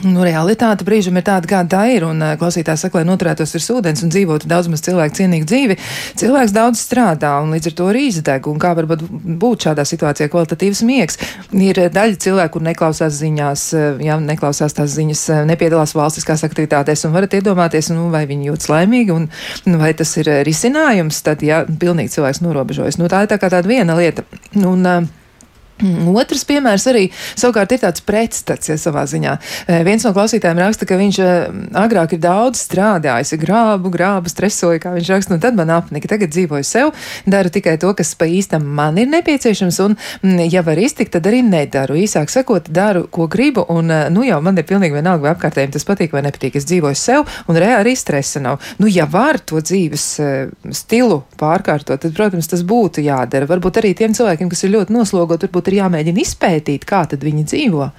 Nu, 0.00 0.22
realitāte 0.24 0.84
brīžam 0.86 1.18
ir 1.18 1.24
tāda, 1.26 1.48
kāda 1.50 1.74
tā 1.74 1.80
ir, 1.92 2.04
un 2.06 2.22
uh, 2.22 2.32
klausītājs 2.40 2.86
saka, 2.86 3.00
lai 3.00 3.08
noturētos 3.08 3.50
virs 3.52 3.66
ūdens 3.74 4.04
un 4.06 4.12
dzīvotu 4.14 4.48
daudz 4.48 4.70
maz 4.72 4.80
cilvēku 4.86 5.18
cienīgu 5.18 5.48
dzīvi. 5.50 5.76
Cilvēks 6.20 6.54
daudz 6.56 6.80
strādā, 6.80 7.34
un 7.42 7.52
līdz 7.52 7.68
ar 7.68 7.74
to 7.76 7.88
arī 7.90 8.06
izdeg, 8.08 8.48
un 8.48 8.62
kā 8.62 8.70
varbūt 8.78 9.02
būt 9.42 9.66
šādā 9.66 9.84
situācijā 9.84 10.30
kvalitatīvs 10.32 10.80
miegs. 10.88 11.20
Ir 11.52 11.82
daļa 11.92 12.16
cilvēku, 12.22 12.54
kur 12.54 12.66
neklausās 12.70 13.18
ziņās, 13.18 13.66
jā, 14.06 14.16
neklausās 14.24 14.78
tās 14.78 14.94
ziņas, 14.94 15.26
nepiedalās 15.50 15.92
valstiskās 15.98 16.46
aktivitātēs, 16.48 17.04
un 17.04 17.18
varat 17.18 17.36
iedomāties, 17.36 17.92
nu, 17.92 18.08
vai 18.14 18.24
viņi 18.30 18.52
jūtas 18.54 18.72
laimīgi, 18.72 19.16
un 19.18 19.28
nu, 19.68 19.82
vai 19.82 19.92
tas 19.98 20.16
ir 20.22 20.32
risinājums, 20.48 21.20
tad, 21.26 21.44
ja 21.44 21.66
pilnīgi 21.68 22.16
cilvēks 22.16 22.46
norobežojas. 22.46 23.02
Nu, 23.02 23.10
tā 23.12 23.26
ir 23.26 23.34
tā 23.34 23.42
kā 23.42 23.52
tāda 23.52 23.68
viena 23.68 23.98
lieta. 24.00 24.24
Un, 24.54 24.86
uh, 24.86 25.19
otrs 26.14 26.44
piemērs 26.48 26.86
arī 26.90 27.06
savukārt 27.38 27.74
ir 27.74 27.82
tāds 27.84 28.04
pretstats, 28.04 28.70
ja 28.70 28.76
savā 28.80 29.04
ziņā. 29.08 29.36
E, 29.66 29.80
viens 29.86 30.04
no 30.06 30.12
klausītājiem 30.16 30.60
raksta, 30.62 30.88
ka 30.88 30.98
viņš 31.00 31.20
e, 31.22 31.30
agrāk 31.80 32.16
ir 32.16 32.22
daudz 32.24 32.62
strādājis, 32.66 33.34
grābu, 33.40 33.92
grābu, 33.92 34.32
stresoja, 34.32 34.80
kā 34.82 34.94
viņš 34.96 35.12
raksta, 35.14 35.36
un 35.36 35.42
tad 35.42 35.58
man 35.58 35.72
apnika, 35.74 36.10
tagad 36.10 36.32
dzīvoju 36.34 36.66
sev, 36.66 36.92
daru 37.30 37.52
tikai 37.52 37.76
to, 37.80 37.92
kas 37.98 38.12
pa 38.18 38.28
īstam 38.30 38.66
man 38.66 38.98
ir 39.00 39.10
nepieciešams, 39.12 39.80
un, 39.86 39.96
mm, 40.22 40.50
ja 40.52 40.64
var 40.66 40.80
iztikt, 40.80 41.14
tad 41.16 41.28
arī 41.30 41.42
nedaru. 41.46 41.98
Īsāk 42.00 42.32
sakot, 42.32 42.70
daru, 42.74 43.06
ko 43.10 43.28
gribu, 43.30 43.64
un, 43.72 43.90
e, 43.90 44.02
nu 44.14 44.26
jau 44.26 44.40
man 44.44 44.58
ir 44.58 44.68
pilnīgi 44.68 44.98
vienalga, 44.98 45.26
vai 45.26 45.34
apkārtējiem 45.34 45.76
tas 45.76 45.86
patīk 45.88 46.16
vai 46.16 46.24
nepatīk. 46.26 46.58
Es 46.60 46.68
dzīvoju 46.70 46.98
sev, 46.98 47.28
un 47.48 47.60
reāli 47.60 47.80
arī 47.84 47.96
stresa 47.98 48.42
nav. 48.42 48.60
Nu, 48.80 48.90
ja 48.90 49.06
var 49.10 49.40
to 49.40 49.60
dzīves 49.62 50.06
stilu 50.76 51.22
pārkārtot, 51.40 52.00
tad, 52.02 52.14
protams, 52.16 52.48
tas 52.50 52.62
būtu 52.66 53.02
jādara. 53.04 53.48
Varbūt 53.50 53.80
arī 53.80 53.92
tiem 53.96 54.14
cilvēkiem, 54.16 54.50
kas 54.52 54.64
ir 54.66 54.74
ļoti 54.74 54.94
noslogoti, 54.94 55.48
varbūt 55.48 55.69
ir 55.70 55.80
jāmēģina 55.80 56.24
izpētīt, 56.24 56.88
kā 56.88 57.06
tad 57.10 57.24
viņi 57.26 57.46
dzīvo. 57.48 57.92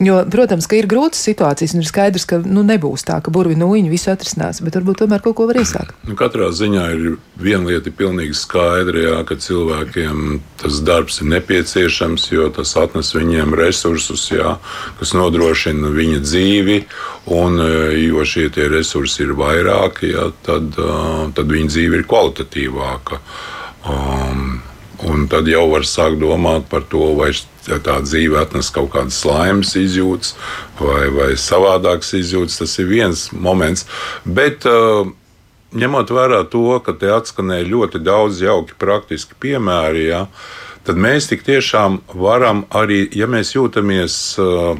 Jo, 0.00 0.22
protams, 0.32 0.64
ka 0.64 0.78
ir 0.78 0.86
grūtas 0.88 1.20
situācijas, 1.26 1.74
un 1.76 1.82
ir 1.82 1.88
skaidrs, 1.90 2.24
ka 2.24 2.38
nu, 2.40 2.62
nebūs 2.64 3.02
tā, 3.04 3.18
ka 3.20 3.32
burbuļu 3.34 3.58
nūjiņa 3.60 3.90
visu 3.92 4.08
atrisinās, 4.08 4.62
bet 4.64 4.78
varbūt 4.78 5.02
tomēr 5.02 5.20
kaut 5.20 5.36
ko 5.36 5.44
var 5.50 5.58
iesākt. 5.60 5.92
Nu, 6.08 6.16
katrā 6.16 6.48
ziņā 6.56 6.84
ir 6.94 7.18
viena 7.36 7.68
lieta 7.68 7.92
pilnīgi 7.92 8.32
skaidra, 8.38 9.02
jā, 9.04 9.18
ka 9.28 9.36
cilvēkiem 9.44 10.38
tas 10.62 10.80
darbs 10.88 11.20
ir 11.20 11.28
nepieciešams, 11.34 12.30
jo 12.32 12.48
tas 12.56 12.72
atnes 12.80 13.12
viņiem 13.12 13.52
resursus, 13.60 14.24
jā, 14.32 14.54
kas 15.02 15.12
nodrošina 15.18 15.92
viņa 15.92 16.24
dzīvi, 16.24 16.78
un 17.36 17.60
jo 18.00 18.24
šie 18.24 18.48
resursi 18.72 19.26
ir 19.26 19.36
vairāki, 19.36 20.14
jā, 20.14 20.30
tad, 20.48 20.80
tad 21.36 21.56
viņa 21.58 21.74
dzīve 21.76 22.00
ir 22.00 22.08
kvalitatīvāka. 22.08 23.20
Um, 23.84 24.59
Un 25.08 25.24
tad 25.32 25.48
jau 25.48 25.64
var 25.70 25.86
sākt 25.88 26.20
domāt 26.20 26.66
par 26.68 26.84
to, 26.92 27.14
vai 27.16 27.30
tā 27.64 27.96
dzīve 28.04 28.40
atnes 28.42 28.68
kaut 28.74 28.90
kādas 28.92 29.20
laimes 29.24 29.72
izjūtas 29.78 30.34
vai, 30.80 31.06
vai 31.14 31.30
savādākas 31.40 32.12
izjūtas. 32.18 32.58
Tas 32.60 32.76
ir 32.82 32.90
viens 32.90 33.22
moments. 33.32 33.86
Bet, 34.24 34.66
uh, 34.68 35.08
ņemot 35.72 36.12
vērā 36.12 36.42
to, 36.52 36.66
ka 36.84 36.96
te 37.00 37.12
atskanēja 37.14 37.70
ļoti 37.70 38.02
daudz 38.04 38.42
jauki 38.44 38.76
praktiski 38.80 39.38
piemēri, 39.40 40.10
ja, 40.10 40.26
tad 40.84 41.00
mēs 41.00 41.30
tik 41.30 41.46
tiešām 41.48 42.02
varam 42.12 42.66
arī, 42.68 43.06
ja 43.16 43.30
mēs 43.30 43.54
jūtamies. 43.56 44.20
Uh, 44.42 44.76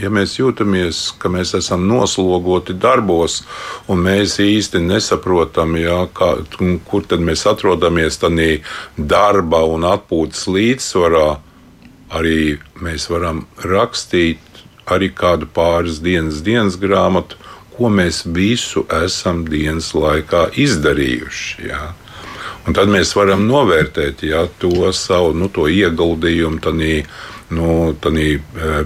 ja 0.00 0.10
mēs 0.12 0.38
jūtamies, 0.38 1.02
ka 1.18 1.30
mēs 1.32 1.54
esam 1.58 1.86
noslogoti 1.88 2.76
darbos, 2.78 3.42
un 3.92 4.04
mēs 4.06 4.38
īsti 4.42 4.82
nesaprotam, 4.86 5.76
jā, 5.80 6.04
kā, 6.14 6.34
kur 6.88 7.06
mēs 7.18 7.46
atrodamies 7.50 8.20
tādā 8.22 8.50
darba 8.96 9.64
un 9.68 9.88
atpūtas 9.88 10.46
līdzsvarā, 10.48 11.28
arī 12.12 12.58
mēs 12.80 13.08
varam 13.10 13.46
rakstīt 13.64 14.40
arī 14.92 15.12
kādu 15.14 15.46
pāris 15.48 16.00
dienas 16.02 16.42
dienas 16.44 16.76
grāmatu 16.76 17.38
ko 17.76 17.90
mēs 17.90 18.22
visu 18.36 18.84
esam 19.02 19.44
dienas 19.48 19.92
laikā 19.96 20.46
izdarījuši. 20.60 21.68
Jā. 21.70 21.82
Un 22.66 22.76
tad 22.78 22.90
mēs 22.92 23.14
varam 23.18 23.46
novērtēt 23.48 24.22
jā, 24.28 24.44
to 24.62 24.92
savu 24.94 25.32
nu, 25.34 25.48
to 25.50 25.66
ieguldījumu. 25.66 26.60
Tādī, 26.62 27.00
nu, 27.52 27.92
e, 27.92 28.38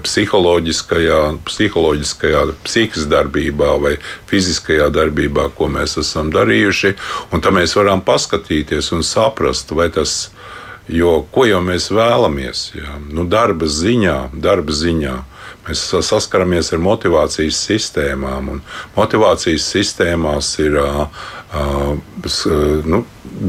psiholoģiskajā, 0.02 1.20
psiholoģiskajā 1.46 2.42
psihiskajā 2.66 3.08
darbībā 3.12 3.72
vai 3.82 3.96
fiziskajā 4.30 4.90
darbībā, 4.94 5.50
ko 5.56 5.70
mēs 5.72 5.98
esam 6.02 6.32
darījuši. 6.34 6.96
Tad 7.32 7.52
mēs 7.54 7.76
varam 7.78 8.02
paskatīties 8.04 8.92
un 8.96 9.06
saprast, 9.06 9.70
vai 9.76 9.90
tas 9.94 10.18
ir. 10.26 10.36
Jo 10.88 11.24
ko 11.34 11.46
jau 11.48 11.58
mēs 11.66 11.88
vēlamies? 11.90 12.68
Jā? 12.76 12.98
Nu, 13.10 13.24
darba 13.26 13.66
ziņā, 13.66 14.16
darba 14.38 14.74
ziņā 14.74 15.14
mēs 15.66 15.82
saskaramies 16.06 16.70
ar 16.76 16.82
motivācijas 16.82 17.58
sistēmām. 17.66 18.60
Motivācijas 18.94 19.66
sistēmās 19.66 20.52
ir, 20.62 20.78
uh, 20.78 21.08
nu, 22.86 23.02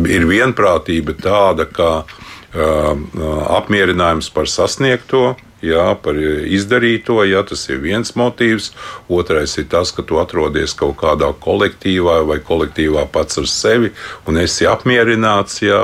ir 0.09 0.26
vienprātība 0.26 1.13
tāda, 1.22 1.70
ka 1.70 1.91
uh, 1.99 2.26
apmierinājums 2.56 4.32
par 4.34 4.48
sasniegto 4.48 5.36
jā, 5.64 5.95
par 6.02 6.18
izdarīto. 6.18 7.20
Jā, 7.28 7.43
tas 7.48 7.66
ir 7.70 7.82
viens 7.84 8.14
motīvs. 8.18 8.72
Otrais 9.10 9.58
ir 9.58 9.68
tas, 9.72 9.91
ka 9.91 10.04
tu 10.06 10.20
atrodies 10.22 10.76
kaut 10.78 10.98
kādā 11.02 11.30
kolektīvā 11.43 12.20
vai 12.28 12.39
kolektīvā 12.43 13.08
pats 13.12 13.41
ar 13.41 13.50
sevi 13.50 13.91
un 14.28 14.39
esi 14.41 14.68
apmierināts 14.70 15.62
jā, 15.64 15.82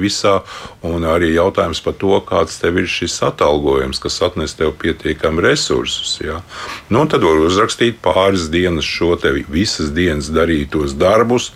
visā. 0.00 0.40
Un 0.86 1.04
arī 1.04 1.34
jautājums 1.34 1.80
par 1.82 1.96
to, 1.98 2.20
kāds 2.26 2.60
tev 2.60 2.78
ir 2.78 2.86
šis 2.90 3.18
atalgojums, 3.26 4.00
kas 4.02 4.20
atnes 4.22 4.54
tev 4.54 4.76
pietiekami 4.78 5.42
resursus. 5.42 6.18
Jā. 6.22 6.42
Nu, 6.90 7.06
tad 7.10 7.24
var 7.26 7.40
uzrakstīt 7.42 8.00
pāris 8.02 8.48
dienas 8.50 8.86
šo 8.86 9.16
te 9.20 9.32
visas 9.48 9.90
dienas 9.90 10.30
darītos 10.30 10.94
darbus 10.96 11.52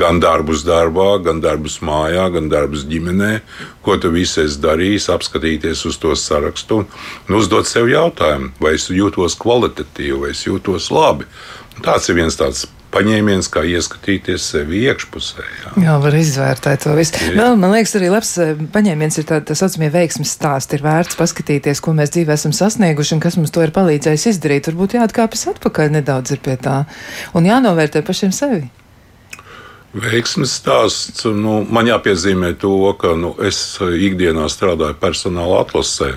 gan 0.00 0.20
darbus 0.22 0.64
darbā, 0.66 1.10
gan 1.24 1.42
darbus 1.44 1.78
mājā, 1.84 2.26
gan 2.34 2.48
darbus 2.52 2.86
ģimenē, 2.90 3.30
ko 3.84 3.98
tu 4.00 4.12
visi 4.14 4.44
esi 4.46 4.60
darījis, 4.64 5.10
apskatīties 5.12 5.84
uz 5.90 6.00
to 6.00 6.16
sarakstu 6.16 6.82
un 6.82 7.38
uzdot 7.38 7.68
sev 7.68 7.90
jautājumu, 7.92 8.54
vai 8.62 8.76
es 8.78 8.88
jūtos 8.90 9.38
kvalitatīvi, 9.40 10.18
vai 10.24 10.34
es 10.34 10.44
jūtos 10.48 10.90
labi. 10.94 11.28
Tāds 11.80 12.10
ir 12.10 12.18
viens 12.20 12.36
tāds 12.36 12.66
paņēmiens, 12.90 13.48
kā 13.52 13.62
ieskatīties 13.66 14.46
sevi 14.52 14.82
iekšpusē. 14.88 15.44
Jā, 15.44 15.72
jā 15.84 15.94
var 16.02 16.16
izvērtēt 16.18 16.84
to 16.84 16.94
visu. 16.98 17.14
Jā. 17.22 17.36
Vēl, 17.38 17.58
man 17.60 17.74
liekas, 17.74 17.94
arī 17.98 18.10
labs 18.12 18.32
eh, 18.42 18.64
paņēmiens 18.74 19.20
ir 19.20 19.28
tāds 19.28 19.48
tā 19.50 19.56
saucamie 19.58 19.92
veiksmes 19.94 20.34
stāsti. 20.36 20.78
Ir 20.78 20.84
vērts 20.86 21.18
paskatīties, 21.20 21.82
ko 21.84 21.94
mēs 21.96 22.12
dzīvē 22.16 22.36
esam 22.36 22.54
sasnieguši 22.56 23.16
un 23.16 23.22
kas 23.22 23.38
mums 23.38 23.54
to 23.54 23.62
ir 23.64 23.74
palīdzējis 23.76 24.26
izdarīt. 24.34 24.70
Varbūt 24.72 24.98
jāatkāpjas 24.98 25.48
atpakaļ 25.54 25.94
nedaudz 26.00 26.34
pie 26.42 26.58
tā 26.60 26.82
un 27.38 27.48
jānovērtē 27.48 28.02
pašiem 28.06 28.34
sevi. 28.34 28.66
Veiksmes 29.90 30.52
stāsts. 30.54 31.24
Nu, 31.26 31.60
man 31.66 31.88
jāpiezīmē 31.90 32.52
to, 32.62 32.92
ka 32.98 33.16
nu, 33.18 33.32
es 33.42 33.58
ikdienā 33.80 34.46
strādāju 34.50 34.94
personāla 35.02 35.64
atlasē. 35.64 36.12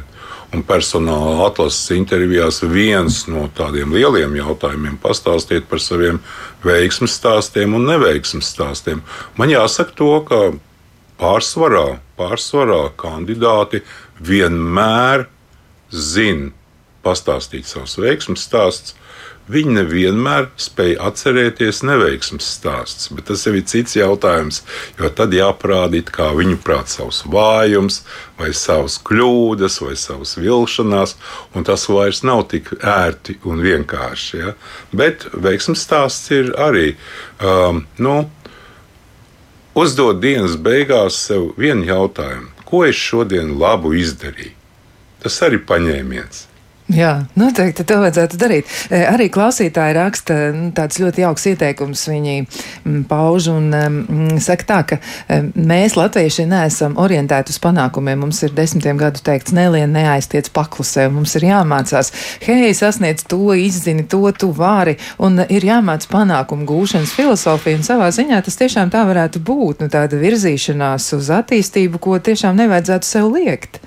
Un 0.53 0.61
personāla 0.61 1.47
atlases 1.47 1.95
intervijās 1.95 2.61
viens 2.69 3.23
no 3.25 3.47
tādiem 3.57 3.89
lieliem 3.95 4.35
jautājumiem- 4.37 4.99
pastāstiet 5.05 5.65
par 5.65 5.81
saviem 5.81 6.19
veiksmes 6.61 7.17
stāstiem 7.17 7.73
un 7.73 7.87
neveiksmes 7.89 8.53
stāstiem. 8.53 9.01
Man 9.35 9.49
jāsaka 9.49 9.95
to, 9.95 10.21
ka 10.21 10.53
pārsvarā, 11.17 11.99
pārsvarā 12.15 12.91
kandidāti 12.95 13.81
vienmēr 14.21 15.25
zina 15.89 16.51
pastāstīt 17.03 17.65
savus 17.65 17.97
veiksmes 17.97 18.45
stāstus 18.45 18.93
Viņi 19.51 19.73
nevienmēr 19.75 20.45
spēj 20.55 20.93
atcerēties 21.03 21.81
neveiksmes 21.83 22.45
stāstus, 22.47 23.09
bet 23.11 23.25
tas 23.27 23.41
jau 23.43 23.51
ir 23.57 23.65
cits 23.67 23.97
jautājums. 23.97 24.61
Jo 24.95 25.09
tad 25.11 25.35
jāparāda, 25.35 25.99
kā 26.07 26.29
viņu 26.37 26.61
prāt, 26.63 26.87
savs 26.93 27.25
vājums, 27.27 28.01
vai 28.39 28.53
savas 28.55 28.95
kļūdas, 29.03 29.81
vai 29.83 29.97
savas 29.99 30.37
vilšanās, 30.39 31.17
un 31.51 31.67
tas 31.67 31.83
vairs 31.91 32.23
nav 32.23 32.45
tik 32.53 32.71
ērti 32.79 33.35
un 33.43 33.59
vienkārši. 33.65 34.39
Ja? 34.39 34.55
Bet 34.95 35.27
veiksmes 35.33 35.83
stāsts 35.83 36.31
ir 36.31 36.55
arī. 36.55 36.93
Um, 37.43 37.83
nu, 37.99 38.21
Uzdot 39.73 40.19
dienas 40.21 40.53
beigās 40.61 41.15
sev 41.17 41.47
vienu 41.57 41.87
jautājumu, 41.87 42.51
ko 42.69 42.83
es 42.85 42.93
šodien 42.93 43.55
labu 43.57 43.95
izdarīju. 43.97 44.53
Tas 45.23 45.39
arī 45.47 45.57
paņēmiens. 45.65 46.43
Jā, 46.93 47.11
noteikti 47.39 47.85
to 47.89 47.95
vajadzētu 48.03 48.37
darīt. 48.37 48.69
E, 48.93 48.99
arī 49.09 49.25
klausītāji 49.33 49.95
raksta 49.97 50.35
tāds 50.77 50.99
ļoti 51.01 51.23
jauks 51.23 51.47
ieteikums. 51.49 52.03
Viņi 52.11 52.35
pauž 53.09 53.47
un 53.53 53.71
um, 53.73 53.97
saka 54.43 54.67
tā, 54.69 54.79
ka 54.91 54.99
um, 54.99 55.49
mēs, 55.57 55.95
latvieši, 55.97 56.45
neesam 56.51 56.97
orientēti 57.01 57.55
uz 57.55 57.57
panākumiem. 57.63 58.21
Mums 58.21 58.43
ir 58.45 58.53
desmitiem 58.53 59.01
gadu 59.01 59.23
teikts, 59.25 59.55
nelien 59.57 59.89
neaiztiec 59.95 60.51
paklusē, 60.53 61.07
mums 61.13 61.33
ir 61.39 61.47
jāmācās, 61.49 62.13
hei, 62.45 62.69
sasniedz 62.77 63.25
to, 63.31 63.41
izzini 63.57 64.05
to, 64.09 64.21
tu 64.37 64.51
vari, 64.53 64.99
un 65.17 65.41
ir 65.47 65.65
jāmāc 65.65 66.05
panākumu 66.11 66.69
gūšanas 66.69 67.15
filozofija, 67.17 67.81
un 67.81 67.89
savā 67.89 68.13
ziņā 68.13 68.43
tas 68.45 68.59
tiešām 68.61 68.93
tā 68.93 69.01
varētu 69.09 69.41
būt, 69.41 69.81
nu 69.81 69.89
tāda 69.93 70.21
virzīšanās 70.21 71.09
uz 71.17 71.33
attīstību, 71.41 72.01
ko 72.03 72.21
tiešām 72.21 72.59
nevajadzētu 72.61 73.13
sev 73.15 73.33
liekt. 73.33 73.81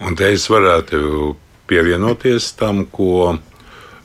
Un 0.00 0.14
te 0.16 0.30
es 0.32 0.46
varētu 0.48 1.34
pievienoties 1.70 2.52
tam, 2.58 2.84
ko. 2.90 3.38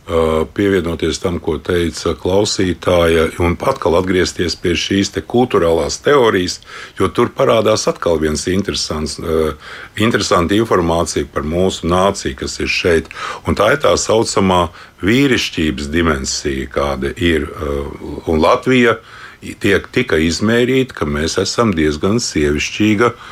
Uh, 0.06 0.44
pievienoties 0.54 1.18
tam, 1.18 1.40
ko 1.42 1.56
teica 1.58 2.12
klausītāja, 2.14 3.24
un 3.42 3.56
atkal 3.58 3.96
atgriezties 3.98 4.54
pie 4.62 4.76
šīs 4.78 5.10
te 5.16 5.24
kultūrālās 5.26 5.98
teorijas, 6.06 6.60
jo 7.00 7.10
tur 7.10 7.32
parādās 7.34 7.88
atkal 7.90 8.22
viens 8.22 8.46
interesants, 8.46 9.16
uh, 9.18 9.58
interesanta 9.98 10.54
informācija 10.54 11.26
par 11.34 11.42
mūsu 11.42 11.90
nāciju, 11.90 12.38
kas 12.38 12.60
ir 12.62 12.70
šeit. 12.70 13.10
Un 13.50 13.58
tā 13.58 13.72
ir 13.74 13.82
tā 13.82 13.96
saucamā 13.98 14.68
vīrišķības 15.02 15.90
dimensija, 15.90 16.70
kāda 16.78 17.10
ir. 17.18 17.50
Uh, 17.50 18.22
un 18.30 18.46
Latvija 18.46 19.00
tiek 19.42 19.90
tika 19.90 20.22
izmērīta, 20.22 21.00
ka 21.02 21.10
mēs 21.10 21.40
esam 21.42 21.74
diezgan 21.74 22.22
sievišķīga 22.22 23.10
uh, 23.10 23.26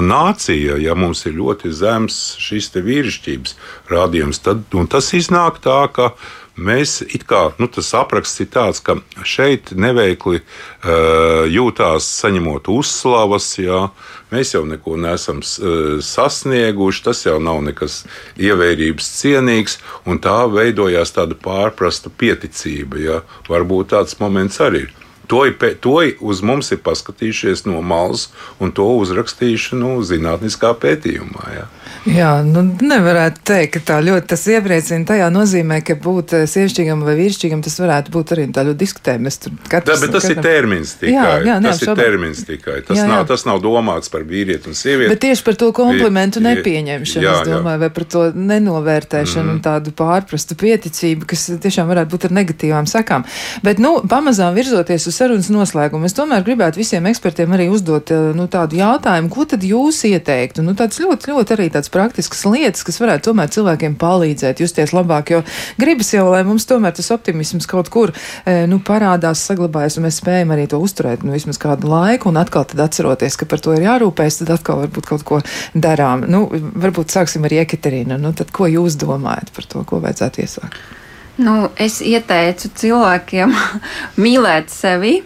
nācija. 0.00 0.76
Ja 0.78 0.94
mums 0.94 1.26
ir 1.26 1.36
ļoti 1.38 1.72
zems 1.74 2.36
šis 2.42 2.70
vīrišķības 2.74 3.56
rādījums, 3.90 4.42
tad 4.44 4.66
tas 4.90 5.12
iznāk 5.16 5.58
tā, 5.64 5.86
ka 5.92 6.12
mēs 6.56 7.02
kā 7.28 7.52
nu, 7.58 7.68
tas 7.68 7.92
apraksts 7.94 8.40
ir 8.40 8.50
tāds, 8.52 8.80
ka 8.80 8.98
šeit 9.24 9.72
neveikli 9.76 10.40
uh, 10.40 11.44
jūtās 11.50 12.06
saņemot 12.22 12.68
uzslavas. 12.72 13.48
Jā, 13.58 13.88
mēs 14.32 14.54
jau 14.54 14.64
neko 14.68 14.96
neesam 15.00 15.42
uh, 15.42 15.98
sasnieguši, 16.00 17.04
tas 17.04 17.24
jau 17.26 17.38
nav 17.42 17.62
nekas 17.66 18.04
ievērības 18.38 19.10
cienīgs, 19.20 19.80
un 20.06 20.22
tā 20.22 20.44
veidojās 20.52 21.12
tāda 21.16 21.36
pārprasta 21.38 22.12
pieticība. 22.12 23.02
Jā. 23.02 23.18
Varbūt 23.50 23.92
tāds 23.96 24.20
moments 24.22 24.62
arī 24.64 24.86
ir. 24.86 25.05
To, 25.26 25.42
to 25.80 25.96
uz 26.20 26.42
mums 26.42 26.70
ir 26.74 26.82
paskatījušies 26.86 27.66
no 27.66 27.82
malas 27.82 28.28
un 28.62 28.72
to 28.76 28.86
uzrakstījuši 29.00 29.78
nu, 29.80 29.96
zinātniskā 30.06 30.74
pētījumā. 30.82 31.50
Ja. 31.56 31.66
Jā, 32.06 32.30
nu 32.46 32.62
nevarētu 32.62 33.42
teikt, 33.46 33.72
ka 33.76 33.80
tā 33.88 33.96
ļoti 34.04 34.28
tas 34.30 34.44
iepriecina. 34.50 35.02
Tajā 35.08 35.26
nozīmē, 35.34 35.80
ka 35.86 35.96
būt 35.98 36.36
eh, 36.38 36.44
sievišķīgam 36.50 37.02
vai 37.06 37.16
vīrišķīgam 37.18 37.64
tas 37.66 37.74
varētu 37.82 38.12
būt 38.14 38.32
arī 38.36 38.44
tā 38.54 38.62
ļoti 38.68 38.78
diskutējami. 38.82 39.32
Katrs, 39.66 40.04
bet 40.04 40.14
tas 40.14 40.26
katram... 40.28 40.36
ir 40.36 40.46
termins 40.46 40.92
tikai. 41.00 41.16
Jā, 41.16 41.32
jā, 41.48 41.56
tas 41.64 41.82
ir 41.82 41.92
termins 41.98 42.42
tikai. 42.46 42.76
Tas, 42.86 43.00
jā, 43.00 43.02
jā. 43.02 43.08
Nav, 43.10 43.24
tas 43.26 43.42
nav 43.48 43.58
domāts 43.64 44.12
par 44.12 44.22
vīrieti 44.28 44.70
un 44.70 44.78
sievieti. 44.78 45.10
Bet 45.10 45.22
tieši 45.24 45.46
par 45.48 45.58
to 45.58 45.72
komplimentu 45.74 46.38
ir, 46.42 46.46
nepieņemšanu, 46.46 47.26
jā, 47.26 47.34
es 47.40 47.50
domāju, 47.50 47.74
jā. 47.74 47.82
vai 47.82 47.90
par 47.98 48.06
to 48.14 48.24
nenovērtēšanu 48.54 49.46
mm. 49.48 49.56
un 49.56 49.60
tādu 49.66 49.94
pārprastu 49.98 50.58
pieticību, 50.62 51.26
kas 51.34 51.48
tiešām 51.66 51.90
varētu 51.90 52.14
būt 52.14 52.28
ar 52.30 52.36
negatīvām 52.38 52.90
sekām. 52.90 53.26
Bet, 53.66 53.82
nu, 53.82 53.96
pamazām 54.06 54.54
virzoties 54.54 55.08
uz 55.10 55.15
sarunas 55.16 55.48
noslēgumu, 55.52 56.06
es 56.08 56.14
tomēr 56.16 56.44
gribētu 56.46 56.80
visiem 56.80 57.06
ekspertiem 57.10 57.52
arī 57.56 57.68
uzdot 57.72 58.10
eh, 58.14 58.30
nu, 58.36 58.46
tādu 58.52 58.78
jautājumu, 58.80 59.30
ko 59.32 59.46
tad 59.48 59.64
jūs 59.66 60.02
ieteiktu? 60.08 60.64
Nu, 60.66 60.76
tāds 60.78 61.00
ļoti, 61.02 61.32
ļoti 61.32 61.56
arī 61.56 61.68
tāds 61.74 61.92
praktiskas 61.92 62.44
lietas, 62.48 62.84
kas 62.86 63.00
varētu 63.02 63.30
tomēr 63.30 63.52
cilvēkiem 63.54 63.96
palīdzēt 64.00 64.62
justies 64.64 64.94
labāk, 64.96 65.32
jo 65.34 65.42
gribas 65.80 66.12
jau, 66.14 66.26
lai 66.32 66.42
mums 66.46 66.68
tomēr 66.68 66.96
tas 66.96 67.10
optimisms 67.14 67.68
kaut 67.70 67.90
kur 67.92 68.12
e, 68.12 68.58
nu, 68.70 68.80
parādās, 68.84 69.44
saglabājas, 69.48 69.98
un 69.98 70.06
mēs 70.08 70.20
spējam 70.22 70.52
arī 70.54 70.68
to 70.70 70.80
uzturēt 70.82 71.24
nu, 71.26 71.34
vismaz 71.36 71.60
kādu 71.62 71.90
laiku, 71.90 72.30
un 72.32 72.40
atkal 72.42 72.68
tad 72.68 72.84
atceroties, 72.88 73.38
ka 73.40 73.48
par 73.50 73.62
to 73.64 73.76
ir 73.76 73.86
jārūpējas, 73.86 74.42
tad 74.42 74.54
atkal 74.58 74.84
varbūt 74.84 75.10
kaut 75.10 75.26
ko 75.26 75.40
darām. 75.74 76.26
Nu, 76.30 76.46
varbūt 76.52 77.14
sāksim 77.14 77.46
ar 77.46 77.56
Jekaterīnu. 77.56 78.20
Nu, 78.20 78.34
tad 78.36 78.52
ko 78.54 78.68
jūs 78.70 78.98
domājat 79.00 79.52
par 79.56 79.70
to, 79.70 79.82
ko 79.88 80.02
vajadzētu 80.04 80.44
iesākt? 80.44 81.05
Nu, 81.36 81.70
es 81.76 82.00
ieteicu 82.00 82.70
cilvēkiem 82.80 83.52
mīlēt 84.24 84.72
sevi, 84.72 85.18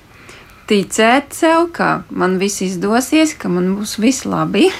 ticēt 0.71 1.35
sev, 1.35 1.69
ka 1.75 2.03
man 2.11 2.39
viss 2.43 2.63
izdosies, 2.67 3.37
ka 3.39 3.51
man 3.53 3.75
būs 3.79 3.99
viss 4.03 4.27
labi 4.27 4.71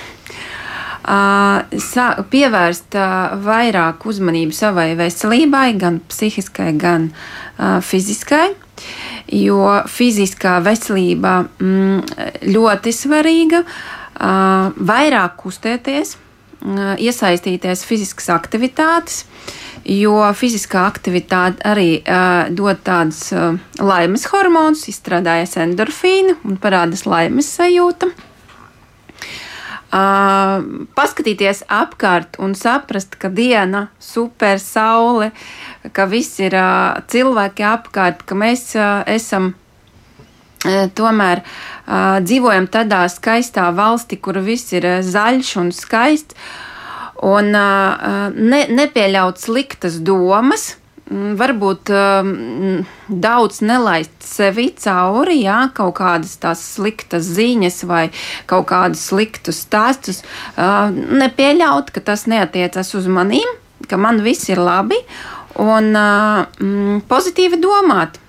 pievērst 2.31 2.97
vairāk 3.45 4.07
uzmanību 4.07 4.53
savai 4.55 4.95
veselībai, 4.99 5.75
gan 5.79 6.01
psihiskai, 6.09 6.73
gan 6.79 7.11
fiziskai. 7.83 8.55
Jo 9.31 9.83
fiziskā 9.87 10.61
veselība 10.65 11.45
mm, 11.61 12.01
ļoti 12.49 12.93
svarīga, 12.97 13.63
vairāk 14.17 15.37
kustēties, 15.43 16.17
iesaistīties 17.01 17.85
fiziskas 17.85 18.31
aktivitātes, 18.33 19.25
jo 19.91 20.15
fiziskā 20.39 20.85
aktivitāte 20.87 21.65
arī 21.67 22.01
uh, 22.01 22.47
dod 22.55 22.79
tādus 22.87 23.25
uh, 23.35 23.59
laimes 23.83 24.27
hormonus, 24.31 24.87
izstrādājas 24.93 25.57
endorfīnu 25.65 26.37
un 26.47 26.59
parādās 26.63 27.07
laimes 27.11 27.51
sajūta. 27.59 28.11
Uh, 29.91 30.87
paskatīties 30.95 31.65
apkārt 31.67 32.39
un 32.39 32.55
saprast, 32.55 33.17
ka 33.19 33.27
diena, 33.35 33.89
super 33.99 34.63
saule, 34.63 35.33
ka 35.91 36.07
viss 36.07 36.39
ir 36.39 36.55
uh, 36.55 37.01
cilvēki 37.11 37.67
apkārt, 37.67 38.23
ka 38.23 38.39
mēs 38.39 38.71
uh, 38.79 39.03
esam 39.11 39.57
tomēr 40.61 41.41
dzīvojam 42.21 42.67
tādā 42.69 42.99
skaistā 43.09 43.71
valstī, 43.73 44.19
kur 44.21 44.37
viss 44.45 44.75
ir 44.77 44.85
zaļš 45.09 45.55
un 45.57 45.71
skaists, 45.73 46.37
un 47.27 47.51
ne, 47.53 48.61
nepieļaut 48.73 49.41
sliktas 49.43 49.99
domas, 50.01 50.71
varbūt 51.11 51.91
um, 51.91 52.85
daudz 53.11 53.59
nelaist 53.67 54.15
sevi 54.23 54.69
cauri, 54.79 55.41
jā, 55.43 55.59
kaut 55.75 55.97
kādas 55.99 56.37
tās 56.39 56.63
sliktas 56.77 57.27
ziņas 57.35 57.83
vai 57.91 58.05
kaut 58.51 58.69
kādus 58.71 59.09
sliktus 59.11 59.65
stāstus, 59.67 60.23
uh, 60.55 60.87
nepieļaut, 60.95 61.91
ka 61.91 62.05
tas 62.13 62.29
neatiecas 62.31 62.95
uz 62.95 63.11
manīm, 63.11 63.59
ka 63.91 63.99
man 63.99 64.23
viss 64.23 64.53
ir 64.53 64.63
labi 64.63 65.01
un 65.59 65.91
uh, 65.99 66.47
pozitīvi 67.11 67.59
domāt. 67.59 68.20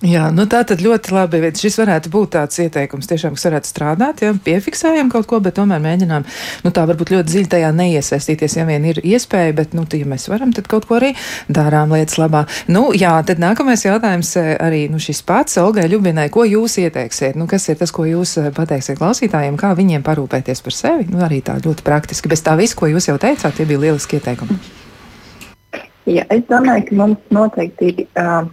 Jā, 0.00 0.30
nu 0.32 0.46
tā 0.48 0.62
tad 0.64 0.80
ļoti 0.80 1.12
labi. 1.12 1.42
Šis 1.60 1.74
varētu 1.76 2.08
būt 2.12 2.30
tāds 2.32 2.56
ieteikums, 2.62 3.04
tiešām, 3.10 3.34
kas 3.36 3.44
varētu 3.50 3.68
strādāt, 3.68 4.22
ja 4.24 4.30
piefiksējam 4.32 5.10
kaut 5.12 5.26
ko, 5.28 5.40
bet 5.44 5.58
tomēr 5.58 5.82
mēģinām, 5.84 6.24
nu 6.64 6.70
tā 6.72 6.84
varbūt 6.88 7.10
ļoti 7.12 7.28
dziļi 7.28 7.50
tajā 7.52 7.68
neiesaistīties, 7.76 8.54
ja 8.56 8.64
vien 8.64 8.86
ir 8.88 9.02
iespēja, 9.04 9.52
bet, 9.58 9.74
nu, 9.76 9.84
ja 9.84 10.06
mēs 10.08 10.24
varam, 10.32 10.54
tad 10.56 10.70
kaut 10.72 10.86
ko 10.88 10.96
arī 10.96 11.10
darām 11.52 11.92
lietas 11.92 12.16
labā. 12.16 12.46
Nu, 12.72 12.86
jā, 12.96 13.12
tad 13.28 13.42
nākamais 13.44 13.84
jautājums 13.84 14.30
eh, 14.40 14.54
arī, 14.56 14.86
nu, 14.88 14.96
šis 15.04 15.20
pats 15.28 15.60
Olgai 15.60 15.84
Ļubinai, 15.92 16.30
ko 16.32 16.46
jūs 16.48 16.78
ieteiksiet? 16.80 17.36
Nu, 17.36 17.44
kas 17.50 17.68
ir 17.68 17.76
tas, 17.82 17.92
ko 17.92 18.06
jūs 18.08 18.38
eh, 18.40 18.48
pateiksiet 18.56 18.96
klausītājiem, 19.02 19.58
kā 19.60 19.74
viņiem 19.76 20.06
parūpēties 20.06 20.64
par 20.64 20.76
sevi? 20.78 21.10
Nu, 21.12 21.20
arī 21.26 21.42
tā 21.44 21.58
ļoti 21.60 21.84
praktiski. 21.84 22.30
Bez 22.32 22.40
tā 22.46 22.56
viss, 22.56 22.78
ko 22.78 22.88
jūs 22.88 23.10
jau 23.10 23.18
teicāt, 23.20 23.52
tie 23.58 23.68
bija 23.68 23.84
lieliski 23.84 24.16
ieteikumi. 24.16 24.56
Jā, 26.08 26.24
es 26.32 26.40
domāju, 26.48 26.86
ka 26.88 26.96
mums 26.96 27.36
noteikti 27.36 28.08
uh, 28.16 28.48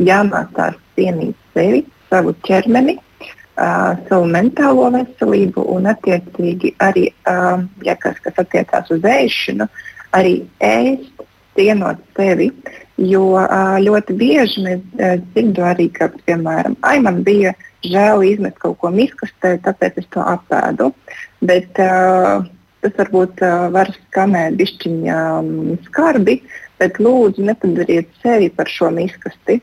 jāmācās 0.00 0.76
cienīt 0.96 1.36
sevi, 1.56 1.82
savu 2.10 2.34
ķermeni, 2.46 2.96
uh, 2.98 3.98
savu 4.08 4.28
mentālo 4.30 4.90
veselību 4.94 5.64
un, 5.74 5.88
attiecīgi, 5.92 6.74
arī, 6.84 7.08
uh, 7.30 7.64
ja 7.86 7.96
kas, 8.00 8.20
kas 8.24 8.40
attiecās 8.42 8.92
uz 8.94 9.04
ēšanu, 9.08 9.68
arī 10.16 10.38
ēst, 10.60 11.26
cienot 11.56 12.00
sevi. 12.16 12.50
Jo 13.02 13.32
uh, 13.40 13.76
ļoti 13.82 14.14
bieži 14.16 14.64
mēs 14.64 14.82
uh, 15.00 15.18
dzirdam 15.32 15.68
arī, 15.72 15.88
ka, 15.96 16.10
piemēram, 16.28 16.76
ai, 16.86 16.98
man 17.04 17.22
bija 17.26 17.54
žēl 17.84 18.22
izmest 18.28 18.60
kaut 18.62 18.78
ko 18.82 18.92
miskastē, 18.94 19.56
tāpēc 19.64 20.02
es 20.04 20.10
to 20.14 20.22
apēdu. 20.22 20.92
Bet, 21.42 21.80
uh, 21.82 22.44
tas 22.82 22.94
varbūt 22.98 23.42
uh, 23.46 23.68
var 23.74 23.90
skanēt 23.96 24.58
bišķiņā 24.60 25.18
um, 25.40 25.74
skarbi, 25.88 26.40
bet 26.82 26.98
lūdzu 27.02 27.44
nepadariet 27.46 28.10
sevi 28.22 28.50
par 28.54 28.70
šo 28.70 28.90
miskasti. 28.94 29.60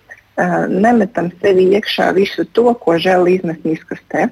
Nemetam 0.69 1.31
sevi 1.41 1.67
iekšā 1.75 2.11
visu 2.15 2.45
to, 2.55 2.71
ko 2.83 2.95
žēl 3.01 3.27
izmest 3.27 3.65
miskastē. 3.67 4.29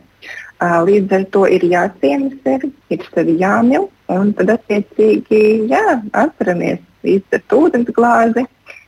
Līdz 0.58 1.14
ar 1.14 1.26
to 1.34 1.43
ir 1.51 1.66
jāciena 1.68 2.32
sevi, 2.43 2.72
ir 2.89 3.03
sevi 3.14 3.36
jāmīl, 3.41 3.89
un 4.10 4.32
tad 4.38 4.55
attiecīgi 4.55 5.41
jā, 5.70 5.99
atceramies 6.18 6.80
izdzert 7.05 7.53
ūdens 7.53 7.91
glāzi, 7.93 8.45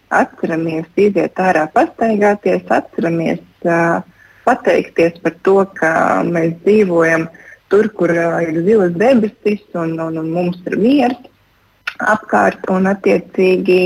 atceramies 0.09 0.88
iziet 0.97 1.38
ārā 1.38 1.67
pastaigāties, 1.76 2.65
atceramies 2.74 3.43
uh, 3.67 4.01
pateikties 4.47 5.20
par 5.22 5.36
to, 5.45 5.59
ka 5.78 5.91
mēs 6.26 6.55
dzīvojam 6.63 7.28
tur, 7.70 7.91
kur 7.93 8.15
uh, 8.15 8.39
ir 8.41 8.63
zilas 8.65 8.95
debesis 8.97 9.61
un, 9.78 9.93
un, 10.01 10.17
un 10.17 10.32
mums 10.34 10.63
ir 10.65 10.80
miers 10.82 11.20
apkārt 11.99 12.65
un 12.72 12.88
attiecīgi 12.89 13.84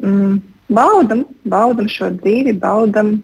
mm, 0.00 0.36
baudam, 0.68 1.24
baudam 1.44 1.88
šo 1.90 2.10
dzīvi, 2.18 2.56
baudam 2.60 3.16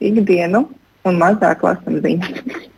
ikdienu 0.00 0.66
un 1.06 1.20
mazāk 1.20 1.62
lasam 1.64 2.00
ziņas. 2.02 2.72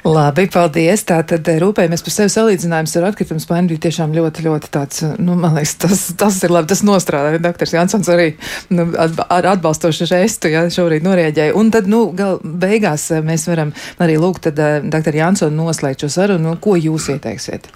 Labi, 0.00 0.46
paldies. 0.48 1.02
Tātad 1.04 1.44
eh, 1.52 1.58
rūpējamies 1.60 2.02
par 2.06 2.14
sevi 2.14 2.32
salīdzinājums 2.32 2.94
ar 2.96 3.06
atkritumu 3.10 3.42
spaiņu 3.42 3.68
bija 3.68 3.82
tiešām 3.84 4.14
ļoti, 4.16 4.44
ļoti 4.46 4.70
tāds, 4.72 5.02
nu, 5.20 5.34
man 5.36 5.58
liekas, 5.58 5.74
tas, 5.82 6.04
tas 6.16 6.38
ir 6.46 6.54
labi, 6.54 6.70
tas 6.72 6.80
nostrādāja. 6.88 7.42
Doktors 7.44 7.74
Jansons 7.76 8.08
arī 8.12 8.30
nu, 8.72 8.86
ar 8.96 9.50
atbalstošu 9.52 10.08
žestu, 10.08 10.48
ja 10.54 10.64
šorīt 10.72 11.04
norēģēja. 11.04 11.56
Un 11.58 11.72
tad, 11.74 11.90
nu, 11.92 12.06
gal 12.16 12.40
beigās 12.40 13.10
eh, 13.12 13.20
mēs 13.24 13.44
varam 13.50 13.74
arī 14.00 14.16
lūgt 14.22 14.48
tad 14.48 14.64
eh, 14.64 14.80
doktoru 14.88 15.20
Jansonu 15.20 15.66
noslēgt 15.66 16.06
šo 16.06 16.12
sarunu. 16.16 16.56
Ko 16.64 16.78
jūs 16.80 17.10
ieteiksiet? 17.12 17.68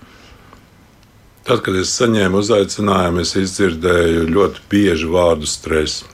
Tad, 1.45 1.61
kad 1.61 1.77
es 1.77 1.91
saņēmu 1.93 2.39
uzaicinājumu, 2.41 3.21
es 3.21 3.35
izdzirdēju 3.37 4.23
ļoti 4.33 4.63
bieži 4.73 5.09
vārdu 5.13 5.45
stress 5.45 6.07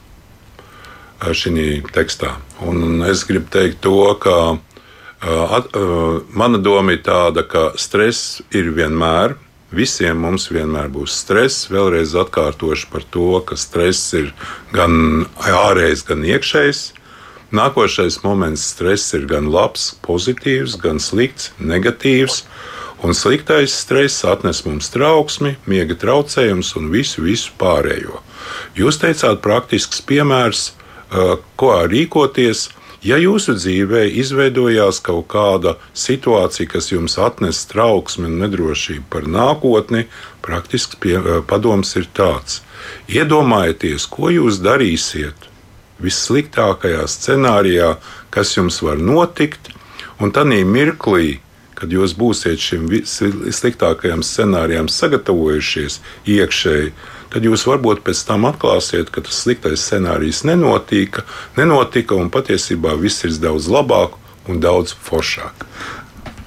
šī 1.22 1.84
tekstā. 1.94 2.32
Un 2.66 3.04
es 3.06 3.22
gribu 3.28 3.46
teikt 3.54 3.78
to, 3.84 3.94
ka 4.18 4.58
at, 5.22 5.76
mana 6.34 6.58
doma 6.58 6.96
ir 6.96 7.04
tāda, 7.06 7.44
ka 7.46 7.70
stress 7.78 8.40
ir 8.50 8.72
vienmēr. 8.74 9.36
Visiem 9.70 10.18
mums 10.18 10.48
vienmēr 10.50 10.90
būs 10.90 11.14
stress. 11.22 11.68
Vēlreiz 11.70 12.16
atkārtošu 12.18 12.90
par 12.90 13.06
to, 13.14 13.30
ka 13.46 13.54
stress 13.54 14.10
ir 14.18 14.32
gan 14.74 15.28
ārējs, 15.46 16.02
gan 16.10 16.26
iekšējs. 16.26 16.82
Nākošais 17.54 18.18
moments- 18.26 18.66
stress 18.74 19.14
ir 19.14 19.30
gan 19.30 19.46
labs, 19.46 19.92
pozitīvs, 20.02 20.74
gan 20.82 20.98
slikts, 20.98 21.52
negatīvs. 21.62 22.42
Un 23.00 23.14
sliktais 23.16 23.72
stress 23.72 24.26
atnes 24.28 24.60
mums 24.66 24.90
trauksmi, 24.92 25.54
miega 25.64 25.96
traucējumus 25.96 26.74
un 26.76 26.90
visu, 26.92 27.22
visu 27.24 27.54
pārējo. 27.60 28.20
Jūs 28.76 29.00
teicāt, 29.00 29.40
praktisks 29.40 30.02
piemērs, 30.04 30.74
ko 31.56 31.70
rīkoties, 31.88 32.66
ja 33.00 33.16
jūsu 33.16 33.56
dzīvē 33.56 34.04
izveidojās 34.20 35.00
kaut 35.06 35.30
kāda 35.32 35.78
situācija, 35.96 36.68
kas 36.74 36.90
jums 36.92 37.16
atnes 37.16 37.64
trauksmi 37.72 38.28
un 38.28 38.38
nedrošību 38.44 39.08
par 39.08 39.24
nākotni. 39.24 40.04
Praktisks 40.44 41.00
pie, 41.00 41.16
padoms 41.48 41.96
ir 41.96 42.08
tāds: 42.12 42.60
iedomājieties, 43.08 44.10
ko 44.12 44.28
jūs 44.28 44.60
darīsiet 44.60 45.48
vissliktākajā 46.04 47.06
scenārijā, 47.08 47.94
kas 48.32 48.56
jums 48.56 48.80
var 48.84 49.00
notikt, 49.00 49.72
un 50.20 50.32
tad 50.36 50.52
mirklī 50.52 51.40
kad 51.80 51.92
jūs 51.92 52.12
būsiet 52.18 52.60
šim 52.60 52.88
sliktākajam 53.08 54.24
scenārijam 54.26 54.88
sagatavojušies 54.92 56.00
iekšēji, 56.28 56.92
tad 57.32 57.46
jūs 57.46 57.64
varbūt 57.68 58.02
pēc 58.06 58.24
tam 58.28 58.46
atklāsiet, 58.50 59.12
ka 59.14 59.24
tas 59.24 59.42
sliktais 59.44 59.86
scenārijs 59.86 60.44
nenotika, 60.48 61.24
nenotika 61.56 62.18
un 62.18 62.28
patiesībā 62.32 62.96
viss 63.00 63.24
ir 63.24 63.36
daudz 63.40 63.70
labāk 63.72 64.18
un 64.50 64.60
daudz 64.60 64.94
foršāk. 65.06 65.66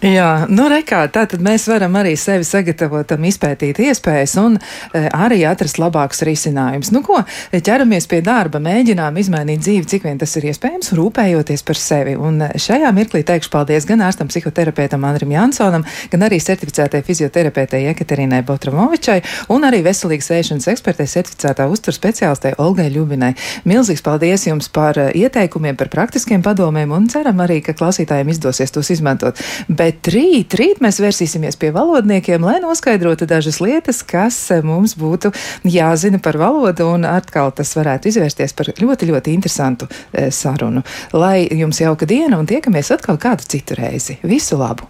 Jā, 0.03 0.49
nu 0.51 0.65
rekā, 0.67 1.05
tā 1.07 1.21
tad 1.31 1.39
mēs 1.39 1.63
varam 1.71 1.93
arī 1.95 2.17
sevi 2.19 2.43
sagatavot, 2.43 3.05
tam 3.07 3.23
izpētīt 3.23 3.77
iespējas 3.85 4.33
un 4.41 4.57
e, 4.59 5.05
arī 5.15 5.37
atrast 5.47 5.77
labākus 5.79 6.25
risinājumus. 6.27 6.89
Nu 6.91 6.99
ko, 7.05 7.21
ķeramies 7.55 8.09
pie 8.11 8.19
darba, 8.25 8.59
mēģinām 8.59 9.15
izmainīt 9.21 9.61
dzīvi, 9.63 9.87
cik 9.87 10.03
vien 10.03 10.19
tas 10.19 10.35
ir 10.35 10.49
iespējams, 10.49 10.91
rūpējoties 10.99 11.63
par 11.63 11.79
sevi. 11.79 12.17
Un 12.19 12.43
šajā 12.51 12.89
mirklī 12.97 13.21
teikšu 13.29 13.53
paldies 13.53 13.87
gan 13.87 14.03
ārstam 14.03 14.27
psihoterapeitam 14.27 15.05
Andrim 15.07 15.31
Jansonam, 15.31 15.87
gan 16.11 16.27
arī 16.27 16.41
certificētai 16.43 16.99
fizioterapeitei 17.07 17.85
Ekaterinai 17.93 18.41
Botramovičai 18.43 19.21
un 19.55 19.63
arī 19.63 19.85
veselīgas 19.87 20.33
ēšanas 20.35 20.67
ekspertei 20.73 21.07
certificētā 21.07 21.69
uzturu 21.71 21.95
speciālistei 21.95 22.57
Olgai 22.59 22.89
Ļubinai. 22.91 23.31
Milzīgs 23.71 24.03
paldies 24.03 24.49
jums 24.49 24.67
par 24.67 24.99
e, 24.99 25.07
ieteikumiem, 25.23 25.79
par 25.79 25.93
praktiskiem 25.95 26.43
padomiem 26.43 26.91
un 26.91 27.07
ceram 27.07 27.39
arī, 27.47 27.61
ka 27.63 27.79
klausītājiem 27.79 28.35
izdosies 28.35 28.75
tos 28.75 28.91
izmantot. 28.91 29.39
Bet 29.71 29.92
Bet 29.93 30.07
rīt, 30.09 30.55
rīt 30.57 30.79
mēs 30.81 30.97
vērsīsimies 31.03 31.57
pie 31.61 31.69
valodniekiem, 31.75 32.41
lai 32.41 32.55
noskaidrotu 32.63 33.27
dažas 33.29 33.59
lietas, 33.61 33.99
kas 34.01 34.39
mums 34.65 34.95
būtu 34.97 35.29
jāzina 35.69 36.17
par 36.23 36.39
valodu, 36.41 36.87
un 36.95 37.05
atkal 37.05 37.53
tas 37.53 37.75
varētu 37.77 38.09
izvērsties 38.09 38.57
par 38.57 38.71
ļoti, 38.73 39.11
ļoti 39.11 39.37
interesantu 39.37 39.85
e, 39.85 40.31
sarunu. 40.33 40.81
Lai 41.13 41.45
jums 41.45 41.83
jauka 41.83 42.09
diena, 42.09 42.41
un 42.41 42.49
tiekamies 42.49 42.89
atkal 42.97 43.21
kādu 43.21 43.45
citu 43.53 43.77
reizi. 43.77 44.17
Visu 44.25 44.57
labu! 44.57 44.89